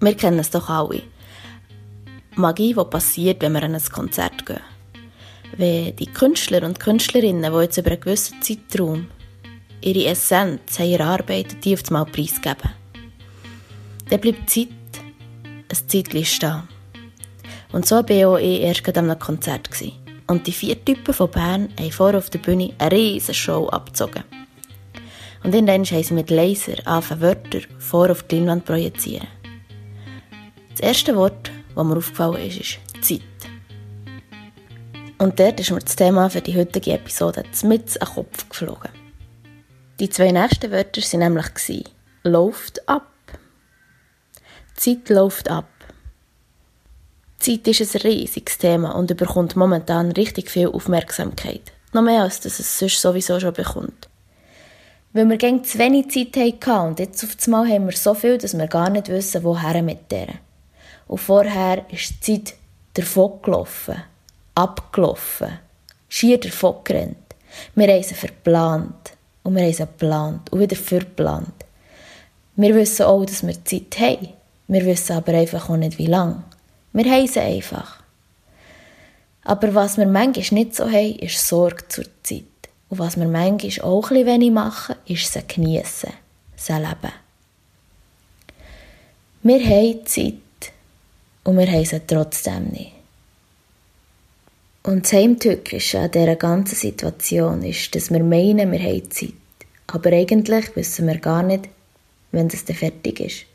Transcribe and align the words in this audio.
Wir 0.00 0.14
kennen 0.14 0.38
es 0.38 0.50
doch 0.50 0.68
alle. 0.68 1.02
Magie, 2.36 2.72
die 2.72 2.84
passiert, 2.84 3.42
wenn 3.42 3.52
wir 3.52 3.64
an 3.64 3.74
ein 3.74 3.82
Konzert 3.82 4.46
gehen. 4.46 4.60
Wenn 5.56 5.96
die 5.96 6.06
Künstler 6.06 6.62
und 6.62 6.78
Künstlerinnen, 6.78 7.52
die 7.52 7.58
jetzt 7.58 7.78
über 7.78 7.90
einen 7.90 8.00
gewissen 8.00 8.40
Zeitraum 8.40 9.08
ihre 9.80 10.06
Essenz 10.06 10.78
haben 10.78 10.92
erarbeitet, 10.92 11.64
die 11.64 11.74
auf 11.74 11.82
das 11.82 11.90
Mal 11.90 12.04
preisgeben. 12.04 12.70
Dann 14.08 14.20
bleibt 14.20 14.48
Zeit, 14.48 14.68
ein 15.68 15.88
Zeitchen 15.88 16.24
stehen. 16.24 16.62
Und 17.72 17.86
so 17.86 17.96
war 17.96 18.40
ich 18.40 18.60
erst 18.60 18.84
gerade 18.84 19.00
an 19.00 19.10
einem 19.10 19.18
Konzert. 19.18 19.68
Und 20.28 20.46
die 20.46 20.52
vier 20.52 20.84
Typen 20.84 21.14
von 21.14 21.30
Bern 21.30 21.70
haben 21.78 21.90
vor 21.90 22.14
auf 22.14 22.30
der 22.30 22.38
Bühne 22.38 22.72
eine 22.78 22.92
riesige 22.92 23.34
Show 23.34 23.68
abgezogen. 23.68 24.22
Und 25.42 25.54
irgendwann 25.54 25.84
haben 25.84 26.02
sie 26.02 26.14
mit 26.14 26.30
Laser 26.30 26.86
angefangen, 26.86 27.20
Wörter 27.20 27.60
vor 27.78 28.10
auf 28.10 28.22
die 28.24 28.36
Leinwand 28.36 28.64
projizieren. 28.64 29.26
Das 30.78 30.86
erste 30.86 31.16
Wort, 31.16 31.50
das 31.74 31.84
mir 31.84 31.96
aufgefallen 31.96 32.46
ist, 32.46 32.60
ist 32.60 32.78
Zeit. 33.00 33.20
Und 35.18 35.40
dort 35.40 35.58
ist 35.58 35.72
mir 35.72 35.80
das 35.80 35.96
Thema 35.96 36.30
für 36.30 36.40
die 36.40 36.56
heutige 36.56 36.92
Episode 36.92 37.42
mit 37.64 38.00
an 38.00 38.06
den 38.06 38.14
Kopf 38.14 38.48
geflogen. 38.48 38.90
Die 39.98 40.08
zwei 40.08 40.30
nächsten 40.30 40.70
Wörter 40.70 41.00
waren 41.00 41.18
nämlich 41.18 41.84
«läuft 42.22 42.88
ab». 42.88 43.10
Zeit 44.76 45.08
läuft 45.08 45.50
ab. 45.50 45.68
Zeit 47.40 47.66
ist 47.66 47.96
ein 47.96 48.02
riesiges 48.02 48.58
Thema 48.58 48.94
und 48.94 49.16
bekommt 49.16 49.56
momentan 49.56 50.12
richtig 50.12 50.48
viel 50.48 50.68
Aufmerksamkeit. 50.68 51.72
Noch 51.92 52.02
mehr 52.02 52.22
als 52.22 52.38
dass 52.38 52.60
es 52.60 52.78
sonst 52.78 53.02
sowieso 53.02 53.40
schon 53.40 53.52
bekommt. 53.52 54.08
Weil 55.12 55.28
wir 55.28 55.38
gegen 55.38 55.64
zu 55.64 55.80
wenig 55.80 56.12
Zeit 56.12 56.36
hatten 56.68 56.90
und 56.90 57.00
jetzt 57.00 57.24
auf 57.24 57.36
einmal 57.44 57.68
haben 57.68 57.86
wir 57.86 57.96
so 57.96 58.14
viel, 58.14 58.38
dass 58.38 58.56
wir 58.56 58.68
gar 58.68 58.90
nicht 58.90 59.08
wissen, 59.08 59.42
woher 59.42 59.82
mit 59.82 60.12
der. 60.12 60.34
Und 61.08 61.18
vorher 61.18 61.84
ist 61.90 62.26
die 62.26 62.44
Zeit 62.44 62.54
davon 62.94 63.40
gelaufen, 63.42 63.96
abgelaufen, 64.54 65.58
schier 66.08 66.38
davon 66.38 66.76
gerannt. 66.84 67.16
Wir 67.74 67.88
haben 67.88 68.02
sie 68.02 68.14
verplant 68.14 69.12
und 69.42 69.56
wir 69.56 69.62
haben 69.62 69.72
sie 69.72 69.82
geplant 69.82 70.52
und 70.52 70.60
wieder 70.60 70.76
verplant. 70.76 71.64
Wir 72.56 72.74
wissen 72.74 73.06
auch, 73.06 73.24
dass 73.24 73.46
wir 73.46 73.64
Zeit 73.64 73.98
haben. 73.98 74.28
Wir 74.66 74.84
wissen 74.84 75.16
aber 75.16 75.32
einfach 75.32 75.70
auch 75.70 75.76
nicht, 75.76 75.98
wie 75.98 76.06
lange. 76.06 76.42
Wir 76.92 77.10
haben 77.10 77.26
sie 77.26 77.40
einfach. 77.40 78.02
Aber 79.44 79.74
was 79.74 79.96
wir 79.96 80.06
manchmal 80.06 80.60
nicht 80.60 80.74
so 80.74 80.84
haben, 80.84 81.18
ist 81.20 81.46
Sorge 81.46 81.88
zur 81.88 82.04
Zeit. 82.22 82.44
Und 82.90 82.98
was 82.98 83.16
wir 83.16 83.26
manchmal 83.26 83.88
auch 83.88 84.10
ein 84.10 84.26
wenig 84.26 84.50
machen, 84.50 84.96
ist 85.06 85.32
sie 85.32 85.42
geniessen, 85.46 86.12
sie 86.56 86.72
leben. 86.74 87.12
Wir 89.42 89.64
haben 89.64 90.06
Zeit 90.06 90.34
und 91.44 91.58
wir 91.58 91.70
haben 91.70 91.84
sie 91.84 92.00
trotzdem 92.06 92.68
nicht. 92.68 92.92
Und 94.82 95.04
das 95.04 95.12
Heimtückische 95.12 95.98
an 95.98 96.10
dieser 96.10 96.36
ganzen 96.36 96.74
Situation 96.74 97.62
ist, 97.62 97.94
dass 97.94 98.10
wir 98.10 98.22
meinen, 98.22 98.72
wir 98.72 98.78
haben 98.78 99.10
Zeit. 99.10 99.34
Aber 99.86 100.12
eigentlich 100.12 100.74
wissen 100.76 101.06
wir 101.06 101.18
gar 101.18 101.42
nicht, 101.42 101.68
wenn 102.32 102.46
es 102.46 102.64
dann 102.64 102.76
fertig 102.76 103.20
ist. 103.20 103.46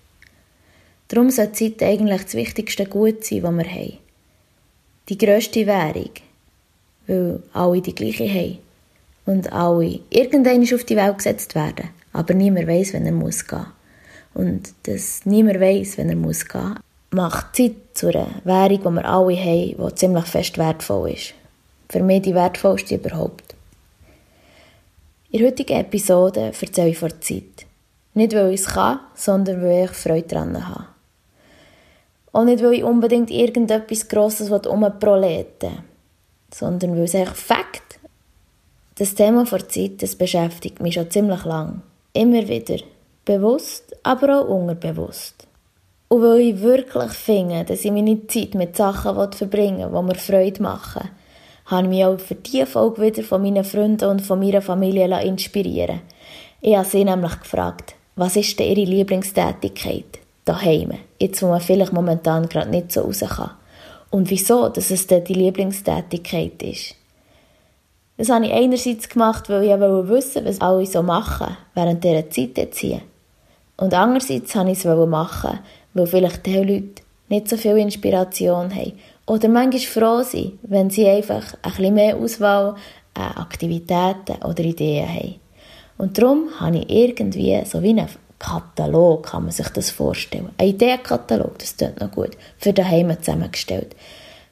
Darum 1.08 1.30
sollte 1.30 1.54
Zeit 1.54 1.84
eigentlich 1.84 2.24
das 2.24 2.34
wichtigste 2.34 2.86
Gut 2.86 3.24
sein, 3.24 3.42
das 3.42 3.54
wir 3.54 3.70
haben. 3.72 3.98
Die 5.10 5.18
grösste 5.18 5.66
Währung, 5.66 6.12
weil 7.08 7.44
alle 7.54 7.82
die 7.82 7.96
gleiche 7.96 8.28
haben. 8.30 8.60
Und 9.26 9.52
alle 9.54 10.00
irgendwann 10.10 10.64
auf 10.64 10.84
die 10.84 10.96
Welt 10.96 11.18
gesetzt 11.18 11.56
werden. 11.56 11.90
Aber 12.12 12.34
niemand 12.34 12.68
weiß, 12.68 12.94
wenn 12.94 13.06
er 13.06 13.12
muss 13.12 13.48
gehen. 13.48 13.66
Und 14.34 14.74
dass 14.84 15.26
niemand 15.26 15.60
weiß, 15.60 15.98
wenn 15.98 16.10
er 16.10 16.16
muss 16.16 16.48
gehen, 16.48 16.76
macht 17.14 17.56
Zeit 17.56 17.76
zu 17.94 18.08
einer 18.08 18.28
Währung, 18.44 18.80
die 18.80 19.02
wir 19.02 19.06
alle 19.06 19.36
haben, 19.36 19.88
die 19.88 19.96
ziemlich 19.96 20.26
fest 20.26 20.58
wertvoll 20.58 21.12
ist. 21.12 21.34
Für 21.90 22.02
mich 22.02 22.24
die 22.24 22.34
wertvollste 22.34 22.96
überhaupt. 22.96 23.56
In 25.30 25.40
der 25.40 25.50
heutigen 25.50 25.80
Episode 25.80 26.52
erzähle 26.60 26.90
ich 26.90 26.98
von 26.98 27.10
der 27.10 27.22
Zeit. 27.22 27.66
Nicht, 28.14 28.34
weil 28.34 28.54
ich 28.54 28.62
es 28.62 28.68
kann, 28.68 29.00
sondern 29.16 29.62
weil 29.64 29.86
ich 29.86 29.92
Freude 29.92 30.28
daran 30.28 30.68
habe. 30.68 30.86
Auch 32.34 32.44
nicht, 32.44 32.64
weil 32.64 32.74
ich 32.74 32.84
unbedingt 32.84 33.32
irgendetwas 33.32 34.08
Grosses 34.08 34.50
umproleten 34.50 35.72
will, 35.72 35.84
sondern 36.54 36.96
weil 36.96 37.04
es 37.04 37.16
einfach 37.16 37.36
Fakt 37.36 38.00
Das 38.96 39.16
Thema 39.16 39.44
der 39.46 39.68
Zeit, 39.70 40.02
das 40.02 40.16
beschäftigt 40.16 40.80
mich 40.80 40.96
schon 40.96 41.10
ziemlich 41.10 41.46
lang. 41.46 41.82
Immer 42.14 42.48
wieder. 42.48 42.78
Bewusst, 43.26 43.96
aber 44.04 44.42
auch 44.42 44.50
unterbewusst. 44.50 45.33
Und 46.14 46.22
weil 46.22 46.42
ich 46.42 46.62
wirklich 46.62 47.12
finde, 47.14 47.64
dass 47.64 47.84
ich 47.84 47.92
meine 47.92 48.28
Zeit 48.28 48.54
mit 48.54 48.78
Sachen 48.78 49.16
verbringen 49.32 49.92
will, 49.92 50.00
die 50.00 50.06
mir 50.06 50.14
Freude 50.14 50.62
machen, 50.62 51.10
habe 51.66 51.84
ich 51.86 51.90
mich 51.90 52.06
auch 52.06 52.20
für 52.20 52.36
diese 52.36 52.68
Folge 52.68 53.02
wieder 53.02 53.24
von 53.24 53.42
meinen 53.42 53.64
Freunden 53.64 54.08
und 54.08 54.22
von 54.22 54.38
meiner 54.38 54.62
Familie 54.62 55.24
inspirieren 55.24 56.02
Ich 56.62 56.76
habe 56.76 56.88
sie 56.88 57.04
nämlich 57.04 57.40
gefragt, 57.40 57.96
was 58.16 58.36
ist 58.36 58.60
denn 58.60 58.78
ihre 58.78 58.88
Lieblingstätigkeit? 58.88 60.20
Daheim. 60.46 60.92
Jetzt, 61.20 61.42
wo 61.42 61.48
man 61.48 61.62
vielleicht 61.62 61.94
momentan 61.94 62.48
gerade 62.48 62.70
nicht 62.70 62.92
so 62.92 63.02
raus 63.02 63.24
kann. 63.28 63.50
Und 64.12 64.30
wieso, 64.30 64.70
dass 64.70 64.92
es 64.92 65.08
dann 65.08 65.24
die 65.24 65.34
Lieblingstätigkeit 65.34 66.62
ist. 66.62 66.94
Das 68.18 68.30
habe 68.30 68.46
ich 68.46 68.54
einerseits 68.54 69.10
gemacht, 69.10 69.50
weil 69.50 69.64
ich 69.64 70.10
wissen 70.10 70.46
was 70.46 70.62
alle 70.62 70.86
so 70.86 71.02
machen 71.02 71.58
während 71.74 72.04
dieser 72.04 72.30
Zeit 72.30 72.56
jetzt 72.56 72.78
hier. 72.78 73.02
Und 73.78 73.96
andererseits 73.96 74.56
wollte 74.56 74.72
ich 74.72 74.86
es 74.86 75.08
machen, 75.08 75.60
weil 75.94 76.08
vielleicht 76.08 76.46
die 76.46 76.58
Leute 76.58 77.04
nicht 77.30 77.50
so 77.50 77.58
viel 77.58 77.78
Inspiration 77.78 78.74
haben. 78.74 78.94
Oder 79.26 79.48
manchmal 79.48 79.82
froh 79.82 80.24
sind, 80.24 80.60
wenn 80.64 80.90
sie 80.90 81.08
einfach 81.08 81.54
ein 81.62 81.72
bisschen 81.72 81.94
mehr 81.94 82.18
Auswahl 82.18 82.76
an 83.14 83.38
Aktivitäten 83.38 84.44
oder 84.44 84.64
Ideen 84.64 85.08
haben. 85.08 85.36
Und 85.98 86.18
darum 86.18 86.50
habe 86.60 86.80
ich 86.80 86.90
irgendwie 86.90 87.62
so 87.66 87.82
wie 87.82 87.90
einen 87.90 88.10
Katalog, 88.40 89.28
kann 89.28 89.44
man 89.44 89.52
sich 89.52 89.70
das 89.70 89.90
vorstellen. 89.90 90.50
Ein 90.58 90.70
Ideenkatalog, 90.70 91.58
das 91.60 91.78
tut 91.78 92.00
noch 92.00 92.12
gut, 92.12 92.32
für 92.58 92.74
daheim 92.74 93.16
zusammengestellt. 93.22 93.96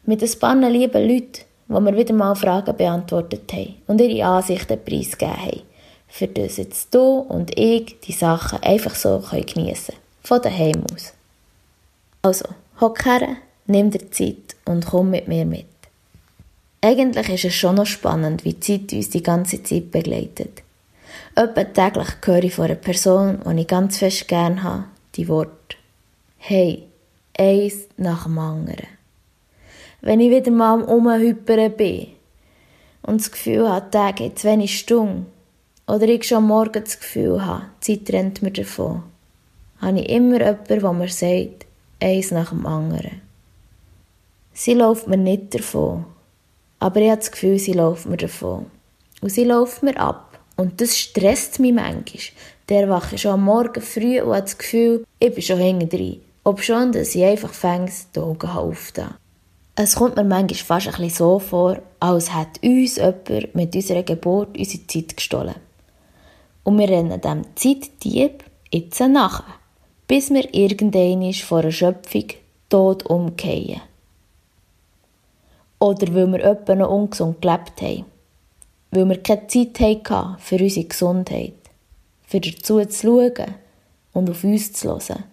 Mit 0.05 0.23
ein 0.23 0.39
paar 0.39 0.55
lieben 0.55 1.07
Leuten, 1.07 1.41
wo 1.67 1.79
wir 1.81 1.95
wieder 1.95 2.13
mal 2.13 2.35
Fragen 2.35 2.75
beantwortet 2.75 3.51
haben 3.51 3.75
und 3.87 3.99
ihre 3.99 4.25
Ansichten 4.25 4.79
preisgegeben 4.83 5.41
haben. 5.41 5.61
Für 6.07 6.27
das 6.27 6.57
jetzt 6.57 6.93
du 6.93 7.19
und 7.19 7.57
ich 7.57 7.99
die 8.01 8.11
Sachen 8.11 8.61
einfach 8.63 8.95
so 8.95 9.21
geniessen 9.29 9.55
können. 9.55 9.97
Von 10.23 10.41
daheim 10.41 10.83
aus. 10.93 11.13
Also, 12.23 12.45
hock 12.79 13.05
her, 13.05 13.37
nimm 13.65 13.89
dir 13.89 14.11
Zeit 14.11 14.55
und 14.65 14.85
komm 14.85 15.09
mit 15.09 15.27
mir 15.27 15.45
mit. 15.45 15.65
Eigentlich 16.81 17.29
ist 17.29 17.45
es 17.45 17.55
schon 17.55 17.75
noch 17.75 17.87
spannend, 17.87 18.45
wie 18.45 18.53
die 18.53 18.59
Zeit 18.59 18.93
uns 18.93 19.09
die 19.09 19.23
ganze 19.23 19.63
Zeit 19.63 19.91
begleitet. 19.91 20.61
Etwa 21.35 21.63
täglich 21.63 22.09
höre 22.23 22.43
ich 22.43 22.53
von 22.53 22.65
einer 22.65 22.75
Person, 22.75 23.39
die 23.45 23.61
ich 23.61 23.67
ganz 23.67 23.97
fest 23.97 24.27
gerne 24.27 24.61
habe, 24.61 24.83
die 25.15 25.27
Worte 25.27 25.77
«Hey, 26.37 26.83
eins 27.37 27.87
nach 27.97 28.25
dem 28.25 28.37
anderen». 28.37 28.87
Wenn 30.01 30.19
ich 30.19 30.29
wieder 30.29 30.51
mal 30.51 30.73
am 30.73 30.83
Umhypern 30.83 31.71
bin 31.73 32.07
und 33.01 33.21
das 33.21 33.31
Gefühl 33.31 33.67
habe, 33.69 33.89
der 33.91 33.91
Tag 33.91 34.19
hat 34.19 34.39
zu 34.39 34.47
wenig 34.47 34.77
Stunden, 34.77 35.25
oder 35.87 36.07
ich 36.07 36.27
schon 36.27 36.45
morgen 36.45 36.83
das 36.83 36.99
Gefühl 36.99 37.43
habe, 37.45 37.65
die 37.85 38.03
Zeit 38.03 38.13
rennt 38.13 38.41
mir 38.41 38.51
davon, 38.51 39.03
habe 39.79 39.99
ich 39.99 40.09
immer 40.09 40.39
jemanden, 40.39 40.79
der 40.79 40.93
mir 40.93 41.09
sagt, 41.09 41.65
eins 42.01 42.31
nach 42.31 42.49
dem 42.49 42.65
anderen. 42.65 43.21
Sie 44.53 44.73
läuft 44.73 45.07
mir 45.07 45.17
nicht 45.17 45.53
davon, 45.53 46.05
aber 46.79 46.99
ich 46.99 47.09
habe 47.09 47.19
das 47.19 47.31
Gefühl, 47.31 47.59
sie 47.59 47.73
läuft 47.73 48.05
mir 48.05 48.17
davon. 48.17 48.65
Und 49.21 49.29
sie 49.29 49.43
läuft 49.43 49.83
mir 49.83 49.97
ab. 49.97 50.39
Und 50.57 50.81
das 50.81 50.97
stresst 50.97 51.59
mich 51.59 51.73
manchmal. 51.73 52.23
Der 52.69 52.89
wache 52.89 53.17
schon 53.17 53.33
am 53.33 53.45
Morgen 53.45 53.81
früh 53.81 54.21
und 54.21 54.35
hat 54.35 54.45
das 54.45 54.57
Gefühl, 54.57 55.05
ich 55.19 55.33
bin 55.33 55.43
schon 55.43 55.59
hinten 55.59 55.89
drin. 55.89 56.21
Ob 56.43 56.61
schon, 56.61 56.91
dass 56.91 57.15
ich 57.15 57.23
einfach 57.23 57.53
fängt, 57.53 57.91
die 58.15 58.19
Augen 58.19 58.49
aufzunehmen. 58.49 59.15
Es 59.75 59.95
kommt 59.95 60.15
mir 60.15 60.23
manchmal 60.23 60.57
fast 60.81 60.87
ein 60.87 60.93
bisschen 60.93 61.09
so 61.09 61.39
vor, 61.39 61.79
als 61.99 62.35
hätte 62.35 62.67
uns 62.67 62.97
jemand 62.97 63.55
mit 63.55 63.75
unserer 63.75 64.03
Geburt 64.03 64.57
unsere 64.57 64.85
Zeit 64.87 65.15
gestohlen. 65.15 65.55
Und 66.63 66.77
wir 66.77 66.89
rennen 66.89 67.21
dem 67.21 67.45
Zeitdieb 67.55 68.43
jetzt 68.71 68.99
nach 68.99 69.43
bis 70.11 70.29
wir 70.29 70.53
irgendein 70.53 71.31
vor 71.31 71.61
der 71.61 71.71
Schöpfung 71.71 72.25
tot 72.67 73.05
umkehren. 73.05 73.79
Oder 75.79 76.13
weil 76.13 76.27
wir 76.33 76.43
öppe 76.43 76.75
noch 76.75 76.89
ungesund 76.89 77.41
gelebt 77.41 77.81
haben. 77.81 78.03
Weil 78.91 79.07
wir 79.07 79.23
keine 79.23 79.47
Zeit 79.47 79.79
hatten 79.79 80.37
für 80.37 80.57
unsere 80.57 80.85
Gesundheit. 80.85 81.53
Für 82.27 82.41
dazu 82.41 82.83
zu 82.83 82.91
schauen 82.91 83.55
und 84.11 84.29
auf 84.29 84.43
uns 84.43 84.73
zu 84.73 84.89
hören. 84.89 85.23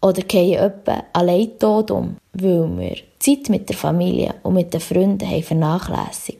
Oder 0.00 0.22
gehen 0.22 0.60
öppe 0.60 1.02
allein 1.12 1.58
tot 1.58 1.90
um, 1.90 2.16
weil 2.32 2.78
wir 2.78 2.96
Zeit 3.18 3.48
mit 3.48 3.68
der 3.68 3.76
Familie 3.76 4.36
und 4.44 4.54
mit 4.54 4.72
den 4.72 4.80
Freunden 4.80 5.28
haben 5.28 5.42
vernachlässigt. 5.42 6.38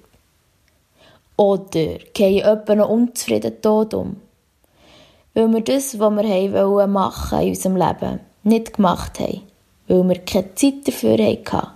Oder 1.36 1.98
gehen 2.14 2.44
öppe 2.44 2.76
noch 2.76 2.90
unzufrieden 2.90 3.60
tot 3.60 3.92
um, 3.92 4.20
weil 5.36 5.52
wir 5.52 5.60
das, 5.60 5.98
was 5.98 6.16
wir 6.16 6.52
wollen 6.54 6.92
machen 6.92 7.40
in 7.42 7.48
unserem 7.50 7.76
Leben, 7.76 8.20
nicht 8.42 8.72
gemacht 8.72 9.20
haben, 9.20 9.42
weil 9.86 10.08
wir 10.08 10.18
keine 10.20 10.54
Zeit 10.54 10.88
dafür 10.88 11.18
hatten. 11.18 11.66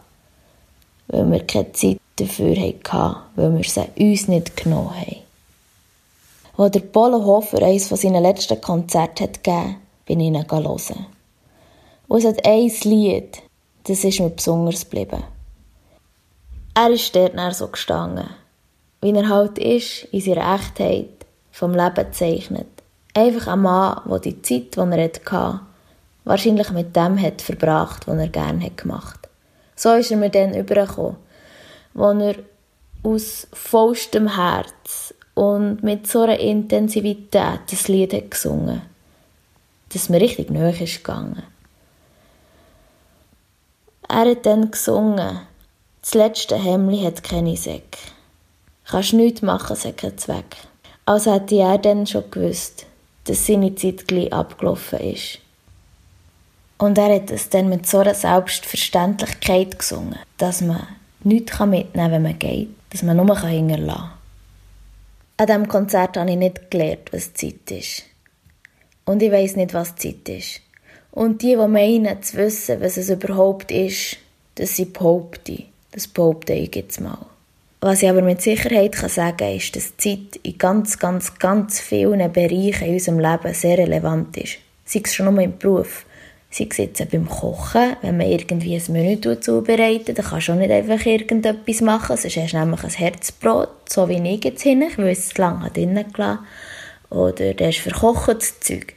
Weil 1.09 1.31
wir 1.31 1.47
keine 1.47 1.71
Zeit 1.73 1.99
dafür 2.17 2.57
hatten, 2.57 3.17
weil 3.37 3.57
wir 3.59 3.65
sie 3.65 3.85
uns 3.99 4.29
nicht 4.29 4.57
genommen 4.57 4.99
haben. 4.99 5.17
Als 6.57 6.73
der 6.73 6.81
Polo 6.81 7.23
Hofer 7.23 7.61
eines 7.63 7.87
von 7.87 7.99
seinen 7.99 8.23
letzten 8.23 8.59
Konzerten 8.63 9.25
hat 9.25 9.45
gegeben 9.45 9.77
bin 10.07 10.21
ich 10.21 10.29
ihn 10.29 10.51
hören. 10.51 11.07
Und 12.09 12.19
es 12.19 12.25
hat 12.25 12.47
ein 12.47 12.73
Lied, 12.85 13.43
das 13.85 14.05
ist 14.05 14.21
mir 14.21 14.31
besonders 14.31 14.89
geblieben. 14.89 15.23
Er 16.73 16.91
ist 16.91 17.15
dort 17.15 17.55
so 17.55 17.69
gestanden, 17.69 18.31
wie 19.03 19.13
er 19.13 19.29
halt 19.29 19.59
ist, 19.59 20.05
in 20.13 20.23
seiner 20.23 20.55
Echtheit, 20.55 21.27
vom 21.53 21.75
Leben 21.75 22.11
zeichnet. 22.13 22.80
Einfach 23.15 23.49
ein 23.49 23.63
Mann, 23.63 24.03
der 24.09 24.19
die 24.21 24.43
Zeit, 24.43 24.77
die 24.77 24.79
er 24.79 25.05
hatte, 25.05 25.61
wahrscheinlich 26.25 26.71
mit 26.71 26.95
dem 26.95 27.21
hat 27.21 27.43
verbracht, 27.43 28.07
was 28.07 28.19
er 28.19 28.29
gerne 28.29 28.65
hat 28.65 28.77
gemacht. 28.77 29.29
So 29.75 29.95
ist 29.95 30.11
er 30.11 30.17
mir 30.17 30.31
dann 30.31 30.55
übergekommen, 30.55 31.17
wo 31.95 32.11
er 32.11 32.37
aus 33.03 33.47
vollstem 33.53 34.37
Herz 34.37 35.15
und 35.35 35.83
mit 35.83 36.07
so 36.07 36.23
einer 36.23 36.39
Intensivität 36.39 37.61
das 37.71 37.89
Lied 37.89 38.13
hat 38.13 38.31
gesungen, 38.31 38.83
dass 39.93 40.09
mir 40.09 40.21
richtig 40.21 40.51
nahe 40.51 40.71
ist 40.71 40.97
gegangen. 40.97 41.43
Er 44.09 44.31
hat 44.31 44.45
dann 44.45 44.71
gesungen, 44.71 45.41
das 46.03 46.15
letzte 46.15 46.57
Hemmli 46.57 47.03
hat 47.03 47.23
keine 47.23 47.57
Säcke. 47.57 47.99
Kannst 48.85 49.13
nichts 49.13 49.43
machen, 49.43 49.77
hat 49.77 49.97
keinen 49.97 50.19
Zweck. 50.19 50.57
Also 51.07 51.33
hätte 51.33 51.57
er 51.57 51.79
dann 51.79 52.07
schon 52.07 52.31
gewusst, 52.31 52.87
dass 53.25 53.47
seine 53.47 53.75
Zeit 53.75 54.09
gleich 54.09 54.33
abgelaufen 54.33 55.01
ist. 55.01 55.39
Und 56.79 56.97
er 56.97 57.15
hat 57.15 57.31
es 57.31 57.51
dann 57.51 57.69
mit 57.69 57.87
so 57.87 57.99
einer 57.99 58.15
Selbstverständlichkeit 58.15 59.79
gesungen, 59.79 60.19
dass 60.39 60.63
man 60.63 60.87
nichts 61.23 61.59
mitnehmen 61.61 61.93
kann, 61.93 62.13
wenn 62.13 62.23
man 62.23 62.39
geht, 62.39 62.71
dass 62.91 63.03
man 63.03 63.17
nur 63.17 63.39
hinterlassen 63.39 63.87
kann. 63.87 64.11
An 65.37 65.47
diesem 65.47 65.69
Konzert 65.69 66.17
habe 66.17 66.31
ich 66.31 66.37
nicht 66.37 66.71
gelernt, 66.71 67.13
was 67.13 67.35
Zeit 67.35 67.71
ist. 67.71 68.05
Und 69.05 69.23
ich 69.23 69.33
weiß 69.33 69.57
nicht, 69.57 69.75
was 69.75 69.97
Zeit 69.97 70.29
ist. 70.29 70.61
Und 71.11 71.43
die, 71.43 71.57
die 71.57 71.69
meinen 71.69 72.23
zu 72.23 72.37
wissen, 72.37 72.81
was 72.81 72.97
es 72.97 73.11
überhaupt 73.11 73.71
ist, 73.71 74.19
das 74.55 74.77
sind 74.77 74.93
behaupten. 74.93 75.65
Das 75.93 76.07
behaupte 76.07 76.53
ich 76.53 76.75
jetzt 76.75 77.01
mal. 77.01 77.27
Was 77.83 78.03
ich 78.03 78.11
aber 78.11 78.21
mit 78.21 78.43
Sicherheit 78.43 78.93
kann 78.93 79.09
sagen 79.09 79.39
kann, 79.39 79.57
ist, 79.57 79.75
dass 79.75 79.97
Zeit 79.97 80.37
in 80.43 80.59
ganz, 80.59 80.99
ganz, 80.99 81.39
ganz 81.39 81.81
vielen 81.81 82.31
Bereichen 82.31 82.89
in 82.89 82.95
unserem 82.95 83.19
Leben 83.21 83.55
sehr 83.55 83.79
relevant 83.79 84.37
ist. 84.37 84.59
Sei 84.85 85.01
es 85.03 85.15
schon 85.15 85.35
nur 85.35 85.43
im 85.43 85.57
Beruf. 85.57 86.05
Sei 86.51 86.67
es 86.69 86.77
jetzt 86.77 87.11
beim 87.11 87.27
Kochen, 87.27 87.97
wenn 88.03 88.19
man 88.19 88.27
irgendwie 88.27 88.75
ein 88.75 88.93
Menü 88.93 89.41
zubereitet, 89.41 90.19
dann 90.19 90.27
kannst 90.27 90.49
du 90.49 90.53
auch 90.53 90.57
nicht 90.57 90.71
einfach 90.71 91.07
irgendetwas 91.07 91.81
machen, 91.81 92.19
sonst 92.19 92.37
hast 92.37 92.53
du 92.53 92.59
nämlich 92.59 92.85
ein 92.85 92.91
Herzbrot, 92.91 93.69
so 93.89 94.09
wie 94.11 94.29
ich 94.29 94.45
jetzt 94.45 94.63
hin, 94.63 94.83
ich 94.83 94.99
will 94.99 95.07
es 95.07 95.39
lange 95.39 95.71
drinnen 95.71 96.13
gelassen. 96.13 96.45
Oder 97.09 97.55
du 97.55 97.67
hast 97.67 97.79
verkochtes 97.79 98.61
Zeug. 98.61 98.95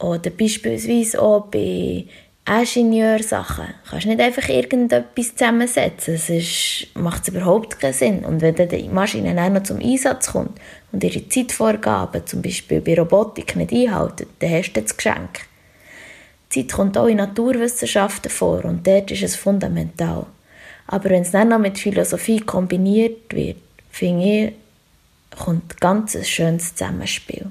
Oder 0.00 0.30
beispielsweise 0.30 1.22
auch 1.22 1.46
bei 1.46 2.04
Ingenieursachen. 2.44 3.66
Du 3.84 3.90
kannst 3.90 4.06
nicht 4.06 4.20
einfach 4.20 4.48
irgendetwas 4.48 5.36
zusammensetzen. 5.36 6.16
Sonst 6.16 6.88
macht 6.94 7.22
es 7.22 7.28
überhaupt 7.28 7.78
keinen 7.78 7.92
Sinn. 7.92 8.24
Und 8.24 8.40
wenn 8.40 8.56
dann 8.56 8.68
die 8.68 8.88
Maschine 8.88 9.40
auch 9.40 9.48
noch 9.48 9.62
zum 9.62 9.78
Einsatz 9.78 10.32
kommt 10.32 10.58
und 10.90 11.04
ihre 11.04 11.28
Zeitvorgaben, 11.28 12.26
zum 12.26 12.42
Beispiel 12.42 12.80
bei 12.80 12.98
Robotik, 12.98 13.54
nicht 13.54 13.72
einhalten, 13.72 14.26
dann 14.40 14.50
hast 14.50 14.72
du 14.72 14.80
das 14.80 14.96
Geschenk. 14.96 15.46
Die 16.52 16.66
Zeit 16.66 16.76
kommt 16.76 16.98
auch 16.98 17.06
in 17.06 17.18
Naturwissenschaften 17.18 18.30
vor 18.30 18.64
und 18.64 18.86
dort 18.86 19.10
ist 19.10 19.22
es 19.22 19.36
fundamental. 19.36 20.26
Aber 20.88 21.10
wenn 21.10 21.22
es 21.22 21.30
dann 21.30 21.48
noch 21.48 21.58
mit 21.58 21.78
Philosophie 21.78 22.40
kombiniert 22.40 23.32
wird, 23.32 23.56
finde 23.90 24.24
ich, 24.24 24.52
kommt 25.38 25.80
ganz 25.80 26.16
ein 26.16 26.24
schönes 26.24 26.74
Zusammenspiel. 26.74 27.50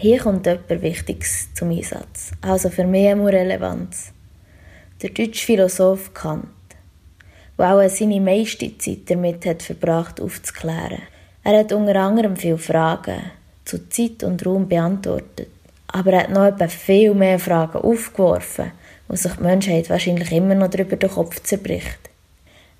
Hier 0.00 0.20
kommt 0.20 0.46
etwas 0.46 0.80
Wichtiges 0.80 1.52
zum 1.54 1.70
Einsatz, 1.70 2.30
also 2.40 2.70
für 2.70 2.84
mich 2.84 3.08
eine 3.08 3.26
Relevanz. 3.26 4.12
Der 5.02 5.10
deutsche 5.10 5.44
Philosoph 5.44 6.14
Kant, 6.14 6.46
der 7.58 7.74
auch 7.74 7.88
seine 7.88 8.20
meiste 8.20 8.78
Zeit 8.78 9.10
damit 9.10 9.44
hat 9.44 9.60
verbracht, 9.60 10.20
aufzuklären. 10.20 11.02
Er 11.42 11.58
hat 11.58 11.72
unter 11.72 11.96
anderem 11.96 12.36
viele 12.36 12.58
Fragen 12.58 13.32
zu 13.64 13.88
Zeit 13.88 14.22
und 14.22 14.46
Raum 14.46 14.68
beantwortet, 14.68 15.48
aber 15.88 16.12
er 16.12 16.22
hat 16.22 16.30
noch 16.30 16.46
etwa 16.46 16.68
viel 16.68 17.12
mehr 17.12 17.40
Fragen 17.40 17.78
aufgeworfen, 17.78 18.70
wo 19.08 19.16
sich 19.16 19.32
die 19.32 19.42
Menschheit 19.42 19.90
wahrscheinlich 19.90 20.30
immer 20.30 20.54
noch 20.54 20.70
darüber 20.70 20.94
den 20.94 21.10
Kopf 21.10 21.42
zerbricht. 21.42 21.98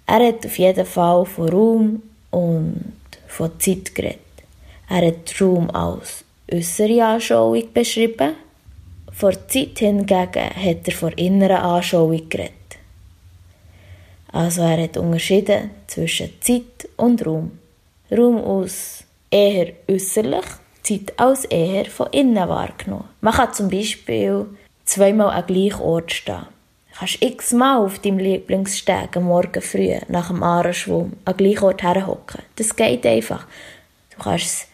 Er 0.07 0.25
hat 0.25 0.47
auf 0.47 0.57
jeden 0.57 0.87
Fall 0.87 1.27
von 1.27 1.49
Raum 1.49 2.03
und 2.31 2.95
von 3.27 3.59
Zeit 3.59 3.93
geredet. 3.93 4.21
Er 4.89 5.09
hat 5.09 5.41
Raum 5.41 5.69
als 5.73 6.23
äußere 6.53 7.05
Anschauung 7.05 7.73
beschrieben. 7.73 8.35
Vor 9.13 9.33
Zeit 9.49 9.79
hingegen 9.79 10.51
hat 10.55 10.87
er 10.87 10.93
von 10.93 11.13
inneren 11.13 11.57
Anschauung 11.57 12.29
geredet. 12.29 12.53
Also 14.33 14.63
er 14.63 14.83
hat 14.83 14.97
unterschieden 14.97 15.71
zwischen 15.87 16.31
Zeit 16.41 16.89
und 16.97 17.25
Raum. 17.27 17.59
Raum 18.11 18.37
aus 18.39 19.05
eher 19.31 19.73
äußerlich, 19.89 20.45
Zeit 20.83 21.19
als 21.19 21.45
eher 21.47 21.87
von 21.87 22.09
innen 22.13 22.49
wahrgenommen. 22.49 23.09
Man 23.21 23.35
kann 23.35 23.53
zum 23.53 23.69
Beispiel 23.69 24.47
zweimal 24.85 25.31
am 25.31 25.47
gleichen 25.47 25.81
Ort 25.81 26.13
stehen. 26.13 26.47
Du 26.93 26.99
kannst 26.99 27.23
x-mal 27.23 27.79
auf 27.79 27.99
deinem 28.01 28.19
Lieblingssteg 28.19 29.17
am 29.17 29.25
Morgen 29.25 29.63
früh 29.63 29.97
nach 30.09 30.29
dem 30.29 30.43
Ahrenschwung 30.43 31.13
am 31.25 31.37
gleichen 31.37 31.65
Ort 31.65 31.83
herhocken. 31.83 32.43
Das 32.57 32.75
geht 32.75 33.07
einfach. 33.07 33.47
Du 34.17 34.23
kannst 34.23 34.45
es 34.45 34.68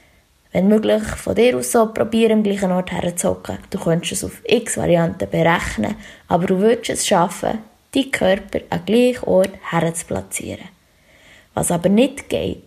wenn 0.54 0.68
möglich, 0.68 1.02
von 1.02 1.34
dir 1.34 1.58
aus 1.58 1.72
so 1.72 1.86
probieren, 1.86 2.38
am 2.38 2.42
gleichen 2.44 2.70
Ort 2.70 2.92
herzuhocken. 2.92 3.58
Du 3.70 3.78
könntest 3.78 4.12
es 4.12 4.24
auf 4.24 4.40
x 4.44 4.76
Varianten 4.76 5.28
berechnen, 5.28 5.96
aber 6.28 6.46
du 6.46 6.58
würdest 6.60 6.90
es 6.90 7.06
schaffen, 7.08 7.58
deinen 7.92 8.12
Körper 8.12 8.60
am 8.70 8.84
gleichen 8.86 9.24
Ort 9.24 9.50
herzuplatzieren. 9.68 10.68
Was 11.54 11.72
aber 11.72 11.88
nicht 11.88 12.28
geht, 12.28 12.62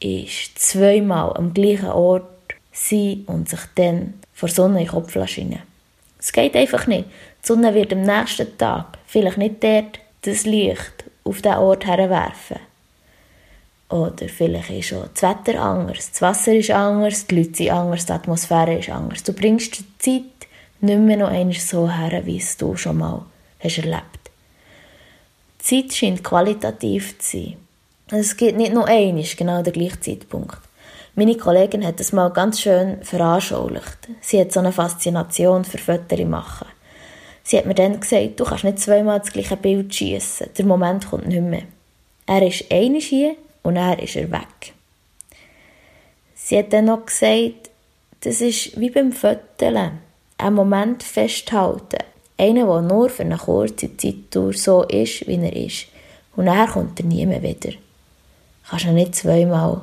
ist 0.00 0.58
zweimal 0.58 1.36
am 1.36 1.54
gleichen 1.54 1.90
Ort 1.90 2.26
sein 2.72 3.22
und 3.26 3.48
sich 3.48 3.60
dann 3.76 4.14
vor 4.34 4.48
Sonne 4.48 4.80
in 4.80 4.86
den 4.86 4.90
Kopf 4.90 5.16
schienen. 5.28 5.62
Es 6.18 6.32
geht 6.32 6.56
einfach 6.56 6.88
nicht. 6.88 7.06
Die 7.44 7.46
Sonne 7.46 7.74
wird 7.74 7.92
am 7.92 8.02
nächsten 8.02 8.58
Tag 8.58 8.98
vielleicht 9.06 9.38
nicht 9.38 9.62
dort 9.62 10.00
das 10.22 10.44
Licht 10.46 11.04
auf 11.22 11.42
diesen 11.42 11.58
Ort 11.58 11.86
herwerfen. 11.86 12.58
Oder 13.90 14.28
vielleicht 14.28 14.70
ist 14.70 14.92
auch 14.92 15.08
das 15.14 15.22
Wetter 15.22 15.60
anders, 15.60 16.10
das 16.10 16.20
Wasser 16.20 16.54
ist 16.54 16.70
anders, 16.70 17.26
die 17.26 17.36
Leute 17.36 17.54
sind 17.56 17.70
anders, 17.70 18.04
die 18.04 18.12
Atmosphäre 18.12 18.78
ist 18.78 18.90
anders. 18.90 19.22
Du 19.22 19.32
bringst 19.32 19.78
die 19.78 19.84
Zeit 19.98 20.48
nicht 20.80 20.98
mehr 20.98 21.16
noch 21.16 21.30
einmal 21.30 21.54
so 21.54 21.90
her, 21.90 22.24
wie 22.26 22.36
es 22.36 22.56
du 22.56 22.76
schon 22.76 22.98
mal 22.98 23.24
hast 23.60 23.78
erlebt. 23.78 24.30
Die 25.60 25.86
Zeit 25.86 25.94
scheint 25.94 26.22
qualitativ 26.22 27.18
zu 27.18 27.38
sein. 27.38 27.56
Es 28.10 28.36
gibt 28.36 28.58
nicht 28.58 28.72
nur 28.72 28.86
einen, 28.86 29.24
genau 29.36 29.62
der 29.62 29.72
gleiche 29.72 30.00
Zeitpunkt. 30.00 30.58
Meine 31.14 31.36
Kollegin 31.36 31.84
hat 31.84 31.98
das 31.98 32.12
mal 32.12 32.30
ganz 32.30 32.60
schön 32.60 33.02
veranschaulicht. 33.02 34.08
Sie 34.20 34.40
hat 34.40 34.52
so 34.52 34.60
eine 34.60 34.72
Faszination 34.72 35.64
für 35.64 35.78
Fotos 35.78 36.24
machen. 36.24 36.68
Sie 37.42 37.58
hat 37.58 37.66
mir 37.66 37.74
dann 37.74 37.98
gesagt, 37.98 38.38
du 38.38 38.44
kannst 38.44 38.64
nicht 38.64 38.78
zweimal 38.78 39.18
das 39.18 39.32
gleiche 39.32 39.56
Bild 39.56 39.94
schießen. 39.94 40.50
Der 40.56 40.64
Moment 40.64 41.08
kommt 41.08 41.26
nicht 41.26 41.40
mehr. 41.40 41.62
Er 42.26 42.46
ist 42.46 42.70
einig 42.70 43.06
hier, 43.06 43.36
und 43.62 43.74
dann 43.76 43.98
ist 43.98 44.16
er 44.16 44.30
weg. 44.30 44.72
Sie 46.34 46.58
hat 46.58 46.72
dann 46.72 46.86
noch 46.86 47.06
gesagt, 47.06 47.70
das 48.20 48.40
ist 48.40 48.78
wie 48.80 48.90
beim 48.90 49.12
Föteln. 49.12 50.00
Einen 50.38 50.54
Moment 50.54 51.02
festhalten. 51.02 51.98
Einer, 52.36 52.66
der 52.66 52.82
nur 52.82 53.10
für 53.10 53.22
eine 53.22 53.36
kurze 53.36 53.96
Zeit 53.96 54.32
so 54.32 54.84
ist, 54.84 55.26
wie 55.26 55.34
er 55.34 55.54
ist. 55.54 55.86
Und 56.36 56.46
dann 56.46 56.68
kommt 56.68 57.00
er 57.00 57.06
nie 57.06 57.26
mehr 57.26 57.42
wieder. 57.42 57.72
Kannst 58.68 58.84
du 58.86 58.92
nicht 58.92 59.14
zweimal 59.14 59.82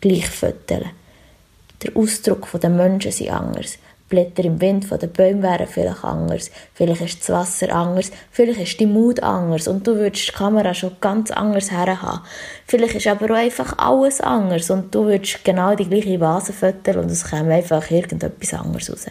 gleich 0.00 0.28
föteln. 0.28 0.90
Der 1.82 1.96
Ausdruck 1.96 2.48
der 2.60 2.70
Menschen 2.70 3.08
ist 3.08 3.28
anders. 3.28 3.78
Blätter 4.10 4.44
im 4.44 4.60
Wind 4.60 4.84
von 4.84 4.98
den 4.98 5.10
Bäumen 5.10 5.42
wären 5.42 5.66
vielleicht 5.66 6.04
anders. 6.04 6.50
Vielleicht 6.74 7.00
ist 7.00 7.20
das 7.20 7.30
Wasser 7.30 7.74
anders. 7.74 8.10
Vielleicht 8.30 8.60
ist 8.60 8.80
die 8.80 8.86
Mut 8.86 9.22
anders. 9.22 9.68
Und 9.68 9.86
du 9.86 9.94
würdest 9.94 10.28
die 10.28 10.32
Kamera 10.32 10.74
schon 10.74 10.96
ganz 11.00 11.30
anders 11.30 11.70
herhaben. 11.70 12.20
Vielleicht 12.66 12.96
ist 12.96 13.06
aber 13.06 13.26
auch 13.26 13.38
einfach 13.38 13.78
alles 13.78 14.20
anders. 14.20 14.68
Und 14.68 14.94
du 14.94 15.06
würdest 15.06 15.42
genau 15.44 15.74
die 15.74 15.88
gleiche 15.88 16.20
Vase 16.20 16.52
füttern 16.52 16.98
und 16.98 17.10
es 17.10 17.24
käme 17.24 17.54
einfach 17.54 17.90
irgendetwas 17.90 18.52
anderes 18.52 18.90
raus. 18.90 19.06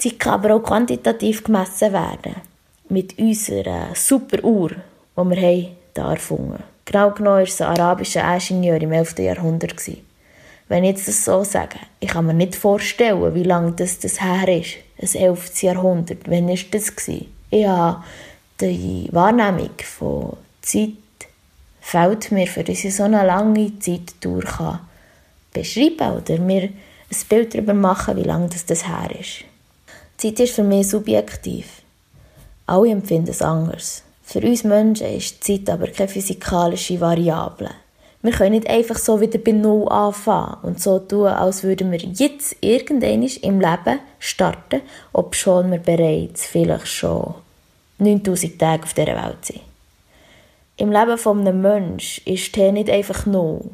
Die 0.00 0.08
Zeit 0.08 0.18
kann 0.18 0.34
aber 0.34 0.54
auch 0.56 0.62
quantitativ 0.62 1.44
gemessen 1.44 1.92
werden. 1.92 2.34
Mit 2.88 3.16
unserer 3.18 3.94
super 3.94 4.42
Uhr, 4.42 4.70
die 4.70 5.22
wir 5.22 5.36
haben, 5.36 5.76
da 5.94 6.10
erfunden 6.10 6.62
Genau 6.90 7.10
genommen 7.10 7.36
war 7.36 7.42
es 7.42 7.60
ein 7.60 7.78
arabischer 7.78 8.34
Ingenieur 8.34 8.80
im 8.80 8.90
11. 8.90 9.18
Jahrhundert. 9.20 9.76
Wenn 10.70 10.84
ich 10.84 11.04
das 11.04 11.24
so 11.24 11.42
sage, 11.42 11.80
ich 11.98 12.10
kann 12.10 12.26
mir 12.26 12.32
nicht 12.32 12.54
vorstellen, 12.54 13.34
wie 13.34 13.42
lange 13.42 13.72
das, 13.72 13.98
das 13.98 14.22
her 14.22 14.46
ist. 14.46 14.76
Ein 15.16 15.22
11. 15.22 15.62
Jahrhundert. 15.62 16.18
Wann 16.26 16.48
war 16.48 16.56
das? 16.70 16.94
Gewesen? 16.94 17.26
Ich 17.50 17.66
habe 17.66 18.04
die 18.60 19.08
Wahrnehmung 19.10 19.70
von 19.98 20.36
Zeit 20.62 20.92
fällt 21.80 22.30
mir, 22.30 22.46
für 22.46 22.62
dass 22.62 22.84
ich 22.84 22.94
so 22.94 23.02
eine 23.02 23.26
lange 23.26 23.80
Zeit 23.80 24.14
durch 24.20 24.44
kann 24.44 24.78
beschreiben 25.52 26.16
oder 26.16 26.38
mir 26.38 26.62
ein 26.62 27.16
Bild 27.28 27.52
darüber 27.52 27.74
machen, 27.74 28.16
wie 28.16 28.22
lange 28.22 28.48
das, 28.48 28.64
das 28.64 28.86
her 28.86 29.10
ist. 29.18 29.44
Zeit 30.18 30.38
ist 30.38 30.54
für 30.54 30.62
mich 30.62 30.88
subjektiv. 30.88 31.82
Alle 32.66 32.90
empfinden 32.90 33.30
es 33.30 33.42
anders. 33.42 34.04
Für 34.22 34.38
uns 34.38 34.62
Menschen 34.62 35.08
ist 35.16 35.42
Zeit 35.42 35.68
aber 35.68 35.88
keine 35.88 36.08
physikalische 36.08 37.00
Variable. 37.00 37.70
Wir 38.22 38.32
können 38.32 38.52
nicht 38.52 38.68
einfach 38.68 38.98
so 38.98 39.20
wieder 39.20 39.38
bei 39.38 39.52
Null 39.52 39.88
anfangen 39.88 40.58
und 40.62 40.80
so 40.80 40.98
tun, 40.98 41.28
als 41.28 41.62
würden 41.62 41.90
wir 41.90 41.98
jetzt 41.98 42.56
irgendwann 42.60 43.22
im 43.22 43.60
Leben 43.60 44.00
starten, 44.18 44.82
ob 45.14 45.34
schon 45.34 45.70
wir 45.70 45.78
bereits 45.78 46.44
vielleicht 46.44 46.88
schon 46.88 47.34
9000 47.98 48.58
Tage 48.58 48.82
auf 48.82 48.92
dieser 48.92 49.06
Welt 49.06 49.44
sind. 49.44 49.60
Im 50.76 50.92
Leben 50.92 51.10
eines 51.10 51.54
Menschen 51.54 52.26
ist 52.26 52.52
T 52.52 52.72
nicht 52.72 52.90
einfach 52.90 53.24
Null. 53.24 53.70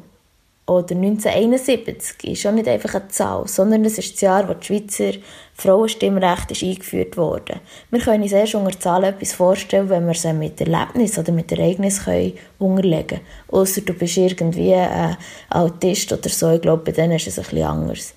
Oder 0.67 0.95
1971 0.95 2.25
ist 2.25 2.41
schon 2.41 2.55
nicht 2.55 2.67
einfach 2.67 2.95
eine 2.95 3.07
Zahl, 3.07 3.47
sondern 3.47 3.85
es 3.85 3.97
ist 3.97 4.15
das 4.15 4.21
Jahr, 4.21 4.49
wo 4.49 4.53
das 4.53 4.65
Schweizer 4.65 5.13
Frauenstimmrecht 5.53 6.51
ist 6.51 6.61
eingeführt 6.61 7.15
wurde. 7.15 7.61
Wir 7.89 8.01
können 8.01 8.23
uns 8.23 8.33
erst 8.33 8.55
unter 8.55 8.77
Zahlen 8.77 9.05
etwas 9.05 9.31
vorstellen, 9.31 9.89
wenn 9.89 10.05
wir 10.05 10.13
sie 10.13 10.33
mit 10.33 10.59
Erlebnis 10.59 11.17
oder 11.17 11.31
mit 11.31 11.53
Ereignis 11.53 12.03
können 12.03 12.33
unterlegen 12.59 13.07
können. 13.07 13.21
Ausser 13.49 13.79
du 13.79 13.93
bist 13.93 14.17
irgendwie 14.17 14.73
ein 14.73 15.15
Autist 15.49 16.11
oder 16.11 16.27
so, 16.27 16.51
ich 16.51 16.61
glaube, 16.61 16.83
bei 16.83 16.91
denen 16.91 17.13
ist 17.13 17.27
es 17.27 17.39
ein 17.39 17.45
bisschen 17.45 17.63
anders. 17.63 18.13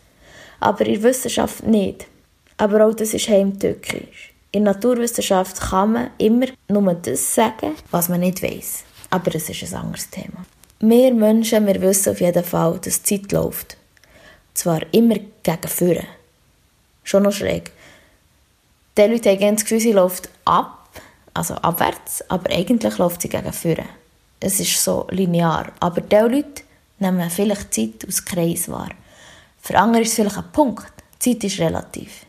Aber 0.58 0.84
in 0.84 0.94
der 0.94 1.02
Wissenschaft 1.04 1.64
nicht. 1.64 2.08
Aber 2.56 2.84
auch 2.84 2.94
das 2.94 3.14
ist 3.14 3.28
heimtückisch. 3.28 4.34
In 4.50 4.64
Naturwissenschaft 4.64 5.60
kann 5.60 5.92
man 5.92 6.10
immer 6.18 6.46
nur 6.68 6.94
das 6.94 7.32
sagen, 7.32 7.76
was 7.92 8.08
man 8.08 8.20
nicht 8.20 8.42
weiß. 8.42 8.82
Aber 9.10 9.30
das 9.30 9.48
ist 9.48 9.72
ein 9.72 9.80
anderes 9.80 10.10
Thema. 10.10 10.44
Wir 10.82 11.12
Menschen, 11.12 11.66
wir 11.66 11.82
wissen 11.82 12.12
auf 12.12 12.22
jeden 12.22 12.42
Fall, 12.42 12.78
dass 12.82 13.02
die 13.02 13.20
Zeit 13.20 13.32
läuft. 13.32 13.76
Zwar 14.54 14.80
immer 14.92 15.16
gegen 15.42 15.68
vorne. 15.68 16.06
Schon 17.04 17.24
noch 17.24 17.32
schräg. 17.32 17.70
Die 18.96 19.02
Leute 19.02 19.30
haben 19.30 19.56
das 19.56 19.64
Gefühl, 19.64 19.80
sie 19.80 19.92
läuft 19.92 20.30
ab, 20.46 20.88
also 21.34 21.52
abwärts, 21.56 22.24
aber 22.30 22.50
eigentlich 22.50 22.96
läuft 22.96 23.20
sie 23.20 23.28
gegen 23.28 23.52
vorne. 23.52 23.84
Es 24.40 24.58
ist 24.58 24.82
so 24.82 25.06
linear. 25.10 25.70
Aber 25.80 26.00
diese 26.00 26.26
Leute 26.26 26.62
nehmen 26.98 27.28
vielleicht 27.28 27.74
Zeit 27.74 28.08
aus 28.08 28.24
Kreis 28.24 28.70
wahr. 28.70 28.88
Für 29.60 29.78
andere 29.78 30.02
ist 30.04 30.08
es 30.08 30.14
vielleicht 30.14 30.38
ein 30.38 30.50
Punkt. 30.50 30.90
Zeit 31.18 31.44
ist 31.44 31.60
relativ. 31.60 32.24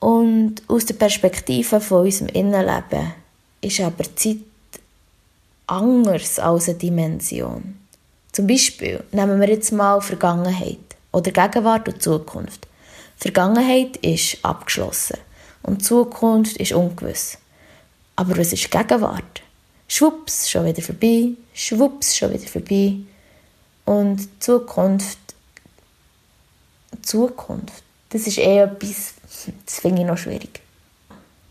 Und 0.00 0.62
aus 0.66 0.84
der 0.84 0.94
Perspektive 0.94 1.80
von 1.80 2.06
unserem 2.06 2.28
Innenleben 2.30 3.14
ist 3.60 3.78
aber 3.78 4.02
Zeit 4.16 4.38
anders 5.66 6.38
als 6.38 6.68
eine 6.68 6.78
Dimension. 6.78 7.78
Zum 8.32 8.46
Beispiel 8.46 9.02
nehmen 9.12 9.40
wir 9.40 9.48
jetzt 9.48 9.72
mal 9.72 10.00
Vergangenheit 10.00 10.78
oder 11.12 11.30
Gegenwart 11.30 11.88
und 11.88 12.02
Zukunft. 12.02 12.66
Vergangenheit 13.16 13.96
ist 13.98 14.38
abgeschlossen 14.44 15.18
und 15.62 15.84
Zukunft 15.84 16.56
ist 16.58 16.72
ungewiss. 16.72 17.38
Aber 18.14 18.36
was 18.36 18.52
ist 18.52 18.70
Gegenwart? 18.70 19.42
Schwupps, 19.88 20.50
schon 20.50 20.66
wieder 20.66 20.82
vorbei, 20.82 21.30
schwupps, 21.54 22.16
schon 22.16 22.32
wieder 22.32 22.46
vorbei. 22.46 22.96
Und 23.84 24.42
Zukunft, 24.42 25.18
Zukunft, 27.02 27.82
das 28.10 28.26
ist 28.26 28.38
eher 28.38 28.64
etwas, 28.64 29.14
das 29.64 29.80
finde 29.80 30.02
ich 30.02 30.08
noch 30.08 30.18
schwierig. 30.18 30.60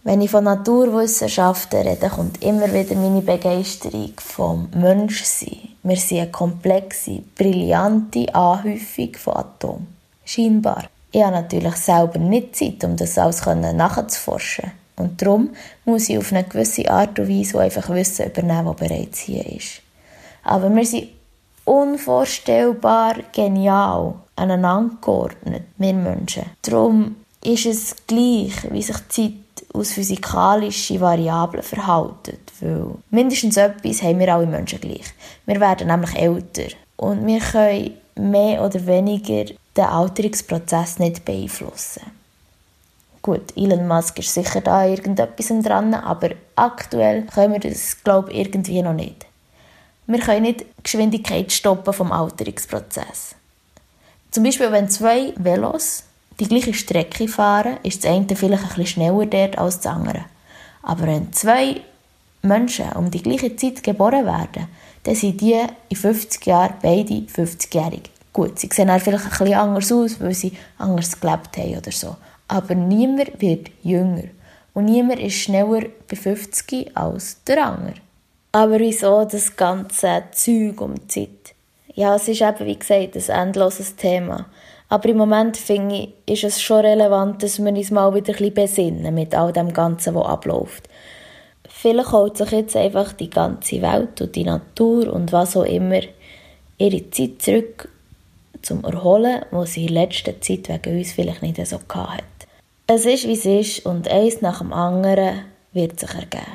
Wenn 0.06 0.22
ich 0.22 0.30
von 0.30 0.44
Naturwissenschaften 0.44 1.82
rede, 1.82 2.10
kommt 2.10 2.44
immer 2.44 2.72
wieder 2.72 2.94
meine 2.94 3.24
Begeisterung 3.24 4.14
vom 4.18 4.70
Menschsein. 4.76 5.70
Wir 5.82 5.98
sind 5.98 6.20
eine 6.20 6.30
komplexe, 6.30 7.24
brillante 7.36 8.34
Anhäufung 8.36 9.16
von 9.16 9.36
Atomen. 9.36 9.88
Scheinbar. 10.24 10.84
Ich 11.12 11.24
habe 11.24 11.34
natürlich 11.34 11.76
selber 11.78 12.20
nicht 12.20 12.56
Zeit, 12.56 12.84
um 12.84 12.96
das 12.96 13.18
alles 13.18 13.44
nachzuforschen. 13.48 14.74
Und 14.96 15.20
darum 15.20 15.50
muss 15.86 16.08
ich 16.08 16.20
auf 16.20 16.32
eine 16.32 16.44
gewisse 16.44 16.88
Art 16.88 17.18
und 17.18 17.28
Weise 17.28 17.60
einfach 17.60 17.90
Wissen 17.90 18.28
übernehmen, 18.28 18.68
was 18.68 18.76
bereits 18.76 19.22
hier 19.22 19.44
ist. 19.44 19.82
Aber 20.44 20.70
wir 20.70 20.86
sind 20.86 21.08
unvorstellbar 21.64 23.16
genial 23.34 24.14
aneinander 24.36 24.98
geordnet, 25.02 25.64
wir 25.78 25.94
Menschen. 25.96 26.44
Darum 26.62 27.16
ist 27.44 27.66
es 27.66 27.96
gleich, 28.06 28.72
wie 28.72 28.84
sich 28.84 28.98
die 28.98 29.10
Zeit 29.10 29.45
aus 29.76 29.94
physikalischen 29.94 31.02
Variablen 31.02 31.64
verhalten. 31.64 32.38
Weil 32.60 32.88
mindestens 33.10 33.58
etwas 33.58 34.02
haben 34.02 34.20
wir 34.20 34.34
alle 34.34 34.48
Menschen 34.48 34.82
gleich. 34.82 35.06
Wir 35.46 35.60
werden 35.60 35.88
nämlich 35.88 36.16
älter. 36.16 36.76
Und 36.98 37.26
wir 37.26 37.40
können 37.40 37.98
mehr 38.16 38.64
oder 38.64 38.86
weniger 38.86 39.46
den 39.76 39.84
Alterungsprozess 39.84 41.00
nicht 41.00 41.26
beeinflussen. 41.26 42.04
Gut, 43.22 43.58
Elon 43.58 43.88
Musk 43.88 44.20
ist 44.20 44.34
sicher 44.34 44.62
da 44.62 44.86
irgendetwas 44.86 45.48
dran, 45.64 45.94
aber 45.94 46.30
aktuell 46.56 47.24
können 47.24 47.54
wir 47.54 47.60
das, 47.60 48.04
glaube 48.04 48.32
ich, 48.32 48.38
irgendwie 48.38 48.82
noch 48.82 48.94
nicht. 48.94 49.26
Wir 50.08 50.20
können 50.20 50.44
nicht 50.44 50.62
die 50.62 50.84
Geschwindigkeit 50.84 51.52
stoppen 51.52 51.92
vom 51.92 52.12
Alterungsprozess. 52.12 53.36
Zum 54.30 54.44
Beispiel, 54.44 54.72
wenn 54.72 54.90
zwei 54.90 55.34
Velos 55.38 56.04
die 56.40 56.48
gleiche 56.48 56.74
Strecke 56.74 57.28
fahren, 57.28 57.78
ist 57.84 58.04
das 58.04 58.12
eine 58.12 58.36
vielleicht 58.36 58.78
ein 58.78 58.86
schneller 58.86 59.26
dort 59.26 59.58
als 59.58 59.80
das 59.80 59.94
andere. 59.94 60.26
Aber 60.84 61.08
wenn 61.08 61.32
zwei 61.34 61.82
Menschen 62.42 62.92
um 62.94 63.10
die 63.10 63.24
gleiche 63.24 63.56
Zeit 63.56 63.84
geboren 63.84 64.26
werden, 64.26 64.68
dann 65.04 65.16
sind 65.16 65.42
die 65.42 65.60
in 65.90 65.98
50 65.98 66.46
Jahren 66.46 66.76
beide 66.82 67.14
50-jährig. 67.14 68.10
Gut, 68.34 68.60
sie 68.60 68.70
sehen 68.72 68.90
auch 68.90 69.00
vielleicht 69.00 69.30
bisschen 69.30 69.54
anders 69.54 69.92
aus, 69.92 70.20
weil 70.20 70.34
sie 70.34 70.52
anders 70.78 71.20
gelebt 71.20 71.58
haben 71.58 71.78
oder 71.78 71.92
so. 71.92 72.16
Aber 72.48 72.76
niemand 72.76 73.42
wird 73.42 73.72
jünger. 73.82 74.26
Und 74.74 74.86
niemand 74.86 75.22
ist 75.22 75.36
schneller 75.36 75.84
bei 76.10 76.16
50 76.18 76.98
als 76.98 77.42
der 77.46 77.66
andere. 77.66 77.94
Aber 78.52 78.80
wieso 78.80 79.26
das 79.26 79.56
ganze 79.56 80.24
Zeug 80.32 80.82
um 80.82 80.96
die 80.96 81.08
Zeit? 81.08 81.56
Ja, 81.94 82.16
es 82.16 82.28
ist 82.28 82.42
eben, 82.42 82.66
wie 82.66 82.78
gesagt, 82.78 83.16
ein 83.16 83.48
endloses 83.48 83.96
Thema. 83.96 84.48
Aber 84.90 85.10
im 85.10 85.18
Moment 85.18 85.58
finde 85.58 86.10
ich, 86.26 86.44
ist 86.44 86.44
es 86.44 86.62
schon 86.62 86.86
relevant, 86.86 87.42
dass 87.42 87.64
wir 87.64 87.72
uns 87.72 87.92
mal 87.92 88.14
wieder 88.14 88.34
ein 88.34 88.38
bisschen 88.38 88.54
besinnen 88.54 89.16
mit 89.16 89.34
all 89.34 89.52
dem 89.52 89.74
Ganzen, 89.74 90.16
was 90.16 90.26
abläuft. 90.28 90.88
Vielleicht 91.68 92.12
holt 92.12 92.38
sich 92.38 92.52
jetzt 92.52 92.76
einfach 92.76 93.14
die 93.14 93.30
ganze 93.30 93.82
Welt 93.82 94.22
und 94.22 94.36
die 94.36 94.44
Natur 94.44 95.12
und 95.12 95.32
was 95.32 95.58
auch 95.58 95.64
immer 95.64 96.02
ihre 96.78 97.10
Zeit 97.10 97.42
zurück 97.42 97.90
zum 98.62 98.84
Erholen, 98.84 99.46
was 99.52 99.74
sie 99.74 99.86
in 99.86 99.94
letzter 99.94 100.40
Zeit 100.42 100.70
wegen 100.70 100.98
uns 100.98 101.12
vielleicht 101.12 101.42
nicht 101.42 101.66
so 101.66 101.80
hat. 101.94 102.24
Es 102.88 103.06
ist, 103.06 103.28
wie 103.28 103.34
es 103.34 103.46
ist 103.46 103.86
und 103.86 104.08
eins 104.08 104.42
nach 104.42 104.60
dem 104.60 104.72
anderen 104.72 105.46
wird 105.74 106.00
sich 106.00 106.14
ergeben. 106.14 106.46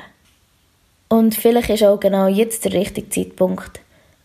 Und 1.09 1.35
vielleicht 1.35 1.69
ist 1.69 1.83
auch 1.83 1.99
genau 1.99 2.27
jetzt 2.27 2.63
der 2.65 2.73
richtige 2.73 3.09
Zeitpunkt, 3.09 3.81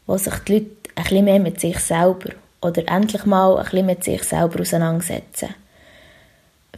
wo 0.07 0.17
sich 0.17 0.35
die 0.47 0.53
Leute 0.53 0.67
ein 0.95 1.03
bisschen 1.03 1.25
mehr 1.25 1.41
mit 1.41 1.61
sich 1.61 1.79
selber 1.79 2.31
oder 2.66 2.88
endlich 2.88 3.25
mal 3.25 3.56
ein 3.56 3.64
bisschen 3.64 3.87
mit 3.87 4.04
sich 4.04 4.23
selber 4.25 4.61
auseinandersetzen. 4.61 5.54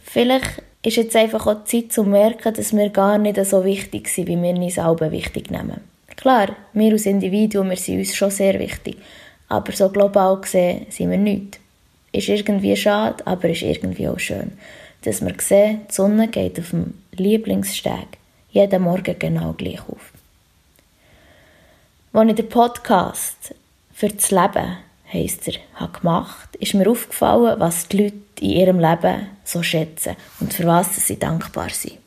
Vielleicht 0.03 0.63
ist 0.81 0.97
jetzt 0.97 1.15
einfach 1.15 1.45
auch 1.45 1.65
Zeit 1.65 1.91
zu 1.91 2.03
merken, 2.03 2.53
dass 2.53 2.75
wir 2.75 2.89
gar 2.89 3.17
nicht 3.17 3.43
so 3.45 3.65
wichtig 3.65 4.07
sind, 4.07 4.27
wie 4.27 4.41
wir 4.41 4.55
uns 4.55 4.75
selber 4.75 5.11
wichtig 5.11 5.51
nehmen. 5.51 5.81
Klar, 6.15 6.55
wir 6.73 6.91
als 6.91 7.05
Individuum, 7.05 7.69
wir 7.69 7.77
sind 7.77 7.99
uns 7.99 8.15
schon 8.15 8.31
sehr 8.31 8.59
wichtig, 8.59 8.97
aber 9.47 9.71
so 9.71 9.89
global 9.89 10.39
gesehen 10.41 10.85
sind 10.89 11.11
wir 11.11 11.17
nicht. 11.17 11.59
Ist 12.11 12.29
irgendwie 12.29 12.75
schade, 12.75 13.25
aber 13.25 13.49
ist 13.49 13.61
irgendwie 13.61 14.07
auch 14.07 14.19
schön, 14.19 14.53
dass 15.03 15.21
wir 15.21 15.35
sehen, 15.39 15.81
die 15.89 15.93
Sonne 15.93 16.27
geht 16.27 16.59
auf 16.59 16.71
dem 16.71 16.95
Lieblingssteg 17.11 18.17
jeden 18.51 18.81
Morgen 18.81 19.17
genau 19.19 19.53
gleich 19.53 19.79
auf. 19.87 20.11
Als 22.11 22.29
ich 22.29 22.35
den 22.35 22.49
Podcast 22.49 23.55
für 23.93 24.09
das 24.09 24.31
Leben 24.31 24.77
heisst 25.11 25.47
er, 25.47 25.55
habe 25.75 25.99
gemacht, 25.99 26.55
ist 26.57 26.73
mir 26.73 26.89
aufgefallen, 26.89 27.59
was 27.59 27.87
die 27.87 28.03
Leute 28.03 28.15
in 28.41 28.49
ihrem 28.49 28.79
Leben 28.79 29.27
so 29.43 29.63
schätzen 29.63 30.15
und 30.39 30.53
für 30.53 30.65
was 30.65 30.95
sie 31.07 31.17
dankbar 31.17 31.69
sind. 31.69 31.97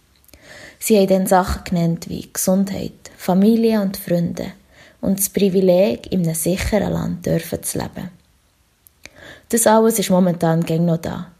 Sie 0.78 0.99
haben 0.99 1.09
dann 1.09 1.26
Sachen 1.26 1.64
genannt 1.64 2.09
wie 2.09 2.28
Gesundheit, 2.32 3.11
Familie 3.16 3.80
und 3.80 3.97
Freunde 3.97 4.52
und 5.00 5.18
das 5.18 5.28
Privileg, 5.28 6.12
in 6.12 6.23
einem 6.23 6.35
sicheren 6.35 6.92
Land 6.92 7.26
dürfen 7.26 7.62
zu 7.62 7.78
leben. 7.78 8.11
Das 9.49 9.66
alles 9.66 9.99
ist 9.99 10.11
momentan 10.11 10.64
gäng 10.64 10.87
noch 10.87 10.99
da. 10.99 11.30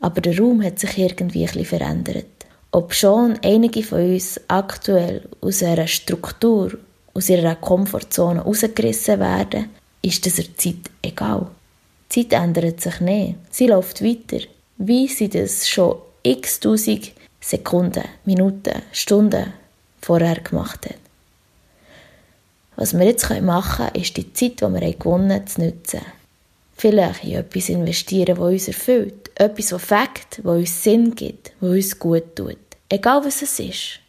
Aber 0.00 0.20
der 0.20 0.38
Raum 0.38 0.62
hat 0.62 0.78
sich 0.78 0.98
irgendwie 0.98 1.46
ein 1.46 1.64
verändert. 1.64 2.26
Ob 2.72 2.94
schon 2.94 3.38
einige 3.44 3.82
von 3.82 4.12
uns 4.12 4.40
aktuell 4.48 5.28
aus 5.40 5.62
einer 5.62 5.86
Struktur, 5.86 6.72
aus 7.14 7.28
ihrer 7.28 7.54
Komfortzone 7.56 8.40
rausgerissen 8.40 9.20
werden, 9.20 9.70
ist 10.02 10.24
das 10.26 10.36
der 10.36 10.56
Zeit 10.56 10.90
egal. 11.02 11.50
Die 12.10 12.28
Zeit 12.28 12.40
ändert 12.40 12.80
sich 12.80 13.00
nicht. 13.00 13.36
Sie 13.50 13.66
läuft 13.66 14.02
weiter. 14.02 14.44
Wie 14.78 15.06
sie 15.08 15.28
das 15.28 15.68
schon 15.68 15.96
x 16.22 16.60
tausend 16.60 17.12
Sekunden, 17.40 18.04
Minuten, 18.24 18.82
Stunden 18.92 19.52
vorher 20.00 20.40
gemacht 20.40 20.86
hat. 20.86 20.98
Was 22.76 22.96
wir 22.98 23.06
jetzt 23.06 23.28
machen 23.42 23.86
können, 23.86 24.02
ist 24.02 24.16
die 24.16 24.32
Zeit, 24.32 24.60
die 24.60 24.64
wir 24.64 24.94
gewonnen 24.94 25.32
haben, 25.32 25.46
zu 25.46 25.60
nutzen. 25.62 26.00
Vielleicht 26.76 27.24
in 27.24 27.34
etwas 27.34 27.68
investieren, 27.68 28.36
das 28.36 28.38
uns 28.38 28.68
erfüllt. 28.68 29.30
Etwas, 29.34 29.68
das 29.68 29.82
Fakt, 29.82 30.38
das 30.38 30.56
uns 30.56 30.82
Sinn 30.82 31.14
gibt, 31.14 31.52
das 31.60 31.70
uns 31.70 31.98
gut 31.98 32.36
tut. 32.36 32.56
Egal 32.88 33.24
was 33.24 33.42
es 33.42 33.58
ist. 33.58 34.00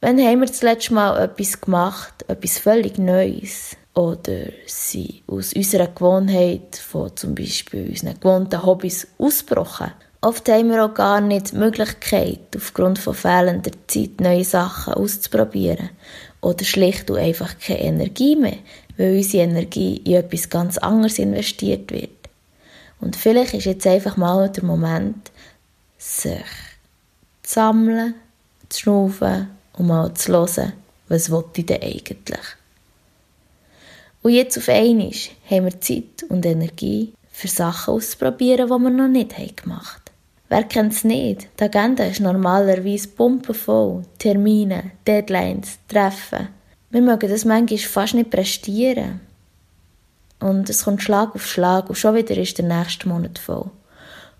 Wann 0.00 0.20
haben 0.20 0.40
wir 0.40 0.46
das 0.46 0.62
letzte 0.62 0.94
Mal 0.94 1.20
etwas 1.24 1.60
gemacht, 1.60 2.24
etwas 2.28 2.58
völlig 2.58 2.98
Neues? 2.98 3.76
Oder 3.96 4.50
sind 4.66 5.22
aus 5.26 5.54
unserer 5.54 5.86
Gewohnheit, 5.86 6.76
von 6.76 7.16
zum 7.16 7.34
Beispiel 7.34 7.88
unseren 7.88 8.20
gewohnten 8.20 8.62
Hobbys, 8.62 9.06
ausgebrochen? 9.16 9.90
Oft 10.20 10.46
haben 10.50 10.68
wir 10.68 10.84
auch 10.84 10.92
gar 10.92 11.22
nicht 11.22 11.52
die 11.52 11.56
Möglichkeit, 11.56 12.40
aufgrund 12.54 12.98
von 12.98 13.14
fehlender 13.14 13.70
Zeit 13.86 14.20
neue 14.20 14.44
Sachen 14.44 14.92
auszuprobieren. 14.92 15.88
Oder 16.42 16.62
schlicht 16.66 17.10
und 17.10 17.16
einfach 17.16 17.58
keine 17.58 17.84
Energie 17.84 18.36
mehr, 18.36 18.58
weil 18.98 19.16
unsere 19.16 19.44
Energie 19.44 19.96
in 20.04 20.16
etwas 20.16 20.50
ganz 20.50 20.76
anderes 20.76 21.18
investiert 21.18 21.90
wird. 21.90 22.10
Und 23.00 23.16
vielleicht 23.16 23.54
ist 23.54 23.64
jetzt 23.64 23.86
einfach 23.86 24.18
mal 24.18 24.50
der 24.50 24.64
Moment, 24.64 25.30
sich 25.96 26.44
zu 27.42 27.54
sammeln, 27.54 28.14
zu 28.68 28.78
schnaufen 28.78 29.48
und 29.78 29.86
mal 29.86 30.12
zu 30.12 30.32
hören, 30.32 30.74
was 31.08 31.30
ich 31.30 31.64
denn 31.64 31.82
eigentlich. 31.82 32.56
Und 34.26 34.32
jetzt 34.32 34.58
auf 34.58 34.68
einmal 34.68 35.12
haben 35.48 35.66
wir 35.66 35.80
Zeit 35.80 36.24
und 36.28 36.44
Energie, 36.44 37.12
für 37.30 37.46
Sachen 37.46 37.94
auszuprobieren, 37.94 38.66
die 38.66 38.72
wir 38.72 38.90
noch 38.90 39.06
nicht 39.06 39.56
gemacht 39.62 40.02
haben. 40.10 40.16
Wer 40.48 40.64
kennt 40.64 40.94
es 40.94 41.04
nicht? 41.04 41.46
Die 41.60 41.62
Agenda 41.62 42.02
ist 42.02 42.18
normalerweise 42.18 43.06
pumpenvoll. 43.06 44.02
Termine, 44.18 44.90
Deadlines, 45.06 45.78
Treffen. 45.86 46.48
Wir 46.90 47.02
mögen 47.02 47.30
das 47.30 47.44
manchmal 47.44 47.78
fast 47.78 48.14
nicht 48.14 48.30
prestieren. 48.30 49.20
Und 50.40 50.68
es 50.70 50.82
kommt 50.82 51.04
Schlag 51.04 51.32
auf 51.36 51.46
Schlag 51.46 51.88
und 51.88 51.94
schon 51.94 52.16
wieder 52.16 52.36
ist 52.36 52.58
der 52.58 52.64
nächste 52.64 53.08
Monat 53.08 53.38
voll. 53.38 53.70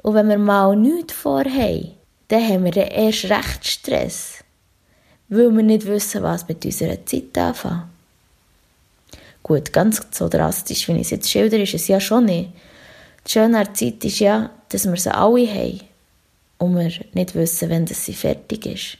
Und 0.02 0.14
wenn 0.14 0.28
wir 0.28 0.38
mal 0.38 0.74
nichts 0.74 1.12
vorhaben, 1.12 1.92
dann 2.26 2.42
haben 2.42 2.64
wir 2.64 2.76
erst 2.90 3.30
recht 3.30 3.64
Stress, 3.64 4.42
weil 5.28 5.54
wir 5.54 5.62
nicht 5.62 5.86
wissen, 5.86 6.24
was 6.24 6.48
mit 6.48 6.64
unserer 6.64 7.06
Zeit 7.06 7.38
anfangen. 7.38 7.95
Gut, 9.46 9.72
ganz 9.72 10.02
so 10.10 10.28
drastisch, 10.28 10.88
wie 10.88 10.94
ich 10.94 11.02
es 11.02 11.10
jetzt 11.10 11.30
schilder, 11.30 11.60
ist 11.60 11.72
es 11.72 11.86
ja 11.86 12.00
schon 12.00 12.24
nicht. 12.24 12.50
Die 13.24 13.30
Schöne 13.30 13.58
an 13.58 13.64
der 13.66 13.74
Zeit 13.74 14.04
ist 14.04 14.18
ja, 14.18 14.50
dass 14.70 14.86
wir 14.86 14.96
sie 14.96 15.14
alle 15.14 15.46
haben 15.48 15.82
und 16.58 16.76
wir 16.76 16.90
nicht 17.14 17.36
wissen, 17.36 17.70
wenn 17.70 17.86
das 17.86 18.04
sie 18.04 18.14
fertig 18.14 18.66
ist. 18.66 18.98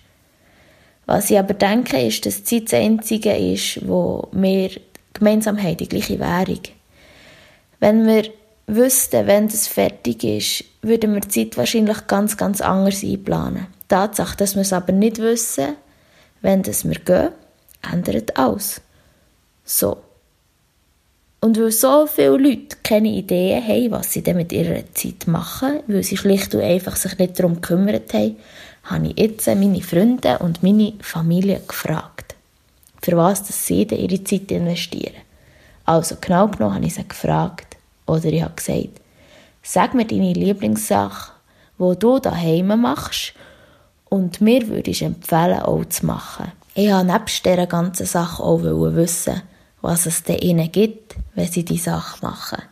Was 1.05 1.33
ich 1.33 1.39
aber 1.41 1.55
denke, 1.55 2.01
ist, 2.01 2.27
dass 2.27 2.45
die 2.45 2.65
Zeit 2.65 2.73
das 2.73 2.81
Einzige 2.81 3.37
ist, 3.37 3.89
wo 3.89 4.29
wir 4.31 4.71
gemeinsam 5.15 5.61
haben, 5.61 5.79
die 5.79 5.89
gleiche 5.89 6.21
Währung. 6.21 6.61
Wenn 7.81 8.07
wir 8.07 8.31
wüssten, 8.69 9.27
wenn 9.27 9.49
das 9.49 9.67
fertig 9.67 10.23
ist, 10.23 10.63
würden 10.81 11.15
wir 11.15 11.23
die 11.23 11.29
Zeit 11.29 11.57
wahrscheinlich 11.57 12.07
ganz, 12.07 12.37
ganz 12.37 12.61
anders 12.61 13.03
einplanen. 13.03 13.67
Die 13.83 13.89
Tatsache, 13.89 14.37
dass 14.37 14.55
wir 14.55 14.63
es 14.63 14.73
aber 14.73 14.93
nicht 14.93 15.19
wissen, 15.19 15.75
wenn 16.41 16.63
das 16.63 16.89
wir 16.89 17.01
gehen, 17.01 17.31
ändert 17.83 18.37
alles. 18.39 18.81
So. 19.65 20.06
Und 21.47 21.61
weil 21.61 21.71
so 21.71 22.09
viele 22.09 22.39
Leute 22.39 22.77
keine 22.83 23.07
Ideen 23.07 23.63
haben, 23.63 23.93
was 23.93 24.13
sie 24.13 24.21
denn 24.21 24.37
mit 24.37 24.53
ihrer 24.53 24.83
Zeit 24.95 25.29
machen, 25.29 25.79
weil 25.87 26.03
sie 26.03 26.17
schlicht 26.17 26.53
und 26.57 26.63
einfach 26.63 26.97
sich 26.97 27.17
nicht 27.19 27.39
darum 27.39 27.61
gekümmert 27.61 28.13
haben, 28.15 28.35
habe 28.83 29.07
ich 29.07 29.17
jetzt 29.17 29.47
meine 29.47 29.81
Freunde 29.81 30.41
und 30.41 30.65
meine 30.65 30.95
Familie 31.01 31.61
gefragt, 31.61 32.35
für 33.01 33.17
was 33.17 33.47
sie 33.65 33.87
denn 33.87 34.01
ihre 34.01 34.25
Zeit 34.25 34.51
investieren. 34.51 35.15
Also 35.85 36.17
genau 36.21 36.49
genommen 36.49 36.75
habe 36.75 36.87
ich 36.87 36.95
sie 36.95 37.07
gefragt, 37.07 37.77
oder 38.09 38.25
ich 38.25 38.43
habe 38.43 38.57
gesagt, 38.57 39.01
sag 39.63 39.95
mir 39.95 40.05
deine 40.05 40.33
Lieblingssache, 40.33 41.31
wo 41.79 41.95
du 41.95 42.19
daheim 42.19 42.81
machst 42.81 43.35
und 44.09 44.41
mir 44.41 44.67
würde 44.67 44.91
ich 44.91 45.03
empfehlen, 45.03 45.61
auch 45.61 45.85
zu 45.85 46.07
machen. 46.07 46.51
Ich 46.75 46.91
wollte 46.91 47.07
nebst 47.07 47.47
dieser 47.47 47.69
ganzen 47.69 48.07
Sache 48.07 48.43
auch 48.43 48.65
wissen, 48.65 49.43
was 49.87 50.07
es 50.07 50.23
ihnen 50.29 50.71
gibt, 50.73 51.15
wenn 51.35 51.47
sie 51.47 51.65
die 51.65 51.79
Sache 51.79 52.19
machen. 52.21 52.63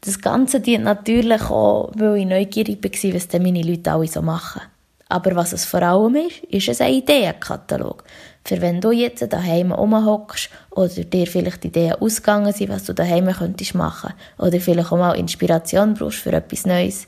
Das 0.00 0.20
Ganze 0.20 0.60
dient 0.60 0.84
natürlich 0.84 1.42
auch, 1.42 1.92
weil 1.94 2.16
ich 2.16 2.26
neugierig 2.26 2.82
war, 2.82 3.14
was 3.14 3.28
denn 3.28 3.44
meine 3.44 3.62
Leute 3.62 3.92
alle 3.92 4.08
so 4.08 4.20
machen. 4.20 4.62
Aber 5.08 5.36
was 5.36 5.52
es 5.52 5.64
vor 5.64 5.82
allem 5.82 6.16
ist, 6.16 6.42
ist 6.44 6.68
es 6.68 6.80
ein 6.80 6.94
Ideenkatalog. 6.94 8.02
Für 8.44 8.60
wenn 8.60 8.80
du 8.80 8.90
jetzt 8.90 9.32
daheim 9.32 9.70
rumhockst 9.70 10.50
oder 10.70 10.88
dir 10.88 11.26
vielleicht 11.28 11.64
Ideen 11.64 11.94
ausgegangen 11.94 12.52
sind, 12.52 12.70
was 12.70 12.84
du 12.84 12.94
daheim 12.94 13.30
könntest 13.30 13.76
machen 13.76 14.14
oder 14.38 14.60
vielleicht 14.60 14.90
auch 14.90 14.98
mal 14.98 15.12
Inspiration 15.12 15.94
brauchst 15.94 16.18
für 16.18 16.32
etwas 16.32 16.66
Neues 16.66 17.06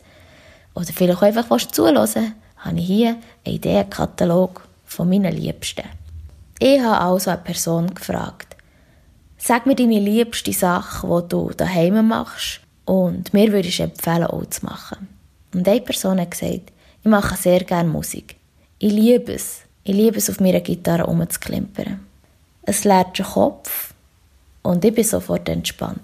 oder 0.75 0.93
vielleicht 0.95 1.19
auch 1.19 1.23
einfach 1.23 1.67
zuhören 1.73 2.35
habe 2.59 2.79
ich 2.79 2.87
hier 2.87 3.17
einen 3.45 3.57
Ideenkatalog 3.57 4.69
von 4.85 5.09
meinen 5.09 5.35
Liebsten. 5.35 5.89
Ich 6.61 6.81
habe 6.81 7.01
also 7.01 7.31
eine 7.31 7.41
Person 7.41 7.93
gefragt, 7.93 8.54
Sag 9.47 9.67
mir 9.67 9.77
deine 9.77 10.01
liebste 10.01 10.55
Sache, 10.55 11.07
die 11.07 11.29
du 11.29 11.51
daheim 11.55 12.09
machst 12.09 12.61
und 12.87 13.35
mir 13.35 13.53
würde 13.53 13.69
ich 13.69 13.79
empfehlen, 13.79 14.25
auch 14.25 14.47
zu 14.47 14.65
machen. 14.65 15.07
Und 15.53 15.69
eine 15.69 15.83
Person 15.83 16.19
hat 16.19 16.31
gesagt, 16.31 16.73
ich 17.03 17.11
mache 17.11 17.37
sehr 17.37 17.63
gerne 17.63 17.91
Musik. 17.91 18.37
Ich 18.79 18.91
liebe 18.91 19.35
es. 19.35 19.59
Ich 19.83 19.95
liebe 19.95 20.17
es, 20.17 20.31
auf 20.31 20.41
meiner 20.41 20.61
Gitarre 20.61 21.03
rumzuklimpern. 21.03 22.01
Es 22.63 22.85
leert 22.85 23.19
den 23.19 23.27
Kopf 23.27 23.93
und 24.63 24.83
ich 24.83 24.95
bin 24.95 25.05
sofort 25.05 25.47
entspannt. 25.51 26.01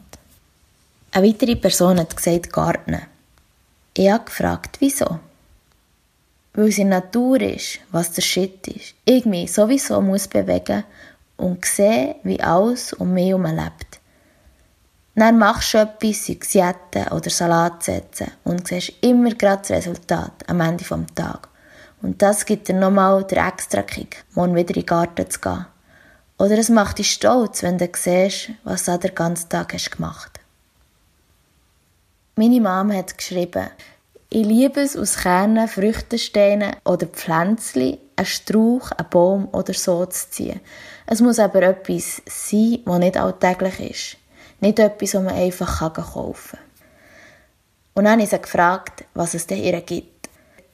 Eine 1.10 1.26
weitere 1.26 1.56
Person 1.56 1.98
hat 1.98 2.14
gesagt, 2.14 2.52
Garten. 2.52 3.00
Ich 3.94 4.10
habe 4.10 4.26
gefragt, 4.26 4.76
wieso? 4.80 5.18
Weil 6.52 6.70
der 6.72 6.84
Natur 6.84 7.40
ist, 7.40 7.78
was 7.90 8.12
der 8.12 8.20
Shit 8.20 8.68
ist. 8.68 8.94
Ich 9.06 9.24
mich 9.24 9.50
sowieso 9.50 10.02
muss 10.02 10.28
bewegen 10.28 10.84
und 11.40 11.64
sehe, 11.64 12.16
wie 12.22 12.40
alles 12.40 12.92
um 12.92 13.14
mich 13.14 13.28
herum 13.28 13.46
lebt. 13.46 14.00
Dann 15.14 15.38
machst 15.38 15.74
du 15.74 15.78
etwas, 15.78 16.26
sei 16.26 16.38
es 16.40 16.52
Jetten 16.52 17.08
oder 17.12 17.30
Salat 17.30 17.82
setzen 17.82 18.30
und 18.44 18.68
siehst 18.68 18.92
immer 19.00 19.30
gerade 19.30 19.60
das 19.60 19.70
Resultat 19.70 20.32
am 20.46 20.60
Ende 20.60 20.84
des 20.84 21.14
Tages. 21.14 21.50
Und 22.02 22.22
das 22.22 22.46
gibt 22.46 22.68
dir 22.68 22.74
nochmal 22.74 23.24
den 23.24 23.38
extra 23.38 23.82
Kick, 23.82 24.24
morgen 24.34 24.54
wieder 24.54 24.70
in 24.70 24.82
den 24.82 24.86
Garten 24.86 25.28
zu 25.28 25.40
gehen. 25.40 25.66
Oder 26.38 26.56
es 26.56 26.70
macht 26.70 26.98
dich 26.98 27.10
stolz, 27.10 27.62
wenn 27.62 27.76
du 27.76 27.88
siehst, 27.94 28.50
was 28.64 28.84
du 28.84 28.98
den 28.98 29.14
ganzen 29.14 29.50
Tag 29.50 29.74
hast 29.74 29.90
gemacht 29.90 30.40
Meine 32.36 32.60
Mama 32.60 32.94
hat 32.94 33.18
geschrieben, 33.18 33.68
ich 34.30 34.46
liebe 34.46 34.80
es, 34.80 34.96
aus 34.96 35.18
Kernen, 35.18 35.68
Früchtensteinen 35.68 36.76
oder 36.84 37.06
Pflänzchen 37.06 37.98
einen 38.20 38.26
Strauch, 38.26 38.92
einen 38.92 39.10
Baum 39.10 39.48
oder 39.52 39.74
so 39.74 40.06
zu 40.06 40.30
ziehen. 40.30 40.60
Es 41.12 41.20
muss 41.20 41.40
aber 41.40 41.62
etwas 41.62 42.22
sein, 42.26 42.78
das 42.86 42.98
nicht 43.00 43.16
alltäglich 43.16 43.80
ist. 43.80 44.16
Nicht 44.60 44.78
etwas, 44.78 45.10
das 45.10 45.22
man 45.24 45.34
einfach 45.34 45.80
kaufen 45.80 46.56
kann. 46.56 46.58
Und 47.94 48.04
dann 48.04 48.12
habe 48.12 48.22
ich 48.22 48.30
sie 48.30 48.40
gefragt, 48.40 49.04
was 49.14 49.34
es 49.34 49.48
denn 49.48 49.58
ihr 49.58 49.80
gibt. 49.80 50.28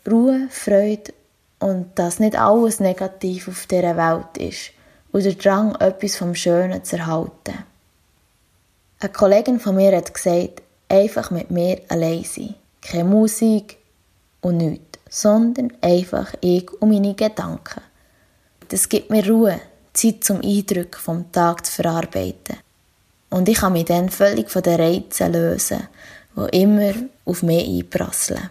Ruhe, 0.06 0.46
Freude 0.50 1.14
und 1.58 1.98
dass 1.98 2.18
nicht 2.18 2.38
alles 2.38 2.80
negativ 2.80 3.48
auf 3.48 3.66
dieser 3.66 3.96
Welt 3.96 4.36
ist 4.36 4.72
und 5.10 5.24
der 5.24 5.32
Drang, 5.32 5.74
etwas 5.76 6.16
vom 6.16 6.34
Schönen 6.34 6.84
zu 6.84 6.98
erhalten. 6.98 7.64
Eine 9.00 9.12
Kollegin 9.12 9.58
von 9.58 9.76
mir 9.76 9.96
hat 9.96 10.12
gesagt, 10.12 10.62
einfach 10.90 11.30
mit 11.30 11.50
mir 11.50 11.80
allein 11.88 12.24
sein. 12.24 12.56
Keine 12.82 13.04
Musik 13.04 13.78
und 14.42 14.58
nichts, 14.58 14.98
sondern 15.08 15.72
einfach 15.80 16.34
ich 16.42 16.70
und 16.82 16.90
meine 16.90 17.14
Gedanken. 17.14 17.80
Das 18.68 18.86
gibt 18.86 19.08
mir 19.08 19.26
Ruhe, 19.26 19.58
Zeit 19.96 20.24
zum 20.24 20.40
Eindrücken 20.40 21.00
vom 21.00 21.32
Tag 21.32 21.66
zu 21.66 21.72
verarbeiten. 21.72 22.58
Und 23.30 23.48
ich 23.48 23.58
kann 23.58 23.72
mich 23.72 23.86
dann 23.86 24.08
völlig 24.08 24.50
von 24.50 24.62
den 24.62 24.80
Reizen 24.80 25.32
lösen, 25.32 25.88
die 26.36 26.62
immer 26.62 26.94
auf 27.24 27.42
mich 27.42 27.66
einprasseln. 27.66 28.50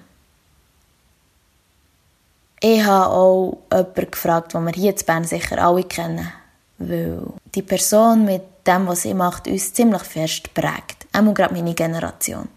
Ich 2.60 2.84
habe 2.84 3.14
auch 3.14 3.58
jemanden 3.72 4.12
gefragt, 4.12 4.54
den 4.54 4.66
wir 4.66 4.74
hier 4.74 4.98
in 4.98 5.06
Bern 5.06 5.24
sicher 5.24 5.64
alle 5.64 5.84
kennen, 5.84 6.32
weil 6.78 7.22
die 7.54 7.62
Person 7.62 8.26
mit 8.26 8.42
dem, 8.66 8.88
was 8.88 9.04
sie 9.04 9.14
macht, 9.14 9.48
uns 9.48 9.74
ziemlich 9.74 10.04
fest 10.04 10.54
prägt. 10.54 11.06
Einmal 11.14 11.34
gerade 11.34 11.54
meine 11.54 11.74
Generation. 11.74 12.50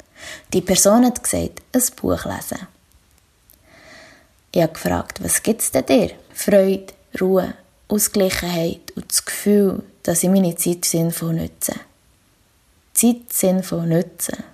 Die 0.52 0.62
Person 0.62 1.04
hat 1.04 1.22
gesagt, 1.22 1.62
ein 1.72 1.82
Buch 1.96 2.24
lesen. 2.24 2.66
Ich 4.50 4.62
habe 4.62 4.72
gefragt, 4.72 5.22
was 5.22 5.42
gibt 5.42 5.60
es 5.60 5.70
denn 5.70 5.86
dir? 5.86 6.10
Freude, 6.32 6.94
Ruhe, 7.20 7.54
Ausgleichheit 7.88 8.92
und 8.96 9.10
das 9.10 9.24
Gefühl, 9.24 9.82
dass 10.02 10.22
ich 10.22 10.28
meine 10.28 10.54
Zeit 10.56 10.84
sinnvoll 10.84 11.34
nutze. 11.34 11.74
Zeit 12.92 13.32
sinnvoll 13.32 13.86
nutzen, 13.86 14.44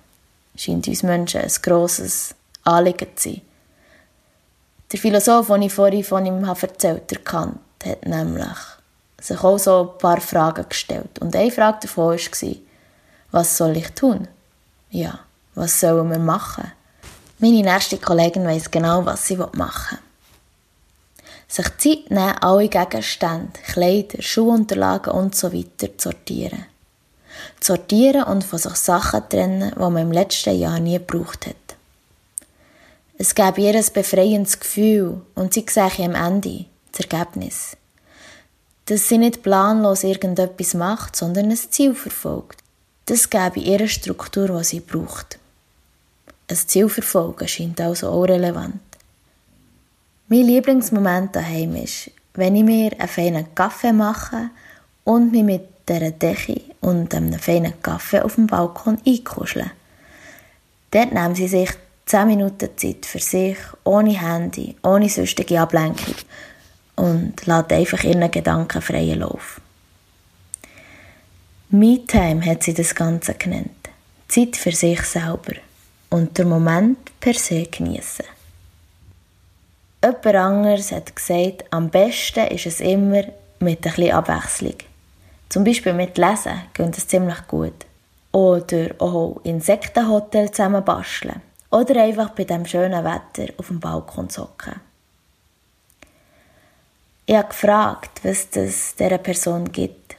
scheint 0.55 0.87
uns 0.87 1.03
Menschen 1.03 1.41
ein 1.41 1.51
grosses 1.61 2.33
Anliegen 2.63 3.07
zu 3.15 3.29
sein. 3.29 3.41
Der 4.91 4.99
Philosoph, 4.99 5.47
den 5.47 5.63
ich 5.63 5.73
vorhin 5.73 6.03
von 6.03 6.25
ihm 6.25 6.43
erzählt 6.43 7.11
habe, 7.11 7.21
Kant, 7.23 7.59
hat 7.83 8.05
nämlich 8.05 8.57
sich 9.19 9.43
auch 9.43 9.57
so 9.57 9.91
ein 9.91 9.97
paar 9.97 10.21
Fragen 10.21 10.69
gestellt. 10.69 11.19
Und 11.19 11.35
eine 11.35 11.51
Frage 11.51 11.79
davon 11.81 12.17
war, 12.17 12.55
was 13.31 13.57
soll 13.57 13.77
ich 13.77 13.89
tun? 13.89 14.27
Ja, 14.91 15.19
was 15.55 15.79
sollen 15.79 16.09
wir 16.09 16.19
machen? 16.19 16.71
Meine 17.39 17.63
nächste 17.63 17.97
Kollegin 17.97 18.45
weiss 18.45 18.71
genau, 18.71 19.05
was 19.05 19.27
sie 19.27 19.35
machen 19.35 19.97
will. 19.97 20.04
Sich 21.47 21.77
Zeit 21.77 22.11
nehmen, 22.11 22.37
alle 22.41 22.69
Gegenstände, 22.69 23.59
Kleider, 23.65 24.21
Schuhunterlagen 24.21 25.13
und 25.13 25.35
so 25.35 25.53
weiter 25.53 25.97
zu 25.97 26.09
sortieren. 26.09 26.65
Zu 27.59 27.73
sortieren 27.73 28.23
und 28.23 28.43
von 28.43 28.59
sich 28.59 28.75
Sachen 28.75 29.29
trennen, 29.29 29.71
die 29.75 29.79
man 29.79 29.97
im 29.97 30.11
letzten 30.11 30.57
Jahr 30.57 30.79
nie 30.79 30.97
gebraucht 30.97 31.47
hat. 31.47 31.55
Es 33.17 33.33
gäbe 33.33 33.61
ihr 33.61 33.75
ein 33.75 33.85
befreiendes 33.93 34.59
Gefühl 34.59 35.21
und 35.35 35.53
sie 35.53 35.65
sehe 35.69 36.05
am 36.05 36.15
Ende 36.15 36.65
das 36.91 37.05
Ergebnis. 37.05 37.77
Dass 38.87 39.07
sie 39.07 39.17
nicht 39.17 39.41
planlos 39.41 40.03
irgendetwas 40.03 40.73
macht, 40.73 41.15
sondern 41.15 41.49
ein 41.49 41.57
Ziel 41.57 41.95
verfolgt. 41.95 42.59
Das 43.05 43.29
gäbe 43.29 43.59
ihre 43.59 43.87
Struktur, 43.87 44.47
die 44.47 44.63
sie 44.63 44.79
braucht. 44.81 45.39
Ein 46.47 46.57
Ziel 46.57 46.89
verfolgen 46.89 47.47
scheint 47.47 47.79
also 47.79 48.09
auch 48.09 48.23
relevant. 48.23 48.81
Mein 50.27 50.47
Lieblingsmoment 50.47 51.35
daheim 51.35 51.75
ist, 51.75 52.09
wenn 52.33 52.55
ich 52.55 52.63
mir 52.63 52.91
einen 52.99 53.07
feinen 53.07 53.53
Kaffee 53.53 53.93
mache 53.93 54.49
und 55.03 55.31
mich 55.31 55.43
mit 55.43 55.69
dieser 55.87 56.09
Decke 56.09 56.61
und 56.81 57.13
einem 57.13 57.37
feinen 57.37 57.79
Kaffee 57.83 58.21
auf 58.21 58.33
dem 58.33 58.47
Balkon 58.47 58.97
einkuschle. 59.05 59.69
Dort 60.89 61.13
nehmen 61.13 61.35
sie 61.35 61.47
sich 61.47 61.69
10 62.07 62.25
Minuten 62.25 62.69
Zeit 62.75 63.05
für 63.05 63.19
sich, 63.19 63.57
ohne 63.83 64.19
Handy, 64.19 64.75
ohne 64.81 65.09
sonstige 65.09 65.61
Ablenkung 65.61 66.15
und 66.95 67.45
lassen 67.45 67.73
einfach 67.73 68.03
ihren 68.03 68.31
Gedanken 68.31 68.81
freien 68.81 69.19
Lauf. 69.19 69.61
Me-Time 71.69 72.43
hat 72.43 72.63
sie 72.63 72.73
das 72.73 72.95
Ganze 72.95 73.35
genannt. 73.35 73.89
Zeit 74.27 74.55
für 74.55 74.71
sich 74.71 75.03
selber 75.03 75.53
und 76.09 76.35
der 76.35 76.45
Moment 76.45 76.97
per 77.19 77.35
se 77.35 77.67
genießen. 77.67 78.34
Jemand 80.05 80.35
anderes 80.35 80.91
hat 80.91 81.15
gesagt, 81.15 81.65
am 81.71 81.89
besten 81.89 82.45
ist 82.49 82.67
es 82.67 82.79
immer 82.79 83.23
mit 83.59 83.79
ein 83.79 83.81
bisschen 83.81 84.11
Abwechslung. 84.11 84.75
Zum 85.49 85.63
Beispiel 85.63 85.93
mit 85.93 86.19
Lesen 86.19 86.61
geht 86.75 86.95
es 86.95 87.07
ziemlich 87.07 87.47
gut. 87.47 87.87
Oder 88.31 88.89
auch 88.99 89.41
Insektenhotel 89.43 90.51
zusammen 90.51 90.85
basteln. 90.85 91.41
Oder 91.71 92.03
einfach 92.03 92.29
bei 92.29 92.43
dem 92.43 92.67
schönen 92.67 93.03
Wetter 93.03 93.51
auf 93.57 93.69
dem 93.69 93.79
Balkon 93.79 94.29
zocken. 94.29 94.79
Ich 97.25 97.35
habe 97.35 97.47
gefragt, 97.47 98.19
was 98.21 98.47
das 98.51 98.93
dieser 98.93 99.17
Person 99.17 99.71
gibt. 99.71 100.17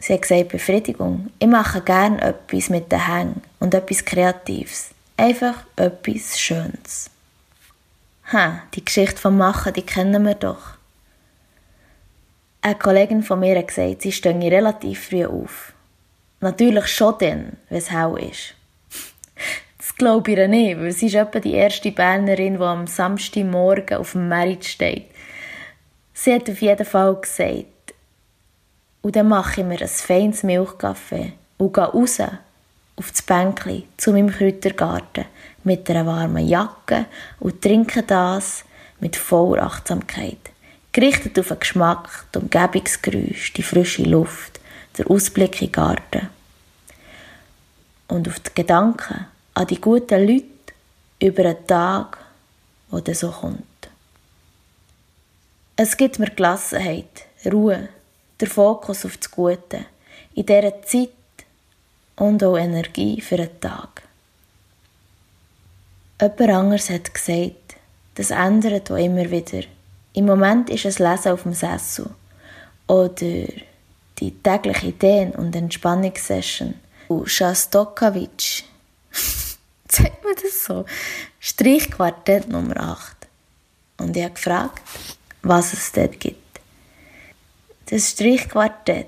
Sie 0.00 0.14
hat 0.14 0.22
gesagt, 0.22 0.48
Befriedigung. 0.48 1.28
Ich 1.38 1.48
mache 1.48 1.82
gerne 1.82 2.22
etwas 2.22 2.70
mit 2.70 2.90
den 2.90 3.06
Hängen 3.06 3.42
und 3.60 3.74
etwas 3.74 4.06
Kreatives. 4.06 4.88
Einfach 5.18 5.64
etwas 5.76 6.40
Schönes. 6.40 7.10
Ha, 8.32 8.62
die 8.74 8.84
Geschichte 8.84 9.20
vom 9.20 9.36
Machen, 9.38 9.72
die 9.72 9.82
kennen 9.82 10.24
wir 10.24 10.34
doch. 10.34 10.74
Eine 12.60 12.74
Kollegin 12.74 13.22
von 13.22 13.38
mir 13.38 13.56
hat 13.56 13.68
gesagt, 13.68 14.02
sie 14.02 14.10
stehe 14.10 14.50
relativ 14.50 15.08
früh 15.08 15.24
auf. 15.24 15.72
Natürlich 16.40 16.88
schon 16.88 17.14
dann, 17.20 17.56
wenn 17.68 17.78
es 17.78 17.92
hell 17.92 18.16
ist. 18.18 18.54
Das 19.78 19.94
glaube 19.94 20.32
ich 20.32 20.36
ihr 20.36 20.48
nicht, 20.48 20.76
weil 20.80 20.90
sie 20.90 21.06
ist 21.06 21.14
etwa 21.14 21.38
die 21.38 21.54
erste 21.54 21.92
Bernerin, 21.92 22.54
die 22.54 22.64
am 22.64 22.88
Samstagmorgen 22.88 23.98
auf 23.98 24.12
dem 24.12 24.28
Merit 24.28 24.64
steht. 24.64 25.06
Sie 26.12 26.34
hat 26.34 26.50
auf 26.50 26.60
jeden 26.60 26.84
Fall 26.84 27.14
gesagt, 27.20 27.66
und 29.02 29.14
dann 29.14 29.28
mache 29.28 29.60
ich 29.60 29.66
mir 29.66 29.80
ein 29.80 29.86
feines 29.86 30.42
Milchkaffee 30.42 31.34
und 31.58 31.72
gehe 31.72 31.84
raus 31.84 32.18
auf 32.96 33.10
das 33.12 33.22
Bänkli 33.22 33.86
zu 33.96 34.10
meinem 34.10 34.30
Kräutergarten 34.30 35.26
mit 35.66 35.90
einer 35.90 36.06
warmen 36.06 36.46
Jacke 36.46 37.06
und 37.40 37.60
trinke 37.60 38.04
das 38.04 38.64
mit 39.00 39.16
voller 39.16 39.64
Achtsamkeit. 39.64 40.38
Gerichtet 40.92 41.38
auf 41.38 41.48
den 41.48 41.58
Geschmack, 41.58 42.24
die 42.32 42.38
Umgebungsgeräusche, 42.38 43.52
die 43.52 43.62
frische 43.62 44.04
Luft, 44.04 44.60
der 44.96 45.10
Ausblick 45.10 45.60
in 45.60 45.68
den 45.68 45.72
Garten. 45.72 46.28
Und 48.08 48.28
auf 48.28 48.38
die 48.38 48.54
Gedanken 48.54 49.26
an 49.54 49.66
die 49.66 49.80
guten 49.80 50.26
Leute 50.26 50.44
über 51.20 51.44
einen 51.44 51.66
Tag, 51.66 52.16
der 52.92 53.00
dann 53.00 53.14
so 53.14 53.30
kommt. 53.30 53.64
Es 55.74 55.96
gibt 55.96 56.20
mir 56.20 56.30
Gelassenheit, 56.30 57.26
Ruhe, 57.44 57.88
der 58.38 58.48
Fokus 58.48 59.04
auf 59.04 59.16
das 59.16 59.30
Gute, 59.30 59.84
in 60.34 60.46
dieser 60.46 60.80
Zeit 60.82 61.10
und 62.14 62.42
auch 62.44 62.56
Energie 62.56 63.20
für 63.20 63.34
einen 63.34 63.60
Tag. 63.60 64.05
Jemand 66.20 66.50
anderes 66.50 66.88
hat 66.88 67.12
gesagt, 67.12 67.76
das 68.14 68.30
ändert 68.30 68.90
auch 68.90 68.96
immer 68.96 69.30
wieder. 69.30 69.62
Im 70.14 70.24
Moment 70.24 70.70
ist 70.70 70.86
es 70.86 70.98
Lesen 70.98 71.32
auf 71.32 71.42
dem 71.42 71.52
Sessel 71.52 72.08
oder 72.86 73.44
die 74.18 74.30
tägliche 74.42 74.86
Ideen- 74.86 75.32
und 75.32 75.54
Entspannungssession. 75.54 76.74
Und 77.08 77.28
Schastokowitsch, 77.28 78.64
sagt 79.90 80.24
man 80.24 80.34
das 80.42 80.64
so? 80.64 80.86
Streichquartett 81.38 82.48
Nummer 82.48 82.76
8. 82.78 83.16
Und 83.98 84.16
ich 84.16 84.24
habe 84.24 84.34
gefragt, 84.34 84.82
was 85.42 85.74
es 85.74 85.92
dort 85.92 86.18
gibt. 86.18 86.60
Das 87.90 88.10
Streichquartett 88.10 89.06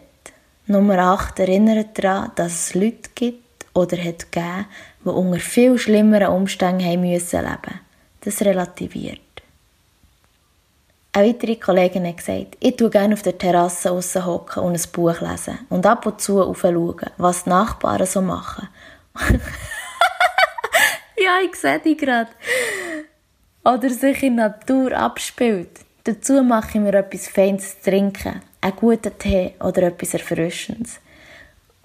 Nummer 0.66 0.98
8 0.98 1.40
erinnert 1.40 1.98
daran, 1.98 2.32
dass 2.34 2.52
es 2.52 2.74
Leute 2.74 3.08
gibt 3.14 3.64
oder 3.74 3.96
hat 3.96 4.30
gegeben, 4.30 4.66
die 5.04 5.08
unter 5.08 5.40
viel 5.40 5.78
schlimmeren 5.78 6.28
Umständen 6.28 6.84
haben 6.84 7.00
müssen 7.00 7.40
leben. 7.40 7.80
Das 8.20 8.40
relativiert. 8.42 9.20
Eine 11.12 11.28
weitere 11.28 11.56
Kollegin 11.56 12.06
hat 12.06 12.18
gesagt, 12.18 12.56
ich 12.60 12.76
tue 12.76 12.90
gerne 12.90 13.14
auf 13.14 13.22
der 13.22 13.38
Terrasse 13.38 13.90
aussen 13.90 14.26
hocken 14.26 14.62
und 14.62 14.74
ein 14.74 14.92
Buch 14.92 15.20
lesen 15.20 15.58
und 15.68 15.86
ab 15.86 16.06
und 16.06 16.20
zu 16.20 16.42
aufschauen, 16.42 17.10
was 17.16 17.44
die 17.44 17.50
Nachbarn 17.50 18.06
so 18.06 18.20
machen. 18.20 18.68
ja, 21.16 21.38
ich 21.44 21.56
sehe 21.56 21.78
dich 21.80 21.98
gerade. 21.98 22.30
Oder 23.64 23.90
sich 23.90 24.22
in 24.22 24.36
der 24.36 24.50
Natur 24.50 24.92
abspielt. 24.92 25.80
Dazu 26.04 26.42
mache 26.42 26.68
ich 26.74 26.80
mir 26.80 26.94
etwas 26.94 27.28
Feines 27.28 27.82
zu 27.82 27.90
trinken, 27.90 28.40
einen 28.60 28.76
guten 28.76 29.18
Tee 29.18 29.54
oder 29.60 29.82
etwas 29.82 30.14
Erfrischendes. 30.14 31.00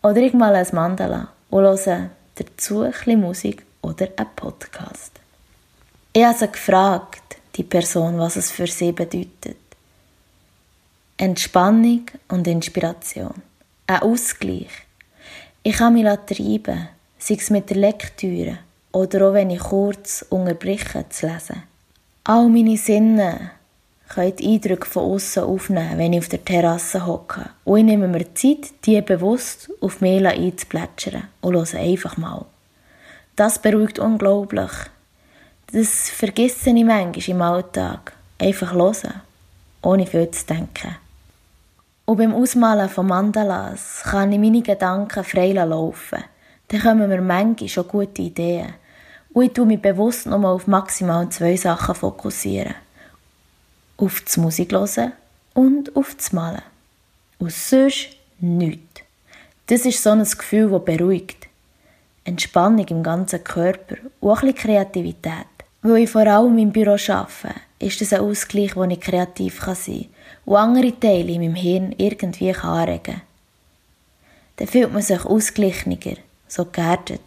Oder 0.01 0.17
ich 0.17 0.33
male 0.33 0.59
ein 0.59 0.67
Mandala 0.73 1.29
und 1.49 1.63
höre 1.63 2.09
dazu 2.35 2.81
ein 2.81 2.91
bisschen 2.91 3.21
Musik 3.21 3.65
oder 3.81 4.07
einen 4.15 4.29
Podcast. 4.35 5.11
Ich 6.13 6.23
habe 6.23 6.37
sie 6.37 6.47
gefragt, 6.47 7.37
die 7.55 7.63
Person, 7.63 8.17
was 8.17 8.35
es 8.35 8.51
für 8.51 8.67
sie 8.67 8.91
bedeutet. 8.91 9.57
Entspannung 11.17 12.05
und 12.29 12.47
Inspiration. 12.47 13.41
Ein 13.87 14.01
Ausgleich. 14.01 14.71
Ich 15.61 15.77
kann 15.77 15.93
mich 15.93 16.05
treiben, 16.25 16.89
sei 17.17 17.35
es 17.35 17.49
mit 17.49 17.69
der 17.69 17.77
Lektüre 17.77 18.59
oder 18.91 19.29
auch 19.29 19.33
wenn 19.33 19.49
ich 19.49 19.59
kurz 19.59 20.25
unterbreche 20.29 21.05
zu 21.09 21.27
lesen. 21.27 21.63
All 22.25 22.49
meine 22.49 22.77
Sinne 22.77 23.51
können 24.13 24.35
die 24.35 24.53
Eindrücke 24.53 24.87
von 24.87 25.11
außen 25.13 25.43
aufnehmen, 25.43 25.97
wenn 25.97 26.13
ich 26.13 26.19
auf 26.19 26.29
der 26.29 26.43
Terrasse 26.43 27.05
hocke. 27.05 27.49
Und 27.63 27.79
ich 27.79 27.83
nehme 27.85 28.07
mir 28.07 28.33
Zeit, 28.33 28.71
die 28.85 29.01
bewusst 29.01 29.69
auf 29.81 30.01
mich 30.01 30.25
einzuplätschern 30.25 31.23
und 31.41 31.53
höre 31.53 31.79
einfach 31.79 32.17
mal. 32.17 32.45
Das 33.35 33.59
beruhigt 33.59 33.99
unglaublich. 33.99 34.71
Das 35.71 36.09
vergesse 36.09 36.69
ich 36.69 36.85
manchmal 36.85 37.29
im 37.29 37.41
Alltag. 37.41 38.13
Einfach 38.39 38.73
hören, 38.73 39.21
ohne 39.81 40.05
viel 40.05 40.29
zu 40.31 40.45
denken. 40.45 40.95
Und 42.05 42.17
beim 42.17 42.33
Ausmalen 42.33 42.89
von 42.89 43.07
Mandalas 43.07 44.01
kann 44.03 44.31
ich 44.31 44.39
meine 44.39 44.61
Gedanken 44.61 45.23
frei 45.23 45.53
laufen. 45.53 46.23
Dann 46.67 46.81
kommen 46.81 47.09
mir 47.09 47.21
manchmal 47.21 47.69
schon 47.69 47.87
gute 47.87 48.21
Ideen. 48.21 48.73
Und 49.33 49.45
ich 49.45 49.53
tue 49.53 49.65
mich 49.65 49.81
bewusst 49.81 50.25
nochmal 50.25 50.53
auf 50.53 50.67
maximal 50.67 51.29
zwei 51.29 51.55
Sachen 51.55 51.95
fokussieren 51.95 52.75
auf 53.97 54.21
das 54.21 54.37
Musik 54.37 54.71
hören 54.71 55.13
und 55.53 55.95
auf 55.95 56.15
das 56.15 56.33
Malen. 56.33 56.61
Und 57.39 57.51
sonst 57.51 58.09
nichts. 58.39 59.01
Das 59.67 59.85
ist 59.85 60.03
so 60.03 60.11
ein 60.11 60.23
Gefühl, 60.23 60.69
das 60.69 60.85
beruhigt. 60.85 61.47
Entspannung 62.25 62.87
im 62.87 63.03
ganzen 63.03 63.43
Körper 63.43 63.95
und 64.19 64.29
auch 64.29 64.41
ein 64.41 64.53
bisschen 64.53 64.69
Kreativität. 64.69 65.47
Weil 65.81 66.03
ich 66.03 66.09
vor 66.09 66.25
allem 66.25 66.57
im 66.57 66.71
Büro 66.71 66.91
arbeite, 66.91 67.55
ist 67.79 67.99
das 67.99 68.13
ein 68.13 68.21
Ausgleich, 68.21 68.75
wo 68.75 68.83
ich 68.85 68.99
kreativ 68.99 69.59
sein 69.59 69.75
kann 69.85 70.07
und 70.45 70.55
andere 70.55 70.99
Teile 70.99 71.31
in 71.31 71.41
meinem 71.41 71.55
Hirn 71.55 71.93
irgendwie 71.97 72.53
anregen 72.53 73.03
kann. 73.03 73.21
Dann 74.57 74.67
fühlt 74.67 74.93
man 74.93 75.01
sich 75.01 75.25
ausgeglichener, 75.25 76.17
so 76.47 76.65
geerdet. 76.65 77.21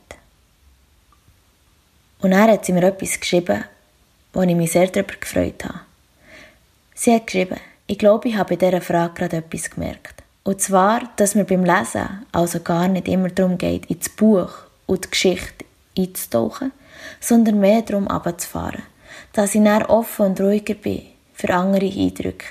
Und 2.21 2.33
er 2.33 2.53
hat 2.53 2.65
sie 2.65 2.73
mir 2.73 2.85
etwas 2.85 3.21
geschrieben, 3.21 3.65
wo 4.33 4.43
ich 4.43 4.55
mich 4.55 4.73
sehr 4.73 4.87
darüber 4.87 5.15
gefreut 5.15 5.65
habe. 5.65 5.81
Sie 6.99 7.15
hat 7.15 7.27
geschrieben, 7.27 7.61
ich 7.87 7.99
glaube, 7.99 8.29
ich 8.29 8.37
habe 8.37 8.57
bei 8.57 8.67
dieser 8.67 8.81
Frage 8.81 9.13
gerade 9.15 9.37
etwas 9.37 9.69
gemerkt. 9.69 10.25
Und 10.45 10.63
zwar, 10.63 11.03
dass 11.17 11.35
mir 11.35 11.45
beim 11.45 11.63
Lesen 11.63 12.25
also 12.33 12.59
gar 12.61 12.89
nicht 12.89 13.07
immer 13.07 13.29
darum 13.29 13.59
geht, 13.59 13.87
ins 13.87 14.09
Buch 14.09 14.51
und 14.87 15.05
die 15.05 15.11
Geschichte 15.11 15.67
einzutauchen, 15.97 16.73
sondern 17.21 17.61
mehr 17.61 17.83
darum 17.83 18.09
abzufahren. 18.09 18.83
Dass 19.35 19.55
ich 19.55 19.63
dann 19.63 19.83
offen 19.83 20.25
und 20.25 20.41
ruhiger 20.41 20.73
bin 20.73 21.03
für 21.35 21.53
andere 21.53 21.85
Eindrücke. 21.87 22.47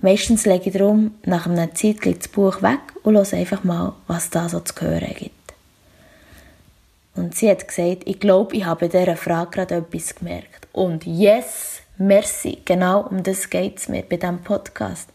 Meistens 0.00 0.46
lege 0.46 0.70
ich 0.70 0.72
darum 0.72 1.14
nach 1.26 1.46
einer 1.46 1.74
Zeit 1.74 2.06
das 2.06 2.28
Buch 2.28 2.62
weg 2.62 2.80
und 3.02 3.16
höre 3.16 3.34
einfach 3.34 3.64
mal, 3.64 3.92
was 4.06 4.30
da 4.30 4.48
so 4.48 4.60
zu 4.60 4.80
hören 4.80 5.14
gibt. 5.14 5.34
Und 7.14 7.34
sie 7.34 7.50
hat 7.50 7.68
gesagt, 7.68 8.04
ich 8.06 8.18
glaube, 8.18 8.56
ich 8.56 8.64
habe 8.64 8.88
bei 8.88 8.98
dieser 8.98 9.16
Frage 9.16 9.50
gerade 9.50 9.74
etwas 9.74 10.14
gemerkt. 10.14 10.68
Und 10.72 11.04
yes, 11.04 11.79
merci, 12.00 12.58
genau 12.64 13.02
um 13.02 13.22
das 13.22 13.48
geht 13.48 13.78
es 13.78 13.88
mir 13.88 14.02
bei 14.02 14.16
diesem 14.16 14.38
Podcast. 14.38 15.08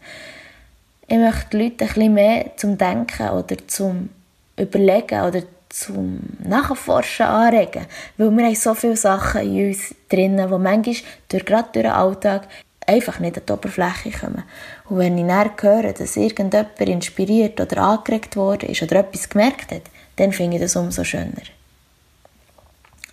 Ich 1.08 1.18
möchte 1.18 1.50
die 1.52 1.56
Leute 1.64 2.00
ein 2.00 2.14
mehr 2.14 2.56
zum 2.56 2.78
Denken 2.78 3.28
oder 3.30 3.56
zum 3.68 4.08
Überlegen 4.56 5.20
oder 5.20 5.42
zum 5.68 6.20
Nachforschen 6.38 7.26
anregen. 7.26 7.86
Weil 8.16 8.30
wir 8.36 8.46
haben 8.46 8.54
so 8.54 8.74
viele 8.74 8.96
Sachen 8.96 9.42
in 9.42 9.68
uns 9.68 9.94
drinnen, 10.08 10.48
die 10.48 10.58
manchmal 10.58 10.96
durch, 11.28 11.44
gerade 11.44 11.68
durch 11.72 11.84
den 11.84 11.92
Alltag 11.92 12.48
einfach 12.86 13.18
nicht 13.18 13.36
an 13.36 13.42
die 13.46 13.52
Oberfläche 13.52 14.10
kommen. 14.10 14.44
Und 14.88 14.98
wenn 14.98 15.18
ich 15.18 15.26
dann 15.26 15.50
höre, 15.60 15.92
dass 15.92 16.16
irgendjemand 16.16 16.80
inspiriert 16.80 17.60
oder 17.60 17.82
angeregt 17.82 18.36
worden 18.36 18.70
ist 18.70 18.82
oder 18.82 19.00
etwas 19.00 19.28
gemerkt 19.28 19.72
hat, 19.72 19.82
dann 20.16 20.32
finde 20.32 20.56
ich 20.56 20.62
das 20.62 20.76
umso 20.76 21.04
schöner. 21.04 21.42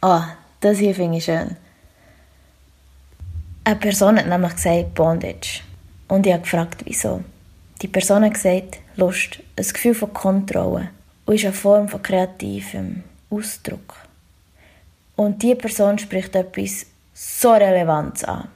Ah, 0.01 0.29
das 0.61 0.77
hier 0.77 0.95
finde 0.95 1.17
ich 1.17 1.25
schön. 1.25 1.57
Eine 3.65 3.77
Person 3.77 4.17
hat 4.17 4.27
nämlich 4.27 4.55
gesagt 4.55 4.93
Bondage. 4.93 5.61
Und 6.09 6.27
ich 6.27 6.33
habe 6.33 6.43
gefragt, 6.43 6.81
wieso. 6.85 7.23
Die 7.81 7.87
Person 7.87 8.25
hat 8.25 8.33
gesagt, 8.33 8.79
Lust, 8.97 9.39
ein 9.57 9.65
Gefühl 9.65 9.95
von 9.95 10.13
Kontrolle 10.13 10.89
und 11.25 11.35
ist 11.35 11.45
eine 11.45 11.53
Form 11.53 11.87
von 11.87 12.03
kreativem 12.03 13.03
Ausdruck. 13.29 13.95
Und 15.15 15.41
diese 15.41 15.55
Person 15.55 15.97
spricht 15.97 16.35
etwas 16.35 16.87
so 17.13 17.51
Relevantes 17.51 18.25
an. 18.25 18.49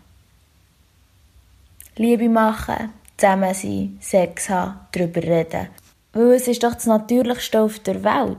Liebe 1.96 2.28
machen, 2.28 2.89
zusammen 3.15 3.54
sein, 3.54 3.98
Sex 4.02 4.50
haben, 4.50 4.80
darüber 4.91 5.24
reden. 5.24 5.70
Weil 6.12 6.34
es 6.34 6.48
ist 6.48 6.63
doch 6.63 6.74
das 6.74 6.86
Natürlichste 6.86 7.62
auf 7.62 7.80
der 7.80 8.04
Welt. 8.04 8.38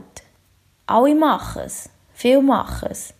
Alle 0.85 1.15
machen 1.15 1.63
es. 1.65 1.89
Viele 2.13 2.41
machen 2.41 2.89
es. 2.91 3.13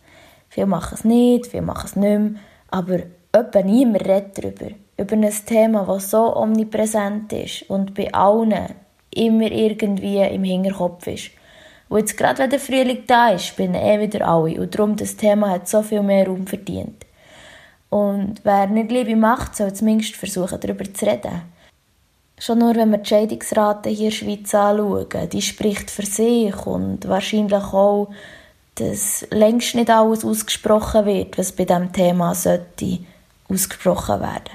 Viele 0.49 0.67
machen 0.67 0.95
es 0.95 1.03
nicht, 1.03 1.47
viele 1.47 1.63
machen 1.63 1.85
es 1.85 1.95
nicht 1.95 2.19
mehr. 2.19 2.41
Aber 2.69 2.99
etwa 3.31 3.61
niemand 3.61 4.07
redet 4.07 4.37
darüber. 4.37 4.75
Über 4.97 5.13
ein 5.13 5.31
Thema, 5.45 5.85
das 5.85 6.11
so 6.11 6.35
omnipräsent 6.35 7.31
ist 7.33 7.69
und 7.69 7.93
bei 7.93 8.11
allen 8.13 8.75
immer 9.11 9.51
irgendwie 9.51 10.17
im 10.17 10.43
Hinterkopf 10.43 11.07
ist. 11.07 11.31
Und 11.87 11.99
jetzt 11.99 12.17
gerade 12.17 12.39
wenn 12.39 12.49
der 12.49 12.59
Frühling 12.59 13.03
da 13.07 13.29
ist, 13.29 13.55
bin 13.55 13.73
eh 13.73 13.99
wieder 13.99 14.27
alle. 14.27 14.61
Und 14.61 14.75
darum, 14.75 14.95
das 14.95 15.15
Thema 15.15 15.49
hat 15.49 15.67
so 15.67 15.81
viel 15.81 16.03
mehr 16.03 16.27
Raum 16.27 16.45
verdient. 16.45 17.05
Und 17.89 18.35
wer 18.43 18.67
nicht 18.67 18.91
Liebe 18.91 19.15
macht, 19.15 19.55
soll 19.55 19.73
zumindest 19.73 20.15
versuchen, 20.15 20.59
darüber 20.59 20.93
zu 20.93 21.05
reden. 21.05 21.41
Schon 22.37 22.59
nur, 22.59 22.75
wenn 22.75 22.91
wir 22.91 22.99
die 22.99 23.09
Scheidungsrate 23.09 23.89
hier 23.89 24.05
in 24.05 24.11
der 24.11 24.15
Schweiz 24.15 24.53
anschauen, 24.53 25.29
die 25.31 25.41
spricht 25.41 25.89
für 25.89 26.05
sich 26.05 26.55
und 26.65 27.07
wahrscheinlich 27.07 27.53
auch, 27.53 28.09
dass 28.75 29.27
längst 29.31 29.75
nicht 29.75 29.89
alles 29.89 30.23
ausgesprochen 30.23 31.05
wird, 31.05 31.37
was 31.37 31.51
bei 31.51 31.65
diesem 31.65 31.91
Thema 31.91 32.33
sollte 32.35 32.99
ausgesprochen 33.49 34.21
werden. 34.21 34.49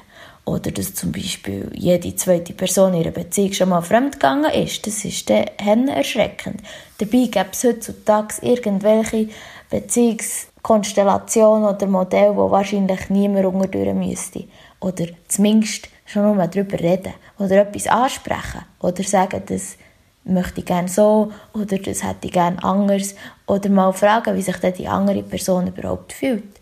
Oder 0.46 0.70
dass 0.70 0.94
zum 0.94 1.11
Beispiel 1.11 1.70
jede 1.74 2.14
zweite 2.16 2.52
Person 2.52 2.92
in 2.92 3.00
ihrer 3.00 3.12
Beziehung 3.12 3.52
schon 3.54 3.70
mal 3.70 3.80
fremdgegangen 3.80 4.52
ist. 4.52 4.87
Das 4.87 5.04
ist 5.04 5.30
dann 5.30 5.88
erschreckend. 5.88 6.61
Dabei 6.98 7.28
gibt 7.30 7.54
es 7.54 7.64
heutzutage 7.64 8.35
irgendwelche 8.42 9.30
Beziehungskonstellationen 9.70 11.66
oder 11.68 11.87
Modelle, 11.87 12.37
wo 12.37 12.50
wahrscheinlich 12.50 13.09
niemand 13.09 13.46
unterdurch 13.46 13.94
müsste. 13.94 14.44
Oder 14.80 15.07
zumindest 15.28 15.88
schon 16.04 16.22
nur 16.22 16.46
darüber 16.46 16.78
reden. 16.78 17.14
Oder 17.38 17.62
etwas 17.62 17.87
ansprechen. 17.87 18.66
Oder 18.80 19.02
sagen, 19.02 19.42
das 19.46 19.78
möchte 20.24 20.61
ich 20.61 20.66
gerne 20.66 20.88
so 20.88 21.33
oder 21.52 21.78
das 21.78 22.02
hätte 22.02 22.26
ich 22.26 22.33
gerne 22.33 22.62
anders. 22.62 23.14
Oder 23.46 23.68
mal 23.70 23.92
fragen, 23.92 24.37
wie 24.37 24.42
sich 24.42 24.57
dann 24.57 24.74
die 24.74 24.88
andere 24.88 25.22
Person 25.22 25.68
überhaupt 25.68 26.12
fühlt. 26.12 26.53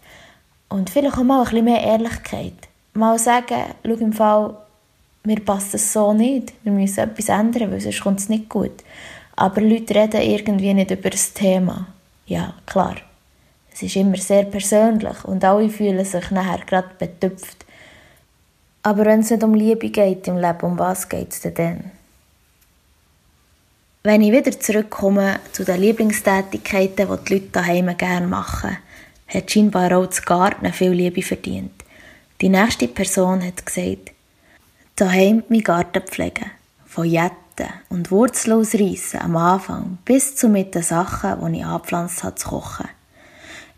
Und 0.72 0.90
vielleicht 0.90 1.18
auch 1.18 1.22
mal 1.22 1.40
ein 1.40 1.44
bisschen 1.44 1.64
mehr 1.64 1.82
Ehrlichkeit 1.82 2.54
mal 2.94 3.18
sagen, 3.18 3.74
schau 3.84 3.92
im 3.94 4.12
Fall, 4.12 4.56
mir 5.24 5.40
passt 5.40 5.74
das 5.74 5.92
so 5.92 6.12
nicht, 6.12 6.52
wir 6.62 6.72
müssen 6.72 7.00
etwas 7.00 7.28
ändern, 7.28 7.70
weil 7.70 7.80
sonst 7.80 8.00
kommt 8.00 8.20
es 8.20 8.28
nicht 8.28 8.48
gut. 8.48 8.82
Aber 9.36 9.60
Leute 9.60 9.94
reden 9.94 10.20
irgendwie 10.20 10.74
nicht 10.74 10.90
über 10.90 11.10
das 11.10 11.32
Thema. 11.32 11.88
Ja, 12.26 12.54
klar. 12.66 12.96
Es 13.72 13.82
ist 13.82 13.96
immer 13.96 14.18
sehr 14.18 14.44
persönlich 14.44 15.24
und 15.24 15.44
alle 15.44 15.70
fühlen 15.70 16.04
sich 16.04 16.30
nachher 16.30 16.64
gerade 16.66 16.90
betüpft. 16.98 17.64
Aber 18.82 19.04
wenn 19.04 19.20
es 19.20 19.30
nicht 19.30 19.42
um 19.42 19.54
Liebe 19.54 19.88
geht 19.88 20.28
im 20.28 20.36
Leben, 20.36 20.60
um 20.62 20.78
was 20.78 21.08
geht 21.08 21.32
es 21.32 21.40
denn 21.40 21.54
dann? 21.54 21.90
Wenn 24.02 24.20
ich 24.20 24.32
wieder 24.32 24.58
zurückkomme 24.58 25.38
zu 25.52 25.64
den 25.64 25.80
Lieblingstätigkeiten, 25.80 27.08
die 27.08 27.24
die 27.24 27.34
Leute 27.34 27.48
daheim 27.52 27.96
gerne 27.96 28.26
machen, 28.26 28.76
hat 29.32 29.50
scheinbar 29.50 29.96
auch 29.96 30.06
das 30.06 30.22
Garten 30.22 30.72
viel 30.72 30.92
Liebe 30.92 31.22
verdient. 31.22 31.72
Die 32.40 32.48
nächste 32.48 32.88
Person 32.88 33.44
hat 33.44 33.64
gesagt, 33.64 34.12
daheim 34.96 35.42
meinen 35.48 35.62
Garten 35.62 36.02
pflegen, 36.02 36.50
von 36.86 37.04
Jetten 37.04 37.68
und 37.88 38.10
Wurzeln 38.10 38.58
ausreissen 38.58 39.20
am 39.20 39.36
Anfang 39.36 39.98
bis 40.04 40.36
zu 40.36 40.48
mit 40.48 40.74
den 40.74 40.82
Sachen, 40.82 41.52
die 41.52 41.58
ich 41.58 41.64
angepflanzt 41.64 42.24
habe, 42.24 42.34
zu 42.34 42.48
kochen. 42.48 42.88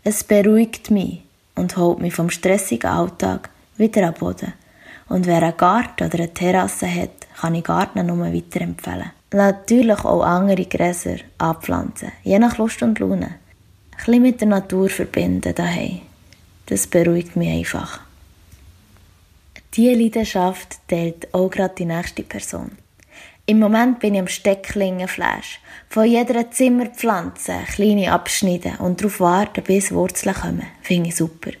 Es 0.03 0.23
beruhigt 0.23 0.91
mich 0.91 1.21
und 1.55 1.77
holt 1.77 1.99
mich 1.99 2.13
vom 2.13 2.29
stressigen 2.29 2.89
Alltag 2.89 3.49
wieder 3.77 4.07
am 4.07 4.13
Boden. 4.13 4.53
Und 5.07 5.25
wer 5.25 5.41
einen 5.41 5.57
Garten 5.57 6.05
oder 6.05 6.19
eine 6.19 6.33
Terrasse 6.33 6.93
hat, 6.93 7.27
kann 7.39 7.55
ich 7.55 7.63
Garten 7.63 8.05
nur 8.05 8.33
weiterempfehlen. 8.33 9.11
Natürlich 9.31 10.05
auch 10.05 10.23
andere 10.23 10.65
Gräser 10.65 11.17
anpflanzen, 11.37 12.11
je 12.23 12.39
nach 12.39 12.57
Lust 12.57 12.81
und 12.81 12.99
Laune. 12.99 13.35
Bisschen 13.97 14.21
mit 14.21 14.41
der 14.41 14.47
Natur 14.47 14.89
verbinden 14.89 15.53
daheim. 15.55 16.01
Das 16.67 16.87
beruhigt 16.87 17.35
mich 17.35 17.49
einfach. 17.49 18.01
Diese 19.75 19.93
Leidenschaft 19.93 20.79
teilt 20.87 21.33
auch 21.33 21.49
gerade 21.49 21.75
die 21.75 21.85
nächste 21.85 22.23
Person. 22.23 22.71
Im 23.45 23.59
Moment 23.59 23.99
bin 23.99 24.15
ich 24.15 24.21
am 24.21 24.27
Stecklingenflash. 24.27 25.59
Von 25.89 26.05
jeder 26.05 26.49
Zimmerpflanze 26.49 27.59
kleine 27.73 28.11
Abschnitte 28.11 28.73
und 28.79 29.01
darauf 29.01 29.19
warten, 29.19 29.63
bis 29.63 29.91
Wurzeln 29.91 30.33
kommen. 30.33 30.67
Finde 30.81 31.09
ich 31.09 31.15
super. 31.15 31.51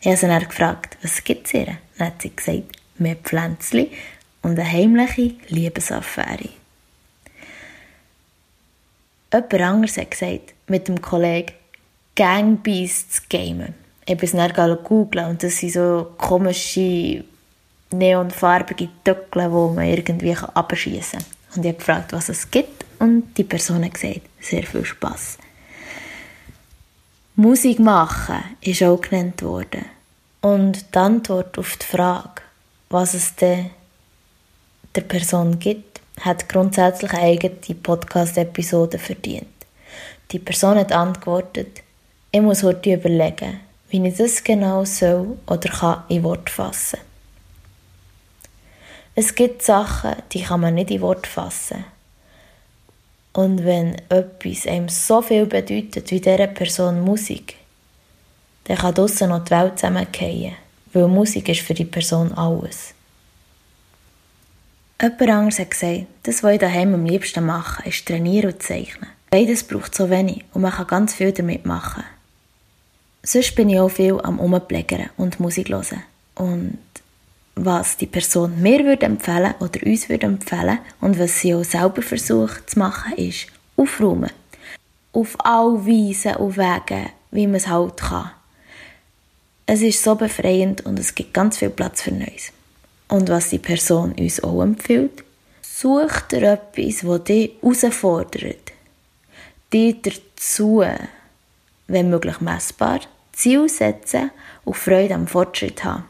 Ich 0.00 0.06
habe 0.06 0.16
sie 0.16 0.26
dann 0.26 0.48
gefragt, 0.48 0.96
was 1.02 1.22
gibt 1.24 1.46
es 1.46 1.54
ihr? 1.54 1.78
Dann 1.98 2.06
hat 2.06 2.22
sie 2.22 2.34
gesagt, 2.34 2.76
mehr 2.96 3.16
Pflänzchen 3.16 3.88
und 4.42 4.58
eine 4.58 4.72
heimliche 4.72 5.34
Liebesaffäre. 5.48 6.48
Jemand 9.32 9.54
anderes 9.54 9.98
hat 9.98 10.12
gesagt, 10.12 10.54
mit 10.68 10.88
dem 10.88 11.02
Kollegen 11.02 11.52
Gangbeasts 12.18 13.28
gamen. 13.28 13.74
Ich 14.04 14.14
habe 14.16 14.26
es 14.26 14.32
dann 14.32 14.78
googeln 14.82 15.26
und 15.26 15.42
das 15.44 15.58
sind 15.58 15.72
so 15.72 16.14
komische 16.18 17.22
neonfarbige 17.92 18.88
Töckle, 19.04 19.44
die 19.44 19.76
man 19.76 19.84
irgendwie 19.84 20.34
abschießen 20.34 21.20
kann. 21.20 21.28
Und 21.54 21.64
ich 21.64 21.68
habe 21.68 21.78
gefragt, 21.78 22.12
was 22.12 22.28
es 22.28 22.50
gibt 22.50 22.84
und 22.98 23.34
die 23.38 23.44
Person 23.44 23.84
hat 23.84 23.94
gesagt, 23.94 24.22
sehr 24.40 24.64
viel 24.64 24.84
Spass. 24.84 25.38
Musik 27.36 27.78
machen 27.78 28.42
ist 28.62 28.82
auch 28.82 29.00
genannt 29.00 29.40
worden. 29.44 29.84
Und 30.40 30.92
die 30.92 30.98
Antwort 30.98 31.56
auf 31.56 31.76
die 31.76 31.86
Frage, 31.86 32.42
was 32.90 33.14
es 33.14 33.36
denn 33.36 33.70
der 34.96 35.02
Person 35.02 35.60
gibt, 35.60 36.00
hat 36.20 36.48
grundsätzlich 36.48 37.12
eine 37.12 37.22
eigene 37.22 37.76
Podcast-Episode 37.80 38.98
verdient. 38.98 39.46
Die 40.32 40.40
Person 40.40 40.78
hat 40.78 40.90
antwortet, 40.90 41.82
ich 42.38 42.44
muss 42.44 42.62
heute 42.62 42.94
überlegen, 42.94 43.58
wie 43.90 44.06
ich 44.06 44.16
das 44.16 44.44
genau 44.44 44.84
soll 44.84 45.38
oder 45.48 45.68
kann 45.70 46.04
in 46.08 46.22
Wort 46.22 46.48
fassen. 46.48 47.00
Es 49.16 49.34
gibt 49.34 49.62
Sachen, 49.62 50.14
die 50.30 50.42
kann 50.42 50.60
man 50.60 50.76
nicht 50.76 50.92
in 50.92 51.00
Wort 51.00 51.26
fassen. 51.26 51.84
Und 53.32 53.64
wenn 53.64 53.96
etwas 54.08 54.68
einem 54.68 54.88
so 54.88 55.20
viel 55.20 55.46
bedeutet 55.46 56.12
wie 56.12 56.20
dieser 56.20 56.46
Person 56.46 57.00
Musik, 57.00 57.56
dann 58.64 58.78
kann 58.78 58.94
draussen 58.94 59.30
noch 59.30 59.44
die 59.44 59.50
Welt 59.50 59.80
zusammenfallen, 59.80 60.54
weil 60.92 61.08
Musik 61.08 61.48
ist 61.48 61.62
für 61.62 61.74
die 61.74 61.86
Person 61.86 62.32
alles. 62.34 62.94
Jemand 65.02 65.22
anderes 65.22 65.58
hat 65.58 65.72
gesagt, 65.72 66.06
das, 66.22 66.44
was 66.44 66.52
ich 66.52 66.60
daheim 66.60 66.94
am 66.94 67.04
liebsten 67.04 67.44
mache, 67.44 67.88
ist 67.88 68.06
trainieren 68.06 68.52
und 68.52 68.62
zeichnen. 68.62 69.10
Beides 69.28 69.64
braucht 69.64 69.96
so 69.96 70.08
wenig 70.08 70.44
und 70.54 70.62
man 70.62 70.70
kann 70.70 70.86
ganz 70.86 71.14
viel 71.14 71.32
damit 71.32 71.66
machen. 71.66 72.04
Sonst 73.30 73.54
bin 73.56 73.68
ich 73.68 73.78
auch 73.78 73.90
viel 73.90 74.18
am 74.22 74.40
Umpflegern 74.40 75.10
und 75.18 75.38
Musik 75.38 75.68
hören. 75.68 76.02
Und 76.34 76.78
was 77.56 77.98
die 77.98 78.06
Person 78.06 78.62
mir 78.62 78.82
würde 78.86 79.04
empfehlen 79.04 79.52
oder 79.60 79.84
uns 79.84 80.08
würde 80.08 80.24
empfehlen 80.24 80.78
und 81.02 81.18
was 81.18 81.38
sie 81.38 81.54
auch 81.54 81.62
selber 81.62 82.00
versucht 82.00 82.70
zu 82.70 82.78
machen, 82.78 83.12
ist 83.18 83.48
aufräumen. 83.76 84.30
Auf 85.12 85.36
all 85.44 85.86
Weisen 85.86 86.36
und 86.36 86.56
Wegen, 86.56 87.10
wie 87.30 87.46
man 87.46 87.56
es 87.56 87.68
halt 87.68 87.98
kann. 87.98 88.30
Es 89.66 89.82
ist 89.82 90.02
so 90.02 90.14
befreiend 90.14 90.86
und 90.86 90.98
es 90.98 91.14
gibt 91.14 91.34
ganz 91.34 91.58
viel 91.58 91.68
Platz 91.68 92.00
für 92.00 92.12
Neues. 92.12 92.50
Und 93.08 93.28
was 93.28 93.50
die 93.50 93.58
Person 93.58 94.12
uns 94.12 94.42
auch 94.42 94.62
empfiehlt, 94.62 95.22
such 95.60 96.22
dir 96.30 96.44
etwas, 96.44 97.00
das 97.02 97.24
dich 97.24 97.50
herausfordert. 97.60 98.72
Dir 99.70 99.96
dazu, 100.00 100.82
wenn 101.88 102.08
möglich 102.08 102.40
messbar, 102.40 103.00
Ziel 103.38 103.68
setzen 103.68 104.32
und 104.64 104.76
Freude 104.76 105.14
am 105.14 105.28
Fortschritt 105.28 105.84
haben. 105.84 106.04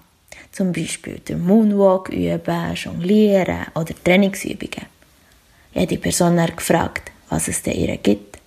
Zum 0.51 0.73
Beispiel 0.73 1.19
den 1.19 1.45
Moonwalk 1.45 2.09
üben, 2.09 2.75
jonglieren 2.75 3.67
oder 3.75 3.95
Trainingsübungen. 4.03 4.87
Ich 5.73 5.77
habe 5.77 5.87
die 5.87 5.99
Person 5.99 6.39
dann 6.39 6.57
gefragt, 6.57 7.13
was 7.29 7.49
es 7.49 7.63
denn 7.63 7.77
ihr 7.77 7.99
gibt. 7.99 8.39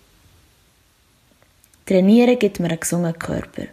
Trainieren 1.86 2.40
gibt 2.40 2.60
mir 2.60 2.70
einen 2.70 2.80
gesunden 2.80 3.20
Körper. 3.20 3.68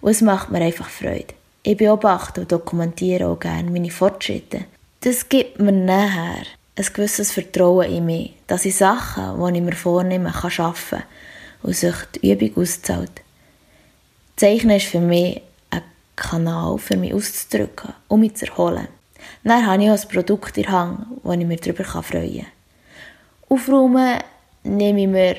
Und 0.00 0.10
es 0.12 0.22
macht 0.22 0.50
mir 0.50 0.62
einfach 0.62 0.88
Freude. 0.88 1.34
Ich 1.62 1.76
beobachte 1.76 2.40
und 2.40 2.50
dokumentiere 2.50 3.26
auch 3.26 3.38
gerne 3.38 3.70
meine 3.70 3.90
Fortschritte. 3.90 4.64
Das 5.00 5.28
gibt 5.28 5.60
mir 5.60 5.72
nachher 5.72 6.46
ein 6.76 6.86
gewisses 6.94 7.30
Vertrauen 7.30 7.90
in 7.90 8.06
mich, 8.06 8.32
dass 8.46 8.64
ich 8.64 8.76
Sachen, 8.76 9.38
die 9.52 9.58
ich 9.58 9.64
mir 9.64 9.72
vornehme, 9.72 10.32
kann 10.32 10.50
schaffen 10.50 11.02
und 11.62 11.76
sich 11.76 11.94
die 12.14 12.32
Übung 12.32 12.62
auszahlt. 12.62 13.25
Zeichnen 14.36 14.76
ist 14.76 14.86
für 14.86 15.00
mich 15.00 15.40
ein 15.70 15.82
Kanal, 16.14 16.78
für 16.78 16.96
mich 16.96 17.14
auszudrücken, 17.14 17.94
um 18.08 18.20
mich 18.20 18.34
zu 18.34 18.46
erholen. 18.46 18.88
Dann 19.44 19.66
habe 19.66 19.82
ich 19.82 19.90
auch 19.90 20.02
ein 20.02 20.08
Produkt 20.08 20.56
in 20.58 20.64
der 20.64 20.72
Hand, 20.72 21.06
wo 21.22 21.32
ich 21.32 21.46
mich 21.46 21.60
darüber 21.60 21.84
freuen 21.84 22.36
kann. 22.36 22.46
Aufräumen 23.48 24.18
nehme 24.64 25.00
ich 25.00 25.08
mir 25.08 25.36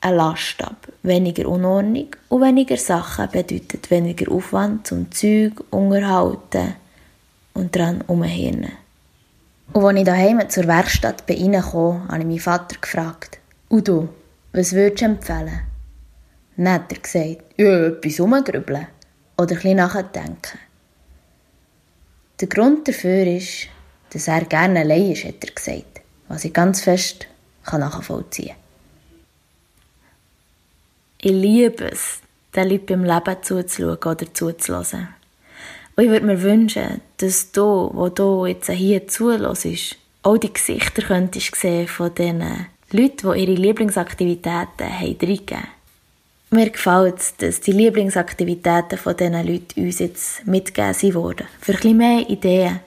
eine 0.00 0.16
Last 0.16 0.62
ab. 0.62 0.88
Weniger 1.02 1.48
Unordnung 1.48 2.08
und 2.28 2.42
weniger 2.42 2.76
Sachen 2.76 3.28
bedeutet 3.30 3.90
weniger 3.90 4.30
Aufwand 4.32 4.86
zum 4.86 5.10
Zeug 5.12 5.62
unterhalten 5.70 6.76
und 7.54 7.74
dran 7.74 8.02
umhirnen. 8.06 8.72
Und 9.72 9.84
als 9.84 9.98
ich 9.98 10.04
daheim 10.04 10.48
zur 10.48 10.66
Werkstatt 10.66 11.26
bin 11.26 11.54
reingekommen, 11.54 12.08
habe 12.08 12.18
ich 12.18 12.26
meinen 12.26 12.38
Vater 12.38 12.76
gefragt, 12.80 13.38
und 13.68 13.88
du, 13.88 14.08
was 14.52 14.72
würdest 14.72 15.00
du 15.00 15.06
empfehlen? 15.06 15.73
Dann 16.56 16.72
hat 16.72 16.92
er 16.92 16.98
gesagt, 16.98 17.44
ja, 17.56 17.86
etwas 17.86 18.20
rumgrübeln 18.20 18.86
oder 19.36 19.54
bisschen 19.54 19.76
nachdenken. 19.76 20.58
Der 22.40 22.48
Grund 22.48 22.86
dafür 22.88 23.26
ist, 23.26 23.68
dass 24.10 24.28
er 24.28 24.44
gerne 24.44 24.80
allein 24.80 25.12
ist, 25.12 25.24
hat 25.24 25.44
er 25.44 25.52
gesagt, 25.52 26.00
was 26.28 26.44
ich 26.44 26.52
ganz 26.52 26.80
fest 26.80 27.26
nachvollziehen 27.72 28.48
kann. 28.48 28.56
Ich 31.20 31.32
liebe 31.32 31.90
es, 31.90 32.20
den 32.54 32.68
Leuten 32.68 32.86
beim 32.86 33.04
Leben 33.04 33.42
zuzuschauen 33.42 33.96
oder 33.96 34.34
zuzulassen. 34.34 35.08
Und 35.96 36.04
ich 36.04 36.10
würde 36.10 36.26
mir 36.26 36.42
wünschen, 36.42 37.00
dass 37.16 37.52
du, 37.52 37.90
wo 37.92 38.08
du 38.08 38.46
jetzt 38.46 38.70
hier 38.70 39.06
zuhörst, 39.08 39.96
auch 40.22 40.38
die 40.38 40.52
Gesichter 40.52 41.02
könntest 41.02 41.54
sehen 41.54 41.88
von 41.88 42.14
den 42.14 42.42
Leuten, 42.90 43.32
die 43.32 43.40
ihre 43.40 43.54
Lieblingsaktivitäten 43.54 44.88
haben 44.88 45.16
reingegeben. 45.20 45.68
Mir 46.54 46.70
gefällt 46.70 47.18
es, 47.18 47.36
dass 47.36 47.60
die 47.62 47.72
Lieblingsaktivitäten 47.72 48.96
von 48.96 49.16
diesen 49.16 49.44
Leuten 49.44 49.84
uns 49.84 49.98
jetzt 49.98 50.46
mitgegeben 50.46 51.14
wurden. 51.14 51.48
Für 51.60 51.76
ein 51.76 51.96
mehr 51.96 52.30
Ideen 52.30 52.78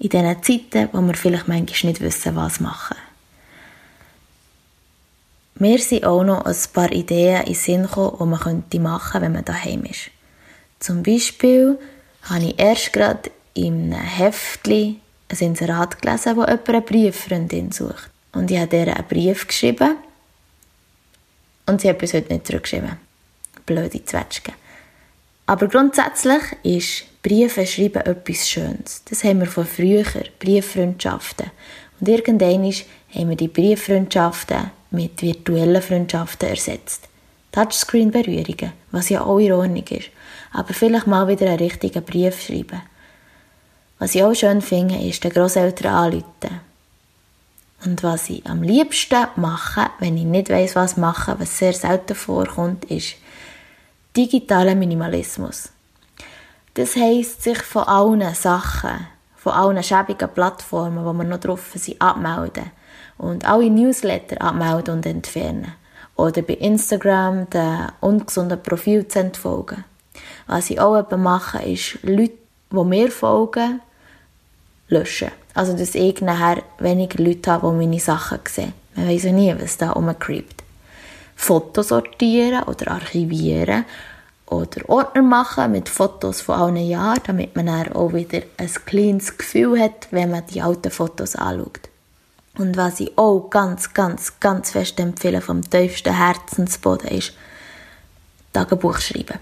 in 0.00 0.08
diesen 0.08 0.42
Zeiten, 0.42 0.88
wo 0.90 1.00
wir 1.00 1.14
vielleicht 1.14 1.46
manchmal 1.46 1.92
nicht 1.92 2.00
wissen, 2.00 2.34
was 2.34 2.58
machen. 2.58 2.96
Mir 5.54 5.78
sind 5.78 6.04
auch 6.04 6.24
noch 6.24 6.44
ein 6.44 6.56
paar 6.72 6.90
Ideen 6.90 7.42
in 7.42 7.52
den 7.52 7.54
Sinn 7.54 7.82
gekommen, 7.82 8.64
die 8.72 8.80
man 8.80 8.90
machen 8.90 9.12
könnte, 9.12 9.24
wenn 9.24 9.32
man 9.34 9.44
daheim 9.44 9.84
ist. 9.84 10.10
Zum 10.80 11.04
Beispiel 11.04 11.78
habe 12.22 12.44
ich 12.44 12.58
erst 12.58 12.92
gerade 12.92 13.30
in 13.54 13.94
einem 13.94 14.04
Heftchen 14.04 15.00
ein 15.28 15.38
Inserat 15.38 16.02
gelesen, 16.02 16.34
wo 16.34 16.40
jemand 16.40 16.68
eine 16.68 16.80
Brieffreundin 16.80 17.70
sucht. 17.70 18.10
Und 18.32 18.50
ich 18.50 18.58
habe 18.58 18.76
ihr 18.76 18.96
einen 18.96 19.06
Brief 19.06 19.46
geschrieben 19.46 19.96
und 21.70 21.80
sie 21.80 21.88
hat 21.88 21.98
bis 21.98 22.14
heute 22.14 22.32
nicht 22.32 22.46
zurückgeschrieben. 22.46 22.96
Blöde 23.64 24.04
Zwetschge. 24.04 24.52
Aber 25.46 25.68
grundsätzlich 25.68 26.42
ist 26.62 27.22
Briefe 27.22 27.66
schreiben 27.66 28.02
etwas 28.02 28.48
Schönes. 28.48 29.02
Das 29.08 29.24
haben 29.24 29.40
wir 29.40 29.46
von 29.46 29.66
früher, 29.66 30.04
Brieffreundschaften. 30.38 31.50
Und 31.98 32.08
irgendwann 32.08 32.72
haben 33.14 33.28
wir 33.28 33.36
die 33.36 33.48
Brieffreundschaften 33.48 34.70
mit 34.90 35.20
virtuellen 35.20 35.82
Freundschaften 35.82 36.48
ersetzt. 36.48 37.08
Touchscreen-Berührungen, 37.52 38.72
was 38.90 39.08
ja 39.08 39.22
auch 39.24 39.38
in 39.38 39.52
Ordnung 39.52 39.86
ist. 39.88 40.10
Aber 40.52 40.72
vielleicht 40.72 41.06
mal 41.06 41.28
wieder 41.28 41.46
einen 41.46 41.58
richtigen 41.58 42.04
Brief 42.04 42.40
schreiben. 42.40 42.82
Was 43.98 44.14
ich 44.14 44.22
auch 44.22 44.34
schön 44.34 44.62
finde, 44.62 44.96
ist 44.96 45.22
den 45.22 45.32
Grosseltern 45.32 45.92
anrufen. 45.92 46.69
Und 47.84 48.02
was 48.02 48.28
ich 48.28 48.46
am 48.46 48.62
liebsten 48.62 49.26
mache, 49.36 49.90
wenn 49.98 50.16
ich 50.16 50.24
nicht 50.24 50.50
weiß, 50.50 50.76
was 50.76 50.96
machen, 50.96 51.36
was 51.38 51.58
sehr 51.58 51.72
selten 51.72 52.14
vorkommt, 52.14 52.84
ist 52.86 53.16
digitaler 54.16 54.74
Minimalismus. 54.74 55.70
Das 56.74 56.94
heisst, 56.96 57.42
sich 57.42 57.62
von 57.62 57.84
allen 57.84 58.34
Sachen, 58.34 59.06
von 59.34 59.52
allen 59.52 59.82
schäbigen 59.82 60.28
Plattformen, 60.28 61.04
wo 61.04 61.12
wir 61.12 61.24
noch 61.24 61.40
drauf 61.40 61.72
sind, 61.74 62.00
abmelden 62.00 62.70
und 63.16 63.46
alle 63.46 63.70
Newsletter 63.70 64.40
abmelden 64.42 64.94
und 64.94 65.06
entfernen. 65.06 65.72
Oder 66.16 66.42
bei 66.42 66.54
Instagram 66.54 67.48
den 67.48 67.88
ungesunden 68.00 68.62
Profil 68.62 69.08
zu 69.08 69.20
entfolgen. 69.20 69.84
Was 70.46 70.68
ich 70.68 70.78
auch 70.80 71.10
mache, 71.16 71.62
ist 71.62 71.98
Leute, 72.02 72.34
die 72.70 72.84
mir 72.84 73.10
folgen, 73.10 73.80
löschen. 74.88 75.30
Also, 75.54 75.76
dass 75.76 75.94
ich 75.94 76.20
nachher 76.20 76.62
weniger 76.78 77.22
Leute 77.22 77.50
habe, 77.50 77.70
die 77.70 77.76
meine 77.76 78.00
Sachen 78.00 78.40
sehen. 78.48 78.72
Man 78.94 79.08
weiß 79.08 79.24
ja 79.24 79.32
nie, 79.32 79.54
was 79.58 79.78
da 79.78 79.90
rumcreept. 79.92 80.62
Fotos 81.36 81.88
sortieren 81.88 82.64
oder 82.64 82.92
archivieren 82.92 83.84
oder 84.46 84.88
Ordner 84.88 85.22
machen 85.22 85.72
mit 85.72 85.88
Fotos 85.88 86.42
von 86.42 86.56
allen 86.56 86.76
Jahren, 86.76 87.20
damit 87.26 87.56
man 87.56 87.66
dann 87.66 87.92
auch 87.92 88.12
wieder 88.12 88.42
ein 88.58 88.70
kleines 88.84 89.38
Gefühl 89.38 89.80
hat, 89.80 90.08
wenn 90.10 90.30
man 90.30 90.46
die 90.46 90.60
alten 90.60 90.90
Fotos 90.90 91.36
anschaut. 91.36 91.88
Und 92.58 92.76
was 92.76 93.00
ich 93.00 93.16
auch 93.16 93.48
ganz, 93.48 93.94
ganz, 93.94 94.38
ganz 94.38 94.72
fest 94.72 95.00
empfehle 95.00 95.40
vom 95.40 95.68
tiefsten 95.68 96.14
Herzensboden 96.14 97.08
ist, 97.08 97.32
Tagebuch 98.52 98.98
schreiben. 98.98 99.38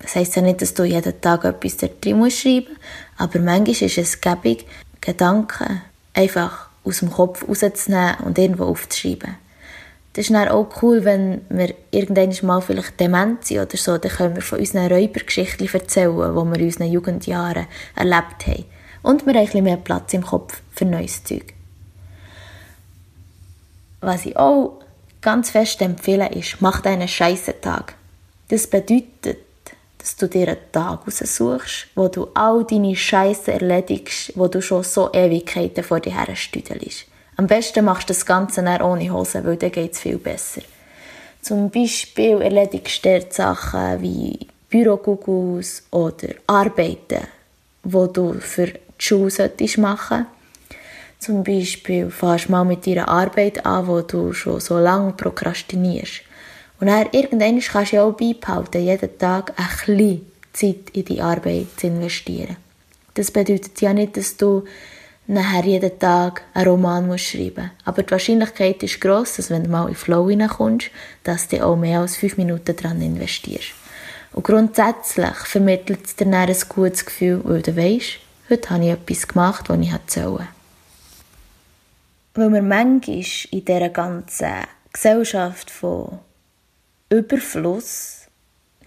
Das 0.00 0.16
heisst 0.16 0.34
ja 0.34 0.42
nicht, 0.42 0.62
dass 0.62 0.74
du 0.74 0.84
jeden 0.84 1.20
Tag 1.20 1.44
etwas 1.44 1.76
da 1.76 1.86
drin 1.86 2.18
musst 2.18 2.40
schreiben 2.40 2.76
aber 3.18 3.38
manchmal 3.38 3.82
ist 3.82 3.98
es 3.98 4.20
gäbig, 4.20 4.66
Gedanken 5.00 5.82
einfach 6.14 6.68
aus 6.84 7.00
dem 7.00 7.10
Kopf 7.10 7.46
rauszunehmen 7.46 8.16
und 8.24 8.38
irgendwo 8.38 8.64
aufzuschreiben. 8.64 9.36
Das 10.12 10.24
ist 10.24 10.34
dann 10.34 10.48
auch 10.48 10.82
cool, 10.82 11.04
wenn 11.04 11.42
wir 11.50 11.72
irgendwann 11.92 12.34
mal 12.42 12.60
vielleicht 12.60 12.98
dement 12.98 13.44
sind 13.44 13.60
oder 13.60 13.76
so, 13.76 13.96
dann 13.96 14.10
können 14.10 14.34
wir 14.34 14.42
von 14.42 14.58
unseren 14.58 14.90
Räubergeschichten 14.90 15.68
erzählen, 15.72 16.10
die 16.12 16.18
wir 16.18 16.56
in 16.56 16.64
unseren 16.64 16.90
Jugendjahren 16.90 17.66
erlebt 17.94 18.46
haben. 18.46 18.64
Und 19.02 19.24
wir 19.24 19.34
haben 19.34 19.40
ein 19.40 19.46
bisschen 19.46 19.64
mehr 19.64 19.76
Platz 19.76 20.12
im 20.12 20.22
Kopf 20.24 20.60
für 20.72 20.84
neues 20.84 21.22
Zeug. 21.22 21.54
Was 24.00 24.26
ich 24.26 24.36
auch 24.36 24.80
ganz 25.20 25.50
fest 25.50 25.80
empfehle, 25.80 26.30
ist, 26.32 26.56
mach 26.60 26.80
deinen 26.80 27.06
scheißen 27.06 27.60
Tag. 27.60 27.94
Das 28.48 28.66
bedeutet, 28.66 29.38
dass 30.00 30.16
du 30.16 30.28
dir 30.28 30.48
einen 30.48 30.72
Tag 30.72 31.06
raussuchst, 31.06 31.88
wo 31.94 32.08
du 32.08 32.28
all 32.34 32.64
deine 32.64 32.96
Scheiße 32.96 33.52
erledigst, 33.52 34.32
wo 34.34 34.48
du 34.48 34.62
schon 34.62 34.82
so 34.82 35.12
Ewigkeiten 35.12 35.84
vor 35.84 36.00
dir 36.00 36.18
her 36.18 36.34
stüdelst. 36.34 37.06
Am 37.36 37.46
besten 37.46 37.84
machst 37.84 38.08
du 38.08 38.14
das 38.14 38.26
Ganze 38.26 38.62
dann 38.62 38.82
ohne 38.82 39.12
Hose, 39.12 39.44
weil 39.44 39.56
dann 39.56 39.72
geht 39.72 39.92
es 39.92 40.00
viel 40.00 40.18
besser. 40.18 40.62
Zum 41.42 41.70
Beispiel 41.70 42.40
erledigst 42.40 43.04
du 43.04 43.24
Sachen 43.30 44.02
wie 44.02 44.46
Bürogugus 44.68 45.82
oder 45.90 46.28
Arbeiten, 46.46 47.26
wo 47.82 48.06
du 48.06 48.34
für 48.34 48.66
die 48.66 48.80
Schule 48.98 49.30
solltest 49.30 49.78
machen 49.78 50.26
Zum 51.18 51.44
Beispiel 51.44 52.10
fährst 52.10 52.48
du 52.48 52.52
mal 52.52 52.64
mit 52.64 52.86
deiner 52.86 53.08
Arbeit 53.08 53.64
an, 53.66 53.86
wo 53.86 54.00
du 54.00 54.32
schon 54.32 54.60
so 54.60 54.78
lange 54.78 55.12
prokrastinierst. 55.12 56.22
Und 56.80 56.86
dann 56.86 57.08
irgendwann 57.12 57.60
kannst 57.60 57.92
du 57.92 57.96
ja 57.96 58.04
auch 58.04 58.12
beibehalten, 58.12 58.82
jeden 58.82 59.18
Tag 59.18 59.52
ein 59.56 59.66
bisschen 59.86 60.26
Zeit 60.52 60.90
in 60.92 61.04
die 61.04 61.20
Arbeit 61.20 61.66
zu 61.76 61.86
investieren. 61.86 62.56
Das 63.14 63.30
bedeutet 63.30 63.80
ja 63.80 63.92
nicht, 63.92 64.16
dass 64.16 64.36
du 64.36 64.64
nachher 65.26 65.64
jeden 65.64 65.98
Tag 65.98 66.42
einen 66.54 66.68
Roman 66.68 67.06
musst 67.06 67.26
schreiben 67.26 67.70
Aber 67.84 68.02
die 68.02 68.10
Wahrscheinlichkeit 68.10 68.82
ist 68.82 69.00
gross, 69.00 69.36
dass 69.36 69.50
wenn 69.50 69.64
du 69.64 69.70
mal 69.70 69.88
in 69.88 69.94
Flow 69.94 70.28
hineinkommst, 70.28 70.90
dass 71.22 71.48
du 71.48 71.64
auch 71.64 71.76
mehr 71.76 72.00
als 72.00 72.16
fünf 72.16 72.36
Minuten 72.36 72.74
daran 72.74 73.00
investierst. 73.00 73.72
Und 74.32 74.44
grundsätzlich 74.44 75.36
vermittelt 75.44 76.04
es 76.04 76.16
dir 76.16 76.24
dann 76.24 76.34
ein 76.34 76.56
gutes 76.68 77.04
Gefühl, 77.04 77.40
weil 77.44 77.62
du 77.62 77.76
weisst, 77.76 78.20
heute 78.48 78.70
habe 78.70 78.84
ich 78.84 78.90
etwas 78.90 79.28
gemacht, 79.28 79.68
was 79.68 79.78
ich 79.80 79.92
sollte. 80.06 80.48
Weil 82.34 82.52
wir 82.52 82.62
manchmal 82.62 83.24
in 83.50 83.64
dieser 83.64 83.88
ganzen 83.88 84.52
Gesellschaft 84.92 85.70
von 85.70 86.20
Überfluss 87.10 88.26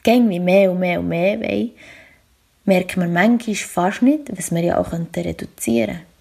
gehen 0.01 0.29
wie 0.29 0.39
mehr 0.39 0.71
und 0.71 0.79
mehr 0.79 0.99
und 0.99 1.09
mehr 1.09 1.39
wollen, 1.39 1.71
merkt 2.65 2.97
man 2.97 3.13
manchmal 3.13 3.55
fast 3.55 4.01
nicht, 4.01 4.37
was 4.37 4.51
wir 4.51 4.63
ja 4.63 4.77
auch 4.77 4.91
reduzieren 4.91 5.87
könnten. 5.87 6.13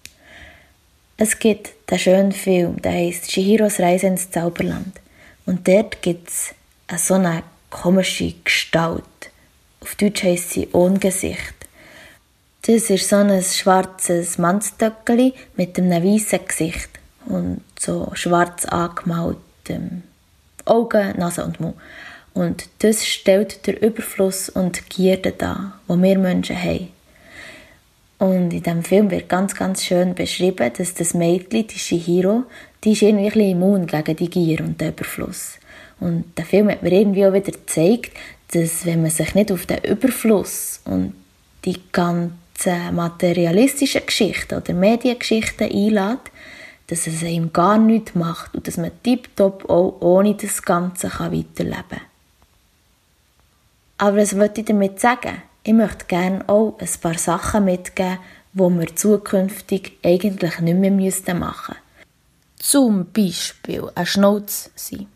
Es 1.15 1.37
gibt 1.37 1.89
den 1.89 1.99
schönen 1.99 2.31
Film, 2.31 2.81
der 2.81 2.93
heißt 2.93 3.31
Shihiros 3.31 3.79
Reise 3.79 4.07
ins 4.07 4.31
Zauberland. 4.31 4.99
Und 5.45 5.67
dort 5.67 6.01
gibt 6.01 6.29
es 6.29 6.53
so 6.97 7.13
eine 7.13 7.43
komische 7.69 8.33
Gestalt. 8.43 9.03
Auf 9.79 9.95
Deutsch 9.95 10.23
heisst 10.23 10.51
sie 10.51 10.67
Ohngesicht. 10.71 11.53
Das 12.63 12.89
ist 12.89 13.09
so 13.09 13.17
ein 13.17 13.43
schwarzes 13.43 14.37
Mannstöckeli 14.37 15.33
mit 15.55 15.77
einem 15.77 16.03
weißen 16.03 16.45
Gesicht 16.47 16.89
und 17.25 17.61
so 17.77 18.09
schwarz 18.15 18.65
angemaltem 18.65 20.03
Augen, 20.65 21.17
Nase 21.17 21.43
und 21.43 21.59
Mund. 21.59 21.75
Und 22.33 22.67
das 22.79 23.05
stellt 23.05 23.67
der 23.67 23.81
Überfluss 23.81 24.49
und 24.49 24.89
Gierde 24.89 25.31
dar, 25.31 25.79
wo 25.87 25.95
wir 26.01 26.17
Menschen 26.17 26.61
haben. 26.61 26.89
Und 28.17 28.53
in 28.53 28.63
diesem 28.63 28.83
Film 28.83 29.11
wird 29.11 29.29
ganz, 29.29 29.53
ganz 29.53 29.83
schön 29.83 30.15
beschrieben, 30.15 30.71
dass 30.77 30.93
das 30.93 31.13
Mädchen, 31.13 31.67
die 31.67 31.77
Shihiro, 31.77 32.43
die 32.83 32.93
ist 32.93 33.01
irgendwie 33.01 33.25
ein 33.25 33.33
bisschen 33.33 33.51
immun 33.51 33.85
gegen 33.85 34.15
die 34.15 34.29
Gier 34.29 34.61
und 34.61 34.79
den 34.79 34.89
Überfluss. 34.89 35.59
Und 35.99 36.25
der 36.37 36.45
Film 36.45 36.69
hat 36.69 36.83
mir 36.83 36.91
irgendwie 36.91 37.25
auch 37.25 37.33
wieder 37.33 37.51
gezeigt, 37.51 38.11
dass 38.53 38.85
wenn 38.85 39.01
man 39.01 39.11
sich 39.11 39.35
nicht 39.35 39.51
auf 39.51 39.65
den 39.65 39.83
Überfluss 39.83 40.81
und 40.85 41.13
die 41.65 41.79
ganzen 41.91 42.33
materialistischen 42.93 44.05
Geschichten 44.05 44.55
oder 44.55 44.73
Mediengeschichten 44.73 45.69
einlädt, 45.69 46.31
dass 46.87 47.07
es 47.07 47.23
einem 47.23 47.53
gar 47.53 47.77
nichts 47.77 48.15
macht 48.15 48.53
und 48.55 48.67
dass 48.67 48.77
man 48.77 48.91
tiptop 49.03 49.69
auch 49.69 49.97
ohne 50.01 50.35
das 50.35 50.61
Ganze 50.61 51.07
weiterleben 51.07 51.73
kann. 51.89 52.01
Aber 53.97 54.17
was 54.17 54.37
wollte 54.37 54.61
ich 54.61 54.67
damit 54.67 54.99
sagen? 54.99 55.41
Ich 55.63 55.73
möchte 55.73 56.05
gerne 56.05 56.47
auch 56.49 56.77
ein 56.79 56.89
paar 57.01 57.17
Sachen 57.17 57.65
mitgeben, 57.65 58.17
die 58.53 58.59
wir 58.59 58.95
zukünftig 58.95 59.97
eigentlich 60.03 60.59
nicht 60.59 60.77
mehr 60.77 60.91
machen 60.91 61.03
müssten. 61.03 61.75
Zum 62.57 63.11
Beispiel 63.11 63.89
ein 63.95 64.05
Schnauz 64.05 64.71
sein. 64.75 65.07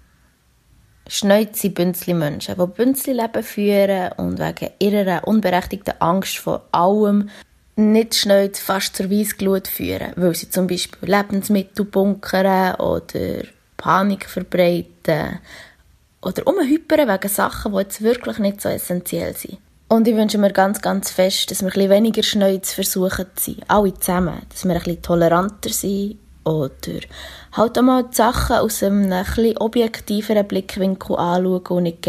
Schnäuze 1.10 1.62
sind 1.62 1.76
Bünzli-Menschen, 1.76 2.56
die 2.60 2.66
Bünzli-Leben 2.66 3.44
führen 3.44 4.12
und 4.18 4.40
wegen 4.40 4.72
ihrer 4.80 5.28
unberechtigten 5.28 5.94
Angst 6.00 6.38
vor 6.38 6.68
allem 6.72 7.30
nicht 7.78 8.16
schnell 8.16 8.52
fast 8.54 8.96
zur 8.96 9.12
Weissglut 9.12 9.68
führen, 9.68 10.14
weil 10.16 10.34
sie 10.36 10.50
zum 10.50 10.68
Beispiel 10.68 11.10
Lebensmittel 11.10 11.86
bunkern 11.86 12.76
oder 12.76 13.44
Panik 13.78 14.28
verbreiten 14.28 15.40
oder 16.22 16.48
umhypern 16.48 17.08
wegen 17.08 17.30
Sachen, 17.30 17.72
die 17.72 17.78
jetzt 17.80 18.02
wirklich 18.02 18.40
nicht 18.40 18.62
so 18.62 18.70
essentiell 18.70 19.36
sind. 19.36 19.60
Und 19.90 20.08
ich 20.08 20.16
wünsche 20.16 20.38
mir 20.38 20.52
ganz, 20.52 20.82
ganz 20.82 21.12
fest, 21.12 21.50
dass 21.50 21.64
wir 21.64 21.74
ein 21.74 21.90
weniger 21.90 22.24
schnell 22.24 22.62
zu 22.62 22.84
sein. 22.84 23.58
Alle 23.68 23.94
zusammen. 23.94 24.42
Dass 24.50 24.66
wir 24.66 24.74
ein 24.74 24.80
bisschen 24.80 25.02
toleranter 25.02 25.70
sind 25.70 26.18
oder 26.44 27.00
halt 27.54 27.78
auch 27.78 27.84
mal 27.84 28.04
die 28.04 28.16
Sachen 28.16 28.58
aus 28.58 28.84
einem 28.84 29.12
ein 29.12 29.24
bisschen 29.24 29.58
objektiveren 29.58 30.48
Blickwinkel 30.48 31.16
anschauen 31.16 31.62
und 31.70 31.84
nicht 31.84 32.08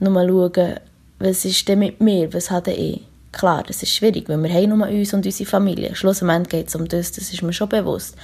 nur 0.00 0.26
schauen, 0.26 0.80
was 1.18 1.44
ist 1.44 1.68
denn 1.68 1.80
mit 1.80 2.00
mir, 2.00 2.32
was 2.32 2.50
habe 2.50 2.72
ich. 2.72 3.02
Klar, 3.32 3.64
das 3.66 3.82
ist 3.82 3.94
schwierig, 3.94 4.28
weil 4.28 4.42
wir 4.42 4.52
haben 4.52 4.78
nur 4.78 4.86
uns 4.86 5.14
und 5.14 5.24
unsere 5.24 5.48
Familie. 5.48 5.94
Schlussendlich 5.94 6.48
geht 6.50 6.68
es 6.68 6.74
um 6.74 6.86
das, 6.86 7.12
das 7.12 7.32
ist 7.32 7.42
mir 7.42 7.52
schon 7.52 7.68
bewusst. 7.68 8.14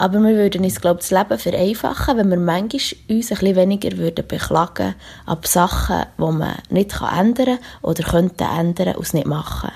Aber 0.00 0.20
wir 0.20 0.36
würden 0.36 0.62
uns, 0.62 0.80
glaube 0.80 1.00
ich, 1.00 1.08
das 1.08 1.18
Leben 1.18 1.38
vereinfachen, 1.38 2.16
wenn 2.16 2.30
wir 2.30 2.38
manchmal 2.38 2.70
uns 2.70 3.32
ein 3.32 3.38
bisschen 3.38 3.56
weniger 3.56 3.98
würden 3.98 4.26
beklagen 4.28 4.94
ab 5.26 5.46
Sachen, 5.48 6.04
die 6.16 6.22
man 6.22 6.54
nicht 6.70 7.00
ändern 7.00 7.46
kann 7.46 7.58
oder 7.82 8.04
könnte 8.04 8.44
ändern 8.44 8.94
und 8.94 9.06
es 9.06 9.12
nicht 9.12 9.26
machen. 9.26 9.72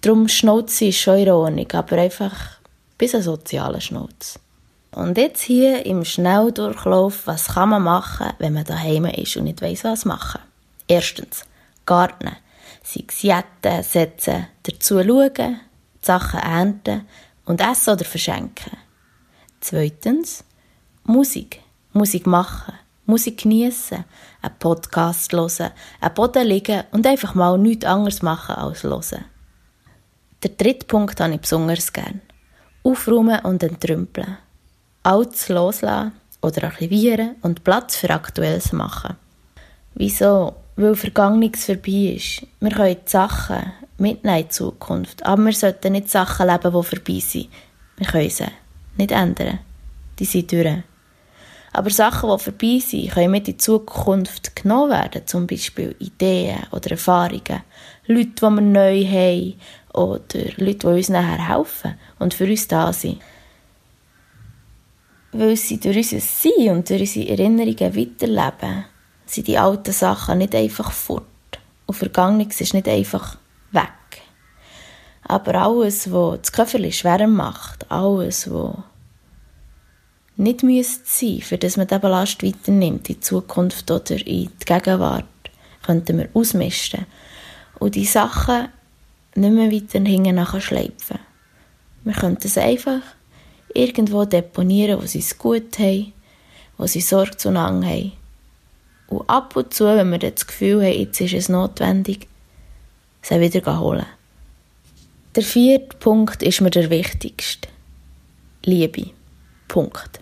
Darum 0.00 0.26
Schnauze 0.26 0.86
ist 0.86 0.98
schon 0.98 1.28
Ordnung, 1.28 1.70
aber 1.72 1.98
einfach 1.98 2.32
bis 2.96 3.14
ein 3.14 3.22
sozialer 3.22 3.82
Schnauz. 3.82 4.38
Und 4.92 5.18
jetzt 5.18 5.42
hier 5.42 5.84
im 5.84 6.06
Schnelldurchlauf, 6.06 7.26
was 7.26 7.48
kann 7.48 7.68
man 7.68 7.82
machen, 7.82 8.32
wenn 8.38 8.54
man 8.54 8.64
daheim 8.64 9.04
ist 9.04 9.36
und 9.36 9.44
nicht 9.44 9.60
weiss, 9.60 9.84
was 9.84 10.06
machen? 10.06 10.40
Erstens, 10.88 11.44
Garten. 11.84 12.36
Sei 12.86 13.04
es 13.08 13.22
jetten, 13.22 13.82
setzen, 13.82 14.46
dazu 14.62 15.02
schauen, 15.02 15.60
Sachen 16.00 16.38
ernten 16.38 17.08
und 17.44 17.60
essen 17.60 17.94
oder 17.94 18.04
verschenken. 18.04 18.78
Zweitens, 19.60 20.44
Musik. 21.02 21.60
Musik 21.92 22.28
machen. 22.28 22.74
Musik 23.06 23.42
geniessen, 23.42 24.04
einen 24.40 24.58
Podcast 24.60 25.32
hören, 25.32 25.72
am 26.00 26.14
Boden 26.14 26.46
liegen 26.46 26.84
und 26.92 27.06
einfach 27.06 27.34
mal 27.34 27.58
nichts 27.58 27.84
anderes 27.84 28.22
machen 28.22 28.54
als 28.54 28.84
hören. 28.84 29.24
Der 30.44 30.50
dritte 30.50 30.86
Punkt 30.86 31.20
habe 31.20 31.34
ich 31.34 31.40
besonders 31.40 31.92
gern. 31.92 32.20
Aufräumen 32.84 33.40
und 33.40 33.64
entrümpeln. 33.64 34.38
Altes 35.02 35.48
loslassen 35.48 36.12
oder 36.40 36.64
archivieren 36.64 37.34
und 37.42 37.64
Platz 37.64 37.96
für 37.96 38.10
Aktuelles 38.10 38.72
machen. 38.72 39.16
Wieso? 39.94 40.54
Weil 40.76 40.94
Vergangenes 40.94 41.64
vorbei 41.64 42.16
ist. 42.16 42.46
Wir 42.60 42.70
können 42.70 42.96
die 43.04 43.10
Sachen 43.10 43.72
mitnehmen 43.96 44.36
in 44.36 44.44
die 44.44 44.48
Zukunft, 44.50 45.24
aber 45.24 45.46
wir 45.46 45.52
sollten 45.52 45.92
nicht 45.92 46.10
Sachen 46.10 46.46
leben, 46.46 46.62
die 46.64 46.82
vorbei 46.82 47.20
sind. 47.20 47.48
Wir 47.96 48.06
können 48.06 48.30
sie 48.30 48.44
nicht 48.98 49.10
ändern. 49.10 49.60
Die 50.18 50.26
sind 50.26 50.52
durch. 50.52 50.82
Aber 51.72 51.90
Sachen, 51.90 52.30
die 52.30 52.42
vorbei 52.42 52.78
sind, 52.78 53.10
können 53.10 53.30
mit 53.30 53.48
in 53.48 53.54
die 53.54 53.58
Zukunft 53.58 54.56
genommen 54.56 54.90
werden. 54.90 55.26
Zum 55.26 55.46
Beispiel 55.46 55.94
Ideen 55.98 56.62
oder 56.72 56.92
Erfahrungen. 56.92 57.62
Leute, 58.06 58.30
die 58.30 58.42
wir 58.42 58.60
neu 58.60 59.04
haben. 59.04 59.54
Oder 59.92 60.44
Leute, 60.56 60.78
die 60.78 60.86
uns 60.86 61.08
nachher 61.08 61.48
helfen 61.48 61.94
und 62.18 62.34
für 62.34 62.46
uns 62.46 62.68
da 62.68 62.92
sind. 62.92 63.18
Weil 65.32 65.56
sie 65.56 65.78
durch 65.78 65.96
unser 65.96 66.20
Sein 66.20 66.68
und 66.70 66.88
durch 66.88 67.00
unsere 67.00 67.28
Erinnerungen 67.28 67.96
weiterleben, 67.96 68.84
sind 69.26 69.48
die 69.48 69.58
alten 69.58 69.92
Sachen 69.92 70.38
nicht 70.38 70.54
einfach 70.54 70.92
fort. 70.92 71.24
Und 71.86 71.94
Vergangenes 71.94 72.60
ist 72.60 72.74
nicht 72.74 72.88
einfach 72.88 73.36
weg. 73.72 73.90
Aber 75.22 75.54
alles, 75.56 76.12
was 76.12 76.40
das 76.42 76.52
Köfferchen 76.52 76.92
schwerer 76.92 77.26
macht, 77.26 77.90
alles, 77.90 78.50
was 78.50 78.76
nicht 80.36 80.62
müsste 80.62 81.02
sein, 81.04 81.40
für 81.40 81.58
das 81.58 81.76
man 81.76 81.86
den 81.86 82.00
Ballast 82.00 82.42
weiternimmt, 82.42 83.08
in 83.08 83.14
die 83.16 83.20
Zukunft 83.20 83.90
oder 83.90 84.16
in 84.26 84.50
die 84.60 84.64
Gegenwart, 84.64 85.24
könnten 85.84 86.18
wir 86.18 86.28
ausmisten 86.34 87.06
und 87.78 87.94
die 87.94 88.04
Sachen 88.04 88.68
nicht 89.34 89.52
mehr 89.52 89.70
weiter 89.70 90.00
hinten 90.00 90.60
schleifen. 90.60 91.18
Wir 92.04 92.12
könnten 92.12 92.46
es 92.46 92.58
einfach 92.58 93.00
irgendwo 93.74 94.24
deponieren, 94.24 95.00
wo 95.00 95.06
sie 95.06 95.18
es 95.18 95.36
gut 95.36 95.78
haben, 95.78 96.12
wo 96.76 96.86
sie 96.86 97.00
Sorge 97.00 97.36
zueinander 97.36 97.88
haben. 97.88 98.12
Und 99.08 99.28
ab 99.28 99.54
und 99.56 99.72
zu, 99.72 99.84
wenn 99.84 100.10
wir 100.10 100.18
das 100.18 100.46
Gefühl 100.46 100.82
haben, 100.82 100.98
jetzt 100.98 101.20
ist 101.20 101.34
es 101.34 101.48
notwendig, 101.48 102.28
sie 103.22 103.40
wieder 103.40 103.80
holen. 103.80 104.06
Der 105.34 105.42
vierte 105.42 105.96
Punkt 105.98 106.42
ist 106.42 106.60
mir 106.60 106.70
der 106.70 106.90
wichtigste. 106.90 107.68
Liebe. 108.64 109.10
Punkt. 109.68 110.20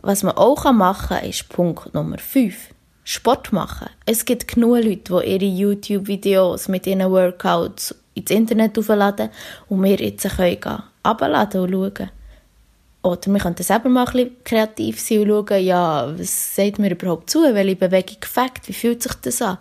Was 0.00 0.22
man 0.22 0.36
auch 0.36 0.70
machen 0.72 1.18
kann, 1.18 1.28
ist 1.28 1.48
Punkt 1.48 1.92
Nummer 1.94 2.18
5. 2.18 2.74
Sport 3.04 3.52
machen. 3.52 3.88
Es 4.06 4.24
gibt 4.24 4.48
genug 4.48 4.84
Leute, 4.84 5.22
die 5.22 5.32
ihre 5.32 5.44
YouTube-Videos 5.44 6.68
mit 6.68 6.86
ihren 6.86 7.10
Workouts 7.10 7.94
ins 8.14 8.30
Internet 8.30 8.78
aufladen 8.78 9.30
und 9.68 9.82
wir 9.82 9.96
jetzt 9.96 10.28
können 10.36 10.60
gehen, 10.60 10.82
abladen 11.02 11.60
und 11.62 11.72
schauen. 11.72 12.10
Oder 13.08 13.32
wir 13.32 13.40
könnten 13.40 13.62
selber 13.62 13.88
mal 13.88 14.06
ein 14.06 14.12
bisschen 14.12 14.36
kreativ 14.44 15.00
sein 15.00 15.30
und 15.30 15.48
schauen, 15.48 15.64
ja, 15.64 16.12
was 16.18 16.56
sagt 16.56 16.78
mir 16.78 16.90
überhaupt 16.90 17.30
zu, 17.30 17.42
welche 17.42 17.76
Bewegung 17.76 18.16
gefällt, 18.20 18.66
wie 18.66 18.72
fühlt 18.72 19.02
sich 19.02 19.14
das 19.14 19.40
an? 19.40 19.58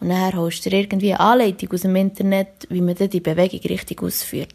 Und 0.00 0.10
dann 0.10 0.36
holst 0.36 0.66
du 0.66 0.70
dir 0.70 0.80
irgendwie 0.80 1.14
eine 1.14 1.20
Anleitung 1.20 1.72
aus 1.72 1.82
dem 1.82 1.96
Internet, 1.96 2.66
wie 2.68 2.80
man 2.80 2.96
die 2.96 3.20
Bewegung 3.20 3.60
richtig 3.60 4.02
ausführt. 4.02 4.54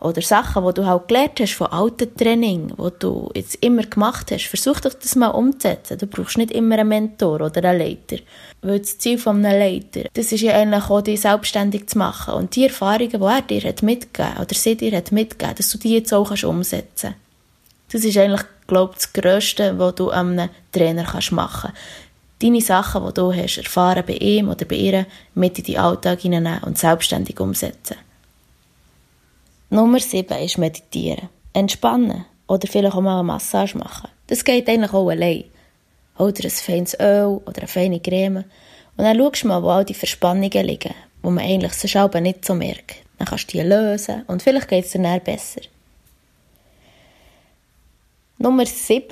Oder 0.00 0.20
Sachen, 0.20 0.66
die 0.66 0.74
du 0.74 0.84
halt 0.84 1.08
gelernt 1.08 1.40
hast 1.40 1.54
von 1.54 1.68
alten 1.68 2.14
Training, 2.14 2.74
die 2.76 2.98
du 2.98 3.30
jetzt 3.34 3.56
immer 3.64 3.84
gemacht 3.84 4.30
hast. 4.30 4.44
Versuch 4.48 4.80
doch 4.80 4.92
das 4.92 5.16
mal 5.16 5.28
umzusetzen. 5.28 5.96
Du 5.96 6.06
brauchst 6.06 6.36
nicht 6.36 6.50
immer 6.50 6.78
einen 6.78 6.90
Mentor 6.90 7.40
oder 7.40 7.64
einen 7.64 7.78
Leiter. 7.78 8.22
Weil 8.60 8.80
das 8.80 8.98
Ziel 8.98 9.16
von 9.16 9.42
einem 9.42 9.58
Leiter, 9.58 10.06
das 10.12 10.30
ist 10.30 10.42
ja 10.42 10.52
eigentlich 10.54 10.90
auch, 10.90 11.00
dich 11.00 11.22
selbstständig 11.22 11.86
zu 11.86 11.96
machen. 11.96 12.34
Und 12.34 12.54
die 12.54 12.64
Erfahrungen, 12.64 13.08
die 13.08 13.24
er 13.24 13.42
dir 13.42 13.68
hat 13.68 13.82
mitgegeben 13.82 14.36
oder 14.42 14.54
sie 14.54 14.76
dir 14.76 14.94
hat 14.94 15.10
mitgegeben, 15.10 15.56
dass 15.56 15.70
du 15.70 15.78
die 15.78 15.94
jetzt 15.94 16.12
auch 16.12 16.30
umsetzen 16.30 17.14
kannst. 17.14 17.23
Das 17.90 18.04
ist 18.04 18.16
eigentlich, 18.16 18.42
glaube 18.66 18.94
ich, 18.94 19.04
das 19.04 19.12
Grösste, 19.12 19.78
was 19.78 19.94
du 19.94 20.10
einem 20.10 20.48
Trainer 20.72 21.04
kannst 21.04 21.32
machen 21.32 21.72
kannst. 21.72 21.82
Deine 22.42 22.60
Sachen, 22.60 23.06
die 23.06 23.14
du 23.14 23.32
hast 23.32 23.58
erfahren 23.58 24.04
bei 24.06 24.14
ihm 24.14 24.48
oder 24.48 24.64
bei 24.64 24.76
ihr, 24.76 25.06
mit 25.34 25.58
in 25.58 25.64
deinen 25.64 25.84
Alltag 25.84 26.20
hineinnehmen 26.20 26.64
und 26.64 26.78
selbstständig 26.78 27.38
umsetzen. 27.40 27.96
Nummer 29.70 29.98
7 29.98 30.38
ist 30.38 30.58
meditieren. 30.58 31.28
Entspannen. 31.52 32.24
Oder 32.46 32.68
vielleicht 32.68 32.94
auch 32.94 33.00
mal 33.00 33.14
eine 33.14 33.24
Massage 33.24 33.78
machen. 33.78 34.10
Das 34.26 34.44
geht 34.44 34.68
eigentlich 34.68 34.92
auch 34.92 35.08
allein. 35.08 35.44
Oder 36.18 36.44
ein 36.44 36.50
feines 36.50 36.98
Öl 37.00 37.40
oder 37.46 37.58
eine 37.58 37.68
feine 37.68 38.00
Creme. 38.00 38.44
Und 38.96 39.04
dann 39.04 39.16
schaust 39.16 39.42
du 39.42 39.48
mal, 39.48 39.62
wo 39.62 39.70
all 39.70 39.84
die 39.84 39.94
Verspannungen 39.94 40.66
liegen, 40.66 40.94
wo 41.22 41.30
man 41.30 41.44
eigentlich 41.44 41.72
sonst 41.72 41.96
aber 41.96 42.20
nicht 42.20 42.44
so 42.44 42.54
merkt. 42.54 42.96
Dann 43.18 43.26
kannst 43.26 43.52
du 43.52 43.58
die 43.58 43.64
lösen 43.64 44.22
und 44.26 44.42
vielleicht 44.42 44.68
geht 44.68 44.84
es 44.84 44.92
dir 44.92 45.20
besser. 45.24 45.62
Nummer 48.38 48.66
7 48.66 49.06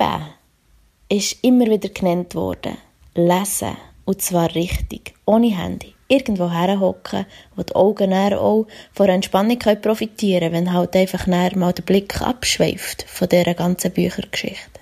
ist 1.09 1.37
immer 1.43 1.65
wieder 1.67 1.89
genannt 1.89 2.35
worden. 2.35 2.77
Lesen. 3.15 3.77
Und 4.05 4.21
zwar 4.21 4.53
richtig. 4.53 5.13
Ohne 5.25 5.55
Handy 5.55 5.93
irgendwo 6.09 6.51
herhocken, 6.51 7.25
wo 7.55 7.63
die 7.63 7.73
Augen 7.73 8.13
auch 8.13 8.67
von 8.91 9.05
der 9.05 9.15
Entspannung 9.15 9.57
profitieren 9.81 10.51
können, 10.51 10.53
wenn 10.53 10.73
halt 10.73 10.95
einfach 10.95 11.25
mal 11.27 11.73
der 11.73 11.83
Blick 11.83 12.21
abschweift 12.21 13.03
von 13.07 13.29
dieser 13.29 13.53
ganzen 13.53 13.91
Büchergeschichte. 13.91 14.79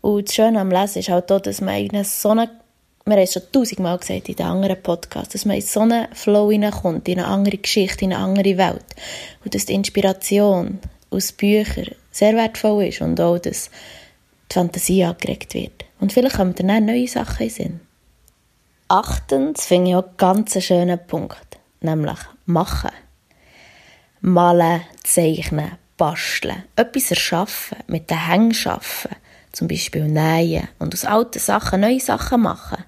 Und 0.00 0.28
das 0.28 0.34
Schöne 0.34 0.60
am 0.60 0.70
Lesen 0.70 1.00
ist 1.00 1.08
halt 1.08 1.30
auch, 1.30 1.40
dass 1.40 1.60
man 1.60 1.76
in 1.76 2.04
so 2.04 2.30
eine, 2.30 2.50
wir 3.04 3.12
haben 3.14 3.22
es 3.22 3.34
schon 3.34 3.42
tausendmal 3.52 3.98
gesagt 3.98 4.28
in 4.28 4.36
den 4.36 4.46
anderen 4.46 4.82
Podcasts, 4.82 5.32
dass 5.34 5.44
man 5.44 5.56
in 5.56 5.62
so 5.62 5.80
einen 5.80 6.08
Flow 6.14 6.50
hineinkommt, 6.50 7.08
in 7.08 7.18
eine 7.18 7.28
andere 7.28 7.58
Geschichte, 7.58 8.04
in 8.04 8.12
eine 8.12 8.24
andere 8.24 8.56
Welt. 8.56 8.86
Und 9.44 9.54
dass 9.54 9.66
die 9.66 9.74
Inspiration 9.74 10.80
aus 11.10 11.32
Büchern 11.32 11.94
sehr 12.10 12.34
wertvoll 12.34 12.84
ist 12.86 13.00
und 13.00 13.20
auch, 13.20 13.38
dass 13.38 13.70
die 14.50 14.54
Fantasie 14.54 15.04
angeregt 15.04 15.54
wird. 15.54 15.84
Und 16.00 16.12
vielleicht 16.12 16.36
kommen 16.36 16.54
dann 16.54 16.84
neue 16.84 17.08
Sachen 17.08 17.44
in 17.44 17.50
Sinn. 17.50 17.80
Achtens 18.88 19.66
finde 19.66 19.90
ich 19.90 19.96
auch 19.96 20.04
einen 20.04 20.16
ganz 20.16 20.62
schönen 20.62 21.06
Punkt, 21.06 21.58
nämlich 21.80 22.18
machen. 22.44 22.90
Malen, 24.20 24.82
zeichnen, 25.02 25.72
basteln, 25.96 26.64
etwas 26.76 27.10
erschaffen, 27.10 27.78
mit 27.86 28.10
den 28.10 28.26
Händen 28.26 28.68
arbeiten, 28.68 29.16
zum 29.52 29.68
Beispiel 29.68 30.04
nähen 30.04 30.68
und 30.78 30.94
aus 30.94 31.04
alten 31.04 31.38
Sachen 31.38 31.80
neue 31.80 32.00
Sachen 32.00 32.42
machen. 32.42 32.84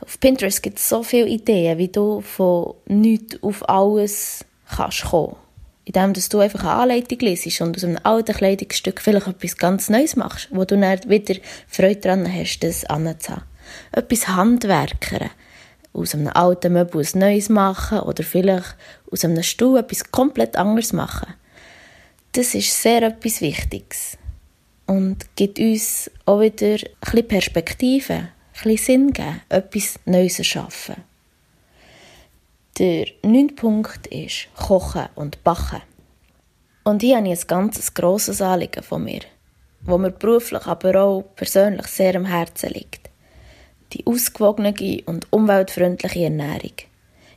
Auf 0.00 0.20
Pinterest 0.20 0.62
gibt 0.62 0.78
es 0.78 0.88
so 0.88 1.02
viele 1.02 1.28
Ideen, 1.28 1.78
wie 1.78 1.88
du 1.88 2.20
von 2.20 2.74
nichts 2.86 3.42
auf 3.42 3.68
alles 3.68 4.44
kannst 4.68 5.04
kommen. 5.04 5.36
Indem 5.84 6.14
dass 6.14 6.30
du 6.30 6.38
einfach 6.38 6.60
eine 6.60 6.72
Anleitung 6.72 7.18
liest 7.18 7.60
und 7.60 7.76
aus 7.76 7.84
einem 7.84 7.98
alten 8.02 8.34
Kleidungsstück 8.34 9.00
vielleicht 9.00 9.26
etwas 9.26 9.56
ganz 9.56 9.90
Neues 9.90 10.16
machst, 10.16 10.48
wo 10.50 10.64
du 10.64 10.78
dann 10.78 10.98
wieder 11.08 11.34
Freude 11.68 12.00
daran 12.00 12.32
hast, 12.32 12.60
das 12.60 12.84
anzuhaben 12.86 13.44
etwas 13.92 14.28
handwerkern. 14.28 15.30
Aus 15.92 16.14
einem 16.14 16.28
alten 16.28 16.72
Möbel 16.72 17.02
ein 17.04 17.18
neues 17.18 17.48
machen 17.48 18.00
oder 18.00 18.24
vielleicht 18.24 18.76
aus 19.10 19.24
einem 19.24 19.42
Stuhl 19.42 19.78
etwas 19.78 20.10
komplett 20.10 20.56
anderes 20.56 20.92
machen. 20.92 21.34
Das 22.32 22.54
ist 22.54 22.82
sehr 22.82 23.02
etwas 23.02 23.40
Wichtiges 23.40 24.18
und 24.86 25.24
gibt 25.36 25.60
uns 25.60 26.10
auch 26.26 26.40
wieder 26.40 26.74
ein 26.74 26.80
bisschen 27.00 27.28
Perspektive, 27.28 28.14
ein 28.14 28.28
bisschen 28.52 28.76
Sinn 28.76 29.12
geben, 29.12 29.40
etwas 29.48 30.00
Neues 30.04 30.38
erschaffen. 30.40 30.96
Der 32.78 33.06
neunte 33.22 33.54
Punkt 33.54 34.06
ist 34.08 34.48
Kochen 34.56 35.06
und 35.14 35.42
Backen. 35.44 35.82
Und 36.82 37.02
hier 37.02 37.18
habe 37.18 37.28
ich 37.28 37.40
ein 37.40 37.46
ganz 37.46 37.94
grosses 37.94 38.42
Anliegen 38.42 38.82
von 38.82 39.04
mir, 39.04 39.20
wo 39.82 39.96
mir 39.96 40.10
beruflich, 40.10 40.66
aber 40.66 41.02
auch 41.02 41.24
persönlich 41.36 41.86
sehr 41.86 42.16
am 42.16 42.24
Herzen 42.24 42.70
liegt 42.70 43.04
die 43.94 44.06
ausgewogene 44.06 44.74
und 45.06 45.32
umweltfreundliche 45.32 46.24
Ernährung. 46.24 46.72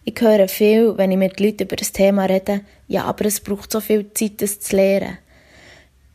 Ich 0.04 0.20
höre 0.20 0.48
viel, 0.48 0.98
wenn 0.98 1.12
ich 1.12 1.18
mit 1.18 1.40
Leuten 1.40 1.64
über 1.64 1.76
das 1.76 1.92
Thema 1.92 2.26
rede, 2.26 2.62
ja, 2.88 3.04
aber 3.04 3.26
es 3.26 3.40
braucht 3.40 3.72
so 3.72 3.80
viel 3.80 4.12
Zeit, 4.14 4.42
das 4.42 4.60
zu 4.60 4.76
lernen. 4.76 5.18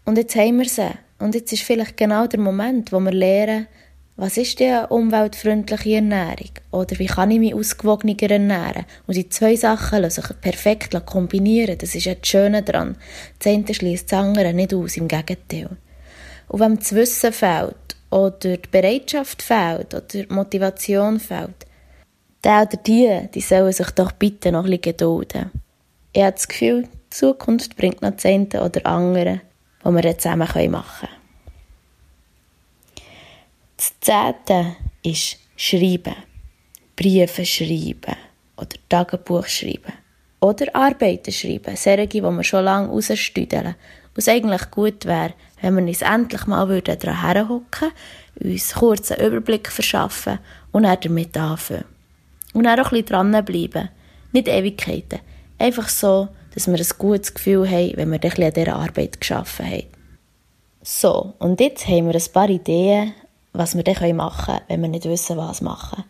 Und 0.04 0.18
jetzt 0.18 0.34
haben 0.34 0.58
wir 0.58 0.68
sie. 0.68 0.90
Und 1.18 1.34
jetzt 1.34 1.52
ist 1.52 1.62
vielleicht 1.62 1.96
genau 1.96 2.26
der 2.26 2.40
Moment, 2.40 2.92
wo 2.92 2.98
wir 2.98 3.12
lernen, 3.12 3.68
was 4.22 4.36
ist 4.36 4.60
denn 4.60 4.84
umweltfreundliche 4.84 5.96
Ernährung? 5.96 6.52
Oder 6.70 6.96
wie 7.00 7.06
kann 7.06 7.32
ich 7.32 7.40
mich 7.40 7.56
ausgewogener 7.56 8.14
ernähren? 8.22 8.84
Und 9.08 9.16
die 9.16 9.28
zwei 9.28 9.56
Sachen 9.56 10.00
lassen 10.00 10.22
sich 10.22 10.40
perfekt 10.40 10.94
kombinieren. 11.06 11.76
Das 11.76 11.96
ist 11.96 12.04
ja 12.04 12.14
das 12.14 12.28
Schöne 12.28 12.62
daran. 12.62 12.96
Das 13.40 13.52
eine 13.52 13.74
schließt 13.74 14.12
das 14.12 14.20
andere 14.20 14.54
nicht 14.54 14.74
aus, 14.74 14.96
im 14.96 15.08
Gegenteil. 15.08 15.70
Und 16.46 16.60
wenn 16.60 16.76
das 16.76 16.94
Wissen 16.94 17.32
fehlt 17.32 17.96
oder 18.10 18.56
die 18.58 18.68
Bereitschaft 18.70 19.42
fehlt 19.42 19.92
oder 19.92 20.02
die 20.02 20.26
Motivation 20.28 21.18
fehlt, 21.18 21.66
der 22.44 22.62
oder 22.62 22.76
die, 22.76 23.28
die 23.34 23.40
sollen 23.40 23.72
sich 23.72 23.90
doch 23.90 24.12
bitte 24.12 24.52
noch 24.52 24.66
ein 24.66 24.70
bisschen 24.70 24.82
gedulden. 24.82 25.50
Ich 26.12 26.22
habe 26.22 26.30
das 26.30 26.46
Gefühl, 26.46 26.82
die 26.82 27.10
Zukunft 27.10 27.76
bringt 27.76 28.02
noch 28.02 28.12
das 28.12 28.24
eine 28.24 28.46
oder 28.62 28.86
andere, 28.86 29.40
was 29.82 29.94
wir 29.94 30.16
zusammen 30.16 30.70
machen 30.70 30.70
können. 30.70 31.21
Das 33.82 33.98
Zehnte 33.98 34.76
ist 35.02 35.38
Schreiben. 35.56 36.14
Briefe 36.94 37.44
schreiben 37.44 38.16
oder 38.56 38.76
Tagebuch 38.88 39.48
schreiben. 39.48 39.94
Oder 40.38 40.72
Arbeiten 40.72 41.32
schreiben, 41.32 41.74
solche, 41.74 42.06
die 42.06 42.22
wir 42.22 42.44
schon 42.44 42.64
lange 42.64 42.90
rausstüdeln. 42.90 43.74
Was 44.14 44.28
eigentlich 44.28 44.70
gut 44.70 45.04
wäre, 45.04 45.34
wenn 45.60 45.74
wir 45.74 45.82
uns 45.82 46.02
endlich 46.02 46.46
mal 46.46 46.80
daran 46.80 47.22
herhocken 47.22 47.90
uns 48.38 48.72
kurz 48.72 49.10
einen 49.10 49.26
Überblick 49.26 49.68
verschaffen 49.68 50.38
und 50.70 50.84
dann 50.84 50.98
damit 51.00 51.36
anfangen. 51.36 51.84
Und 52.52 52.62
dann 52.62 52.78
auch 52.78 52.92
ein 52.92 53.02
bisschen 53.02 53.06
dranbleiben. 53.06 53.88
Nicht 54.30 54.46
Ewigkeiten. 54.46 55.18
Einfach 55.58 55.88
so, 55.88 56.28
dass 56.54 56.68
wir 56.68 56.78
ein 56.78 56.98
gutes 56.98 57.34
Gefühl 57.34 57.68
haben, 57.68 57.96
wenn 57.96 58.10
wir 58.10 58.18
ein 58.18 58.20
bisschen 58.20 58.44
an 58.44 58.52
dieser 58.52 58.76
Arbeit 58.76 59.20
geschaffen 59.20 59.66
haben. 59.66 59.86
So, 60.82 61.34
und 61.40 61.60
jetzt 61.60 61.88
haben 61.88 62.06
wir 62.06 62.14
ein 62.14 62.32
paar 62.32 62.48
Ideen, 62.48 63.14
was 63.52 63.76
wir 63.76 63.82
dann 63.82 64.16
machen 64.16 64.46
können, 64.46 64.64
wenn 64.68 64.82
wir 64.82 64.88
nicht 64.88 65.04
wissen, 65.04 65.36
was 65.36 65.60
machen. 65.60 66.04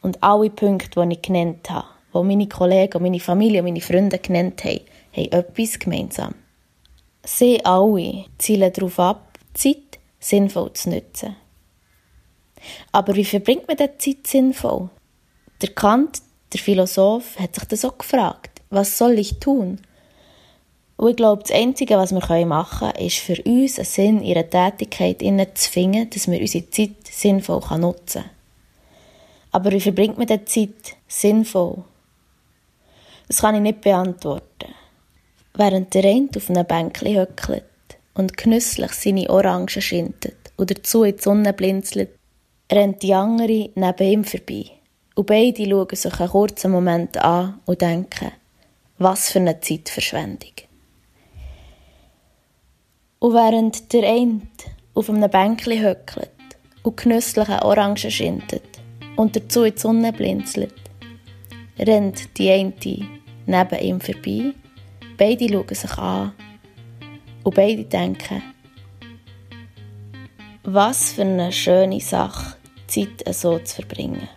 Und 0.00 0.22
alle 0.22 0.50
Punkte, 0.50 1.06
die 1.06 1.14
ich 1.14 1.22
genannt 1.22 1.68
habe, 1.70 1.86
die 2.14 2.22
meine 2.22 2.48
Kollegen, 2.48 3.02
meine 3.02 3.20
Familie 3.20 3.60
und 3.60 3.66
meine 3.66 3.80
Freunde 3.80 4.18
genannt 4.18 4.64
haben, 4.64 4.80
haben 5.12 5.32
etwas 5.32 5.78
gemeinsam. 5.78 6.34
Sie 7.24 7.64
alle 7.64 8.26
zielen 8.38 8.72
darauf 8.72 8.98
ab, 8.98 9.38
Zeit 9.54 9.98
sinnvoll 10.20 10.72
zu 10.74 10.90
nutzen. 10.90 11.36
Aber 12.92 13.14
wie 13.14 13.24
verbringt 13.24 13.68
man 13.68 13.76
diese 13.76 13.98
Zeit 13.98 14.26
sinnvoll? 14.26 14.90
Der 15.62 15.70
Kant, 15.70 16.22
der 16.52 16.60
Philosoph, 16.60 17.38
hat 17.38 17.54
sich 17.54 17.64
das 17.64 17.84
auch 17.84 17.98
gefragt. 17.98 18.62
Was 18.70 18.98
soll 18.98 19.18
ich 19.18 19.38
tun? 19.38 19.80
Und 20.96 21.10
ich 21.10 21.16
glaube, 21.16 21.42
das 21.42 21.50
Einzige, 21.50 21.96
was 21.96 22.12
wir 22.12 22.46
machen 22.46 22.92
können, 22.92 23.06
ist 23.06 23.18
für 23.18 23.42
uns 23.42 23.78
einen 23.78 23.84
Sinn 23.84 24.18
in 24.18 24.24
ihrer 24.24 24.48
Tätigkeit 24.48 25.20
zu 25.54 25.70
finden, 25.70 26.08
dass 26.08 26.30
wir 26.30 26.40
unsere 26.40 26.70
Zeit 26.70 27.06
sinnvoll 27.10 27.60
nutzen 27.78 28.22
können. 28.22 28.30
Aber 29.50 29.70
wie 29.72 29.80
verbringt 29.80 30.18
man 30.18 30.26
diese 30.26 30.44
Zeit 30.44 30.96
sinnvoll? 31.08 31.84
Das 33.28 33.40
kann 33.40 33.54
ich 33.54 33.60
nicht 33.60 33.80
beantworten. 33.80 34.74
Während 35.54 35.94
der 35.94 36.04
eine 36.04 36.28
auf 36.36 36.50
einem 36.50 36.66
Bänkchen 36.66 37.16
höckelt 37.16 37.64
und 38.14 38.36
genüsslich 38.36 38.92
seine 38.92 39.30
Orangen 39.30 39.68
schintet 39.68 40.52
oder 40.56 40.74
dazu 40.74 41.04
in 41.04 41.16
die 41.16 41.22
Sonne 41.22 41.52
blinzelt, 41.52 42.10
rennt 42.70 43.02
die 43.02 43.14
andere 43.14 43.70
neben 43.74 44.10
ihm 44.10 44.24
vorbei. 44.24 44.66
Und 45.14 45.26
beide 45.26 45.64
schauen 45.68 45.88
sich 45.92 46.20
einen 46.20 46.30
kurzen 46.30 46.72
Moment 46.72 47.16
an 47.18 47.60
und 47.66 47.80
denken, 47.80 48.32
was 48.98 49.30
für 49.30 49.38
eine 49.38 49.60
Zeitverschwendung. 49.60 50.50
Und 53.24 53.32
während 53.32 53.90
der 53.94 54.06
eine 54.06 54.42
auf 54.92 55.08
einem 55.08 55.30
Bänkchen 55.30 55.80
höckelt 55.80 56.28
und 56.82 56.98
genüsslich 56.98 57.48
eine 57.48 57.64
Orange 57.64 58.10
schindet 58.10 58.82
und 59.16 59.34
dazu 59.34 59.62
in 59.62 59.74
die 59.74 59.80
Sonne 59.80 60.12
blinzelt, 60.12 60.74
rennt 61.78 62.36
die 62.36 62.50
eine 62.50 62.74
neben 63.46 63.80
ihm 63.80 63.98
vorbei, 63.98 64.52
beide 65.16 65.48
schauen 65.48 65.74
sich 65.74 65.96
an 65.96 66.32
und 67.44 67.54
beide 67.54 67.84
denken, 67.84 68.42
was 70.64 71.12
für 71.12 71.22
eine 71.22 71.50
schöne 71.50 72.00
Sache, 72.00 72.56
Zeit 72.88 73.24
so 73.34 73.58
zu 73.58 73.76
verbringen. 73.76 74.28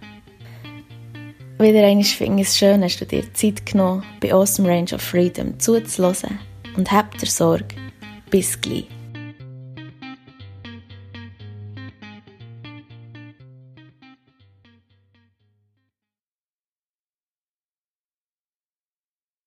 Wieder 1.60 1.86
einmal 1.86 2.06
finde 2.06 2.42
ich 2.42 2.48
es 2.48 2.58
schön, 2.58 2.82
hast 2.86 3.02
du 3.02 3.06
dir 3.06 3.34
Zeit 3.34 3.66
genommen, 3.66 4.06
bei 4.22 4.34
Awesome 4.34 4.70
Range 4.70 4.94
of 4.96 5.02
Freedom 5.02 5.60
zuzuhören 5.60 6.40
und 6.78 6.90
habt 6.90 7.22
dir 7.22 7.26
Sorge. 7.28 7.87
Bis 8.30 8.60
gleich. 8.60 8.97